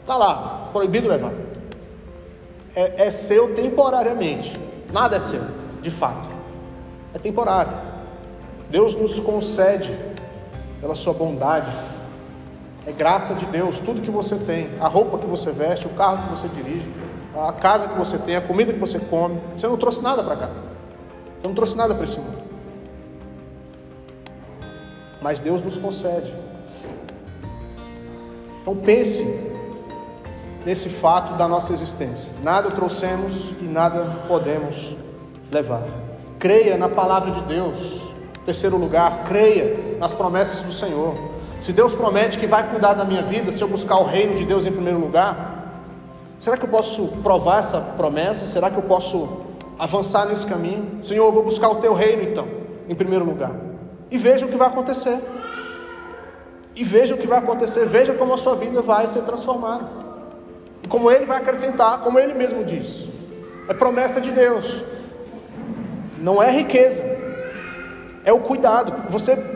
Está 0.00 0.16
lá, 0.16 0.68
proibido 0.72 1.08
levar. 1.08 1.32
É, 2.74 3.06
é 3.06 3.10
seu 3.10 3.54
temporariamente, 3.54 4.60
nada 4.92 5.16
é 5.16 5.20
seu, 5.20 5.42
de 5.80 5.90
fato. 5.90 6.28
É 7.14 7.18
temporário. 7.18 7.72
Deus 8.68 8.94
nos 8.94 9.18
concede, 9.20 9.96
pela 10.80 10.94
sua 10.94 11.14
bondade, 11.14 11.70
é 12.86 12.92
graça 12.92 13.34
de 13.34 13.44
Deus, 13.46 13.80
tudo 13.80 14.00
que 14.00 14.10
você 14.10 14.36
tem, 14.36 14.70
a 14.80 14.86
roupa 14.86 15.18
que 15.18 15.26
você 15.26 15.50
veste, 15.50 15.86
o 15.86 15.90
carro 15.90 16.22
que 16.24 16.30
você 16.30 16.48
dirige, 16.48 16.88
a 17.34 17.52
casa 17.52 17.88
que 17.88 17.98
você 17.98 18.16
tem, 18.16 18.36
a 18.36 18.40
comida 18.40 18.72
que 18.72 18.78
você 18.78 18.98
come. 18.98 19.40
Você 19.56 19.66
não 19.66 19.76
trouxe 19.76 20.00
nada 20.02 20.22
para 20.22 20.36
cá. 20.36 20.50
Você 21.40 21.48
não 21.48 21.54
trouxe 21.54 21.76
nada 21.76 21.94
para 21.94 22.04
esse 22.04 22.18
mundo. 22.18 22.38
Mas 25.20 25.40
Deus 25.40 25.62
nos 25.62 25.76
concede. 25.76 26.32
Então 28.62 28.76
pense 28.76 29.24
nesse 30.64 30.88
fato 30.88 31.34
da 31.36 31.48
nossa 31.48 31.72
existência. 31.72 32.30
Nada 32.42 32.70
trouxemos 32.70 33.50
e 33.60 33.64
nada 33.64 34.24
podemos 34.28 34.96
levar. 35.50 35.82
Creia 36.38 36.76
na 36.76 36.88
palavra 36.88 37.32
de 37.32 37.42
Deus. 37.42 38.02
Terceiro 38.44 38.76
lugar, 38.76 39.24
creia 39.24 39.98
nas 39.98 40.14
promessas 40.14 40.62
do 40.62 40.72
Senhor. 40.72 41.35
Se 41.60 41.72
Deus 41.72 41.94
promete 41.94 42.38
que 42.38 42.46
vai 42.46 42.68
cuidar 42.70 42.94
da 42.94 43.04
minha 43.04 43.22
vida, 43.22 43.50
se 43.50 43.62
eu 43.62 43.68
buscar 43.68 43.96
o 43.98 44.04
reino 44.04 44.34
de 44.34 44.44
Deus 44.44 44.66
em 44.66 44.72
primeiro 44.72 44.98
lugar, 44.98 45.82
será 46.38 46.56
que 46.56 46.64
eu 46.64 46.68
posso 46.68 47.08
provar 47.22 47.58
essa 47.58 47.80
promessa? 47.80 48.44
Será 48.44 48.70
que 48.70 48.76
eu 48.76 48.82
posso 48.82 49.46
avançar 49.78 50.26
nesse 50.26 50.46
caminho? 50.46 51.02
Senhor, 51.02 51.24
eu 51.26 51.32
vou 51.32 51.42
buscar 51.42 51.68
o 51.68 51.76
teu 51.76 51.94
reino 51.94 52.22
então, 52.22 52.46
em 52.88 52.94
primeiro 52.94 53.24
lugar. 53.24 53.52
E 54.10 54.18
veja 54.18 54.46
o 54.46 54.48
que 54.48 54.56
vai 54.56 54.68
acontecer. 54.68 55.18
E 56.74 56.84
veja 56.84 57.14
o 57.14 57.18
que 57.18 57.26
vai 57.26 57.38
acontecer, 57.38 57.86
veja 57.86 58.12
como 58.12 58.34
a 58.34 58.38
sua 58.38 58.54
vida 58.54 58.82
vai 58.82 59.06
ser 59.06 59.22
transformada. 59.22 59.88
E 60.82 60.88
como 60.88 61.10
ele 61.10 61.24
vai 61.24 61.38
acrescentar, 61.38 62.00
como 62.00 62.18
ele 62.18 62.34
mesmo 62.34 62.62
diz. 62.62 63.08
É 63.66 63.72
promessa 63.72 64.20
de 64.20 64.30
Deus. 64.30 64.82
Não 66.18 66.42
é 66.42 66.50
riqueza. 66.50 67.02
É 68.24 68.32
o 68.32 68.40
cuidado. 68.40 69.10
Você 69.10 69.55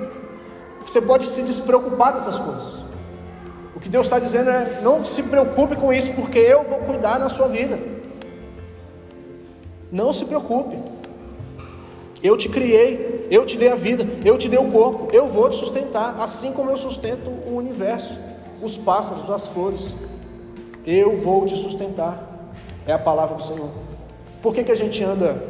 você 0.87 1.01
pode 1.01 1.27
se 1.27 1.43
despreocupar 1.43 2.13
dessas 2.13 2.39
coisas. 2.39 2.83
O 3.75 3.81
que 3.81 3.89
Deus 3.89 4.07
está 4.07 4.19
dizendo 4.19 4.51
é: 4.51 4.81
não 4.83 5.05
se 5.05 5.23
preocupe 5.23 5.77
com 5.77 5.93
isso, 5.93 6.13
porque 6.13 6.39
eu 6.39 6.65
vou 6.65 6.81
cuidar 6.81 7.19
na 7.19 7.29
sua 7.29 7.49
vida. 7.49 7.79
Não 9.91 10.13
se 10.13 10.25
preocupe. 10.25 10.77
Eu 12.23 12.37
te 12.37 12.49
criei, 12.49 13.27
eu 13.31 13.47
te 13.47 13.57
dei 13.57 13.71
a 13.71 13.75
vida, 13.75 14.07
eu 14.25 14.37
te 14.37 14.49
dei 14.49 14.59
o 14.59 14.71
corpo, 14.71 15.09
eu 15.11 15.29
vou 15.29 15.49
te 15.49 15.57
sustentar, 15.57 16.17
assim 16.21 16.53
como 16.53 16.71
eu 16.71 16.77
sustento 16.77 17.31
o 17.31 17.57
universo, 17.57 18.19
os 18.63 18.77
pássaros, 18.77 19.31
as 19.31 19.49
flores. 19.49 19.95
Eu 20.87 21.17
vou 21.17 21.47
te 21.47 21.57
sustentar. 21.57 22.27
É 22.87 22.93
a 22.93 22.99
palavra 22.99 23.37
do 23.37 23.43
Senhor. 23.43 23.71
Por 24.43 24.55
que, 24.55 24.65
que 24.65 24.73
a 24.73 24.77
gente 24.77 25.03
anda 25.03 25.43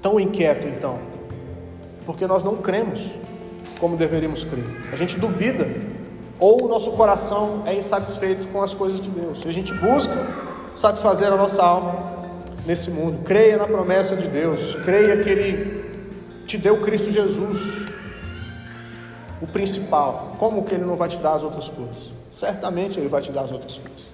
tão 0.00 0.20
inquieto 0.20 0.66
então? 0.68 0.98
Porque 2.04 2.26
nós 2.26 2.42
não 2.42 2.56
cremos 2.56 3.14
como 3.78 3.96
deveríamos 3.96 4.44
crer. 4.44 4.64
A 4.92 4.96
gente 4.96 5.18
duvida 5.18 5.68
ou 6.38 6.64
o 6.64 6.68
nosso 6.68 6.92
coração 6.92 7.62
é 7.66 7.74
insatisfeito 7.74 8.46
com 8.48 8.62
as 8.62 8.74
coisas 8.74 9.00
de 9.00 9.08
Deus. 9.08 9.42
A 9.44 9.52
gente 9.52 9.72
busca 9.74 10.14
satisfazer 10.74 11.32
a 11.32 11.36
nossa 11.36 11.62
alma 11.62 12.18
nesse 12.64 12.90
mundo. 12.90 13.24
Creia 13.24 13.56
na 13.56 13.66
promessa 13.66 14.14
de 14.14 14.28
Deus, 14.28 14.76
creia 14.84 15.22
que 15.22 15.28
Ele 15.28 15.84
te 16.46 16.56
deu 16.56 16.78
Cristo 16.80 17.10
Jesus, 17.10 17.88
o 19.42 19.46
principal. 19.46 20.36
Como 20.38 20.64
que 20.64 20.74
Ele 20.74 20.84
não 20.84 20.96
vai 20.96 21.08
te 21.08 21.18
dar 21.18 21.34
as 21.34 21.42
outras 21.42 21.68
coisas? 21.68 22.10
Certamente 22.30 22.98
Ele 22.98 23.08
vai 23.08 23.20
te 23.20 23.32
dar 23.32 23.42
as 23.42 23.52
outras 23.52 23.78
coisas. 23.78 24.06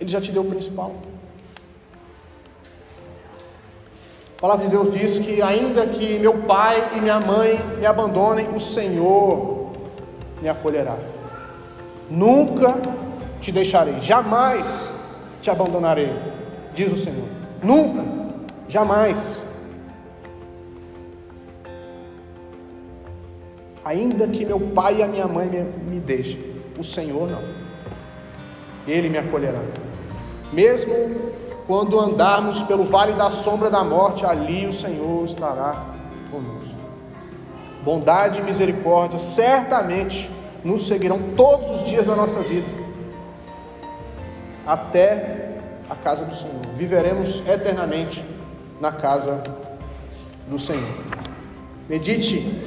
Ele 0.00 0.10
já 0.10 0.20
te 0.20 0.32
deu 0.32 0.42
o 0.42 0.46
principal. 0.46 0.92
A 4.42 4.48
palavra 4.48 4.66
de 4.66 4.72
Deus 4.72 4.90
diz 4.90 5.20
que, 5.20 5.40
ainda 5.40 5.86
que 5.86 6.18
meu 6.18 6.36
pai 6.36 6.96
e 6.96 7.00
minha 7.00 7.20
mãe 7.20 7.60
me 7.78 7.86
abandonem, 7.86 8.48
o 8.48 8.58
Senhor 8.58 9.70
me 10.40 10.48
acolherá. 10.48 10.96
Nunca 12.10 12.74
te 13.40 13.52
deixarei, 13.52 14.00
jamais 14.00 14.90
te 15.40 15.48
abandonarei, 15.48 16.10
diz 16.74 16.92
o 16.92 16.96
Senhor. 16.96 17.28
Nunca, 17.62 18.02
jamais. 18.66 19.40
Ainda 23.84 24.26
que 24.26 24.44
meu 24.44 24.58
pai 24.58 24.96
e 24.96 25.02
a 25.04 25.06
minha 25.06 25.28
mãe 25.28 25.46
me, 25.46 26.00
deixem, 26.00 26.44
o 26.76 26.82
Senhor 26.82 27.30
não. 27.30 27.44
Ele 28.88 29.08
me 29.08 29.18
acolherá. 29.18 29.60
Mesmo 30.52 31.32
quando 31.66 31.98
andarmos 31.98 32.62
pelo 32.62 32.84
vale 32.84 33.12
da 33.12 33.30
sombra 33.30 33.70
da 33.70 33.84
morte, 33.84 34.26
ali 34.26 34.66
o 34.66 34.72
Senhor 34.72 35.24
estará 35.24 35.86
conosco. 36.30 36.80
Bondade 37.84 38.40
e 38.40 38.42
misericórdia 38.42 39.18
certamente 39.18 40.30
nos 40.64 40.86
seguirão 40.86 41.18
todos 41.36 41.70
os 41.70 41.84
dias 41.84 42.06
da 42.06 42.14
nossa 42.14 42.40
vida, 42.40 42.66
até 44.66 45.50
a 45.90 45.94
casa 45.94 46.24
do 46.24 46.34
Senhor. 46.34 46.66
Viveremos 46.76 47.42
eternamente 47.46 48.24
na 48.80 48.92
casa 48.92 49.42
do 50.48 50.58
Senhor. 50.58 50.82
Medite 51.88 52.62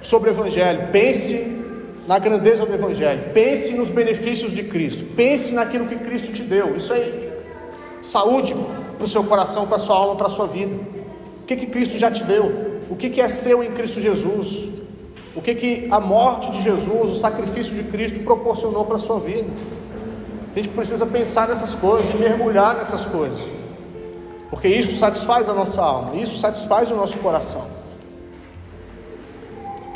sobre 0.00 0.30
o 0.30 0.32
Evangelho, 0.32 0.88
pense 0.90 1.58
na 2.06 2.18
grandeza 2.18 2.66
do 2.66 2.74
Evangelho, 2.74 3.32
pense 3.32 3.72
nos 3.74 3.90
benefícios 3.90 4.52
de 4.52 4.64
Cristo, 4.64 5.04
pense 5.14 5.54
naquilo 5.54 5.86
que 5.86 5.96
Cristo 5.96 6.32
te 6.32 6.42
deu. 6.42 6.74
Isso 6.74 6.92
aí, 6.92 7.19
saúde 8.02 8.54
para 8.96 9.04
o 9.04 9.08
seu 9.08 9.24
coração, 9.24 9.66
para 9.66 9.76
a 9.76 9.80
sua 9.80 9.96
alma, 9.96 10.16
para 10.16 10.26
a 10.26 10.30
sua 10.30 10.46
vida. 10.46 10.74
O 11.42 11.46
que, 11.46 11.56
que 11.56 11.66
Cristo 11.66 11.98
já 11.98 12.10
te 12.10 12.24
deu? 12.24 12.80
O 12.90 12.96
que, 12.96 13.10
que 13.10 13.20
é 13.20 13.28
seu 13.28 13.62
em 13.62 13.72
Cristo 13.72 14.00
Jesus? 14.00 14.68
O 15.34 15.40
que, 15.40 15.54
que 15.54 15.88
a 15.90 16.00
morte 16.00 16.50
de 16.50 16.62
Jesus, 16.62 17.10
o 17.10 17.14
sacrifício 17.14 17.74
de 17.74 17.84
Cristo 17.84 18.20
proporcionou 18.20 18.84
para 18.84 18.96
a 18.96 18.98
sua 18.98 19.20
vida? 19.20 19.48
A 20.52 20.56
gente 20.56 20.68
precisa 20.70 21.06
pensar 21.06 21.48
nessas 21.48 21.74
coisas 21.74 22.10
e 22.10 22.14
mergulhar 22.14 22.74
nessas 22.74 23.06
coisas, 23.06 23.38
porque 24.50 24.66
isso 24.66 24.98
satisfaz 24.98 25.48
a 25.48 25.54
nossa 25.54 25.80
alma, 25.80 26.16
isso 26.16 26.38
satisfaz 26.38 26.90
o 26.90 26.96
nosso 26.96 27.18
coração. 27.18 27.64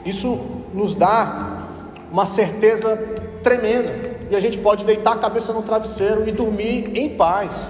Isso 0.07 0.41
nos 0.73 0.95
dá 0.95 1.67
uma 2.13 2.27
certeza 2.27 2.97
tremenda, 3.43 4.15
e 4.31 4.37
a 4.37 4.41
gente 4.41 4.59
pode 4.59 4.85
deitar 4.85 5.15
a 5.15 5.19
cabeça 5.19 5.53
no 5.53 5.63
travesseiro 5.63 6.29
e 6.29 6.31
dormir 6.31 6.93
em 6.97 7.11
paz. 7.11 7.69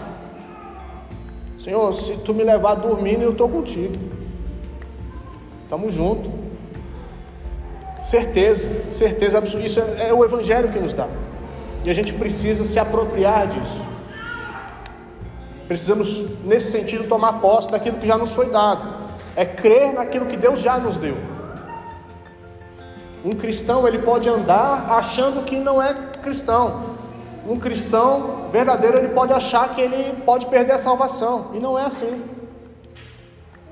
Senhor, 1.65 1.95
se 1.95 2.19
tu 2.19 2.35
me 2.35 2.45
levar 2.45 2.75
dormindo, 2.75 3.23
eu 3.23 3.33
estou 3.33 3.49
contigo. 3.49 3.97
Estamos 5.63 5.95
juntos. 5.95 6.31
Certeza, 8.03 8.69
certeza 8.91 9.39
absoluta. 9.39 9.67
Isso 9.67 9.81
é, 9.81 10.11
é 10.11 10.13
o 10.13 10.23
Evangelho 10.23 10.71
que 10.71 10.79
nos 10.79 10.93
dá. 10.93 11.09
E 11.83 11.89
a 11.89 11.95
gente 11.95 12.13
precisa 12.13 12.65
se 12.65 12.79
apropriar 12.79 13.47
disso. 13.47 13.81
Precisamos, 15.67 16.43
nesse 16.45 16.71
sentido, 16.71 17.09
tomar 17.09 17.41
posse 17.41 17.71
daquilo 17.71 17.97
que 17.97 18.07
já 18.07 18.19
nos 18.19 18.33
foi 18.33 18.51
dado. 18.51 18.87
É 19.35 19.47
crer 19.47 19.95
naquilo 19.95 20.27
que 20.27 20.37
Deus 20.37 20.61
já 20.61 20.77
nos 20.77 20.99
deu. 20.99 21.17
Um 23.25 23.35
cristão, 23.35 23.89
ele 23.89 24.01
pode 24.01 24.29
andar 24.29 24.91
achando 24.91 25.43
que 25.45 25.59
não 25.59 25.83
é 25.83 25.95
cristão. 26.21 26.91
Um 27.49 27.59
cristão 27.59 28.44
verdadeiro, 28.55 28.99
ele 28.99 29.09
pode 29.09 29.33
achar 29.33 29.75
que 29.75 29.81
ele 29.81 30.23
pode 30.25 30.47
perder 30.47 30.75
a 30.75 30.79
salvação. 30.79 31.51
E 31.55 31.59
não 31.59 31.77
é 31.77 31.83
assim. 31.83 32.23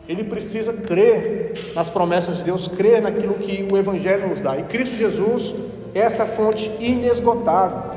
Ele 0.09 0.25
precisa 0.25 0.73
crer 0.73 1.73
nas 1.73 1.89
promessas 1.89 2.39
de 2.39 2.43
Deus, 2.43 2.67
crer 2.67 3.01
naquilo 3.01 3.35
que 3.35 3.69
o 3.71 3.77
Evangelho 3.77 4.29
nos 4.29 4.41
dá. 4.41 4.59
E 4.59 4.65
Cristo 4.65 4.97
Jesus 4.97 5.55
é 5.95 6.01
essa 6.01 6.27
fonte 6.27 6.69
inesgotável 6.81 7.93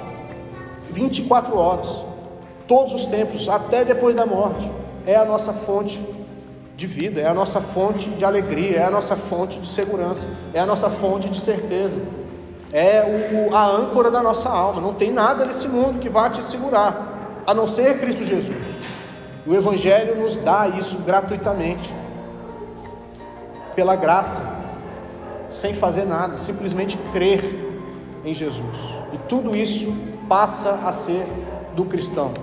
24 0.91 1.57
horas, 1.57 2.05
todos 2.67 2.93
os 2.93 3.07
tempos, 3.07 3.49
até 3.49 3.83
depois 3.83 4.15
da 4.15 4.25
morte. 4.25 4.71
É 5.07 5.15
a 5.15 5.25
nossa 5.25 5.51
fonte 5.51 5.99
de 6.77 6.85
vida, 6.85 7.19
é 7.19 7.27
a 7.27 7.33
nossa 7.33 7.59
fonte 7.59 8.09
de 8.09 8.23
alegria, 8.23 8.77
é 8.77 8.83
a 8.83 8.91
nossa 8.91 9.15
fonte 9.15 9.59
de 9.59 9.67
segurança, 9.67 10.27
é 10.53 10.59
a 10.59 10.65
nossa 10.67 10.89
fonte 10.89 11.29
de 11.29 11.39
certeza, 11.39 11.99
é 12.75 13.47
o, 13.49 13.55
a 13.55 13.65
âncora 13.65 14.11
da 14.11 14.21
nossa 14.21 14.49
alma. 14.49 14.81
Não 14.81 14.93
tem 14.93 15.09
nada 15.09 15.45
nesse 15.45 15.65
mundo 15.65 15.97
que 15.97 16.09
vá 16.09 16.29
te 16.29 16.43
segurar, 16.43 17.41
a 17.47 17.53
não 17.53 17.67
ser 17.67 18.01
Cristo 18.01 18.25
Jesus. 18.25 18.67
O 19.47 19.53
Evangelho 19.53 20.21
nos 20.21 20.37
dá 20.37 20.67
isso 20.67 20.97
gratuitamente, 20.97 21.95
pela 23.75 23.95
graça, 23.95 24.41
sem 25.49 25.73
fazer 25.73 26.03
nada, 26.03 26.37
simplesmente 26.37 26.97
crer 27.13 27.43
em 28.25 28.33
Jesus. 28.33 28.77
E 29.13 29.17
tudo 29.19 29.55
isso 29.55 29.95
passa 30.27 30.81
a 30.85 30.91
ser 30.91 31.25
do 31.75 31.85
cristão. 31.85 32.33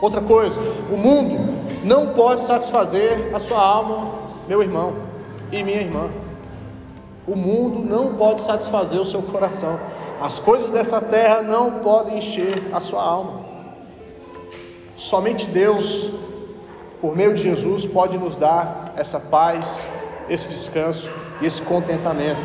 Outra 0.00 0.22
coisa, 0.22 0.58
o 0.90 0.96
mundo 0.96 1.38
não 1.84 2.14
pode 2.14 2.40
satisfazer 2.40 3.30
a 3.34 3.40
sua 3.40 3.60
alma, 3.60 4.10
meu 4.48 4.62
irmão 4.62 4.96
e 5.50 5.62
minha 5.62 5.82
irmã. 5.82 6.21
O 7.26 7.36
mundo 7.36 7.78
não 7.80 8.14
pode 8.14 8.40
satisfazer 8.40 9.00
o 9.00 9.04
seu 9.04 9.22
coração. 9.22 9.78
As 10.20 10.38
coisas 10.38 10.70
dessa 10.70 11.00
terra 11.00 11.42
não 11.42 11.80
podem 11.80 12.18
encher 12.18 12.70
a 12.72 12.80
sua 12.80 13.02
alma. 13.02 13.42
Somente 14.96 15.46
Deus, 15.46 16.10
por 17.00 17.16
meio 17.16 17.34
de 17.34 17.42
Jesus, 17.42 17.86
pode 17.86 18.18
nos 18.18 18.36
dar 18.36 18.92
essa 18.96 19.18
paz, 19.18 19.86
esse 20.28 20.48
descanso 20.48 21.10
e 21.40 21.46
esse 21.46 21.62
contentamento. 21.62 22.40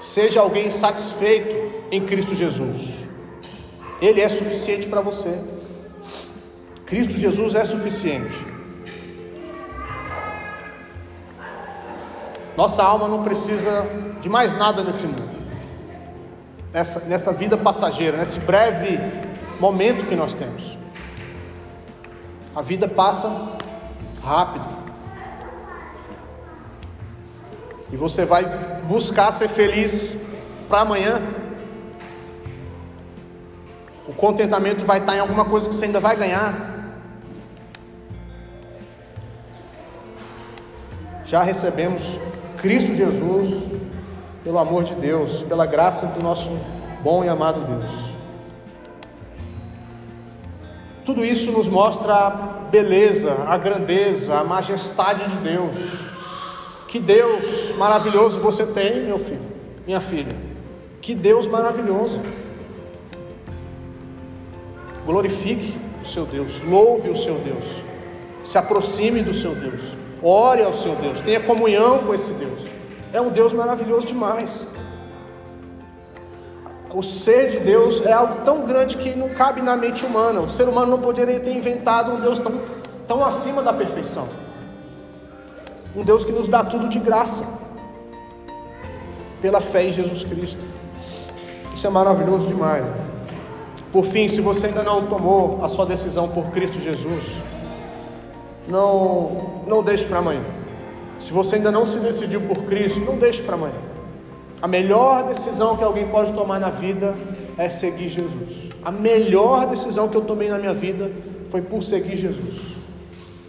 Seja 0.00 0.40
alguém 0.40 0.70
satisfeito 0.70 1.86
em 1.90 2.04
Cristo 2.04 2.34
Jesus. 2.34 3.04
Ele 4.00 4.20
é 4.20 4.28
suficiente 4.28 4.88
para 4.88 5.00
você. 5.00 5.40
Cristo 6.84 7.14
Jesus 7.14 7.54
é 7.54 7.64
suficiente. 7.64 8.51
Nossa 12.56 12.82
alma 12.82 13.08
não 13.08 13.22
precisa 13.22 13.86
de 14.20 14.28
mais 14.28 14.54
nada 14.54 14.82
nesse 14.82 15.06
mundo, 15.06 15.28
nessa, 16.72 17.00
nessa 17.06 17.32
vida 17.32 17.56
passageira, 17.56 18.16
nesse 18.16 18.38
breve 18.40 18.98
momento 19.58 20.06
que 20.06 20.14
nós 20.14 20.34
temos. 20.34 20.76
A 22.54 22.60
vida 22.60 22.86
passa 22.86 23.30
rápido. 24.22 24.66
E 27.90 27.96
você 27.96 28.24
vai 28.24 28.44
buscar 28.86 29.32
ser 29.32 29.48
feliz 29.48 30.16
para 30.68 30.80
amanhã. 30.80 31.20
O 34.06 34.12
contentamento 34.12 34.84
vai 34.84 34.98
estar 34.98 35.16
em 35.16 35.20
alguma 35.20 35.44
coisa 35.44 35.68
que 35.68 35.74
você 35.74 35.86
ainda 35.86 36.00
vai 36.00 36.16
ganhar. 36.16 36.72
Já 41.24 41.42
recebemos 41.42 42.18
Cristo 42.62 42.94
Jesus, 42.94 43.64
pelo 44.44 44.56
amor 44.56 44.84
de 44.84 44.94
Deus, 44.94 45.42
pela 45.42 45.66
graça 45.66 46.06
do 46.06 46.22
nosso 46.22 46.48
bom 47.02 47.24
e 47.24 47.28
amado 47.28 47.66
Deus. 47.66 47.92
Tudo 51.04 51.24
isso 51.24 51.50
nos 51.50 51.66
mostra 51.66 52.14
a 52.14 52.30
beleza, 52.70 53.34
a 53.48 53.58
grandeza, 53.58 54.38
a 54.38 54.44
majestade 54.44 55.28
de 55.28 55.36
Deus. 55.38 55.76
Que 56.86 57.00
Deus 57.00 57.74
maravilhoso 57.76 58.38
você 58.38 58.64
tem, 58.64 59.06
meu 59.06 59.18
filho, 59.18 59.42
minha 59.84 60.00
filha. 60.00 60.36
Que 61.00 61.16
Deus 61.16 61.48
maravilhoso. 61.48 62.20
Glorifique 65.04 65.76
o 66.00 66.06
seu 66.06 66.24
Deus, 66.24 66.62
louve 66.62 67.10
o 67.10 67.16
seu 67.16 67.34
Deus, 67.38 67.64
se 68.44 68.56
aproxime 68.56 69.20
do 69.20 69.34
seu 69.34 69.52
Deus, 69.52 69.80
ore 70.22 70.62
ao 70.62 70.74
seu 70.74 70.94
Deus, 70.96 71.20
tenha 71.20 71.40
comunhão 71.40 72.00
com 72.00 72.14
esse 72.14 72.32
Deus. 72.32 72.62
É 73.12 73.20
um 73.20 73.30
Deus 73.30 73.52
maravilhoso 73.52 74.06
demais 74.06 74.66
o 76.94 77.02
ser 77.02 77.48
de 77.48 77.60
Deus 77.60 78.04
é 78.04 78.12
algo 78.12 78.44
tão 78.44 78.66
grande 78.66 78.96
que 78.96 79.16
não 79.16 79.30
cabe 79.30 79.62
na 79.62 79.76
mente 79.76 80.04
humana. 80.04 80.40
O 80.40 80.48
ser 80.48 80.68
humano 80.68 80.90
não 80.90 81.00
poderia 81.00 81.40
ter 81.40 81.52
inventado 81.52 82.12
um 82.12 82.20
Deus 82.20 82.38
tão, 82.38 82.60
tão 83.08 83.24
acima 83.24 83.62
da 83.62 83.72
perfeição. 83.72 84.28
Um 85.96 86.04
Deus 86.04 86.24
que 86.24 86.32
nos 86.32 86.48
dá 86.48 86.62
tudo 86.62 86.88
de 86.88 86.98
graça. 86.98 87.44
pela 89.40 89.60
fé 89.60 89.84
em 89.88 89.90
Jesus 89.90 90.22
Cristo. 90.22 90.60
Isso 91.74 91.86
é 91.86 91.90
maravilhoso 91.90 92.46
demais. 92.46 92.84
Por 93.90 94.04
fim, 94.04 94.28
se 94.28 94.40
você 94.40 94.68
ainda 94.68 94.84
não 94.84 95.06
tomou 95.06 95.58
a 95.62 95.68
sua 95.68 95.84
decisão 95.84 96.28
por 96.28 96.44
Cristo 96.50 96.80
Jesus, 96.80 97.42
não, 98.66 99.62
não 99.66 99.82
deixe 99.82 100.04
para 100.04 100.18
amanhã. 100.18 100.44
Se 101.18 101.32
você 101.32 101.56
ainda 101.56 101.70
não 101.70 101.86
se 101.86 101.98
decidiu 101.98 102.40
por 102.42 102.64
Cristo, 102.64 103.00
não 103.00 103.16
deixe 103.16 103.42
para 103.42 103.54
amanhã. 103.54 103.78
A 104.60 104.68
melhor 104.68 105.24
decisão 105.26 105.76
que 105.76 105.84
alguém 105.84 106.08
pode 106.08 106.32
tomar 106.32 106.60
na 106.60 106.70
vida 106.70 107.16
é 107.58 107.68
seguir 107.68 108.08
Jesus. 108.08 108.70
A 108.84 108.90
melhor 108.90 109.66
decisão 109.66 110.08
que 110.08 110.16
eu 110.16 110.22
tomei 110.22 110.48
na 110.48 110.58
minha 110.58 110.74
vida 110.74 111.10
foi 111.50 111.62
por 111.62 111.82
seguir 111.82 112.16
Jesus. 112.16 112.76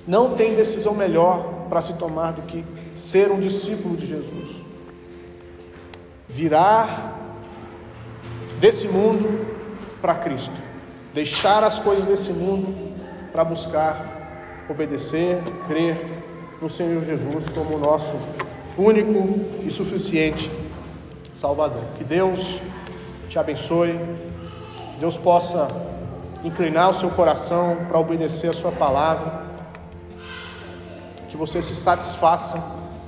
Não 0.07 0.36
tem 0.36 0.55
decisão 0.55 0.93
melhor 0.93 1.68
para 1.70 1.82
se 1.82 1.93
tomar 1.93 2.32
do 2.34 2.41
que 2.43 2.64
ser 2.93 3.32
um 3.32 3.39
discípulo 3.39 3.95
de 3.95 4.05
Jesus. 4.05 4.61
Virar 6.28 7.20
desse 8.59 8.88
mundo 8.88 9.45
para 10.01 10.16
Cristo. 10.16 10.53
Deixar 11.14 11.64
as 11.64 11.80
coisas 11.80 12.07
desse 12.07 12.34
mundo 12.34 12.93
para 13.32 13.43
buscar 13.43 14.12
obedecer, 14.70 15.41
crer 15.68 15.97
no 16.61 16.70
Senhor 16.70 17.03
Jesus 17.03 17.49
como 17.49 17.78
nosso 17.78 18.16
único 18.78 19.39
e 19.66 19.70
suficiente 19.70 20.49
Salvador. 21.34 21.84
Que 21.97 22.03
Deus 22.03 22.59
te 23.28 23.38
abençoe, 23.39 23.93
que 24.93 24.99
Deus 24.99 25.18
possa 25.18 25.68
inclinar 26.43 26.89
o 26.89 26.93
seu 26.93 27.09
coração 27.09 27.78
para 27.88 27.97
obedecer 27.99 28.49
a 28.49 28.53
Sua 28.53 28.72
palavra, 28.72 29.43
que 31.30 31.38
você 31.38 31.61
se 31.61 31.76
satisfaça 31.76 32.64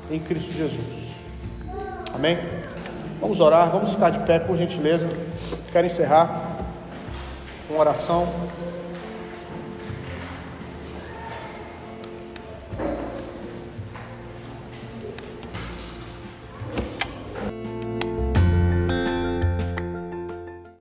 em 0.09 0.19
Cristo 0.19 0.51
Jesus. 0.51 1.15
Amém? 2.13 2.37
Vamos 3.19 3.39
orar, 3.39 3.71
vamos 3.71 3.91
ficar 3.91 4.09
de 4.09 4.19
pé, 4.19 4.39
por 4.39 4.57
gentileza. 4.57 5.09
Quero 5.71 5.85
encerrar 5.85 6.57
com 7.67 7.77
oração. 7.77 8.27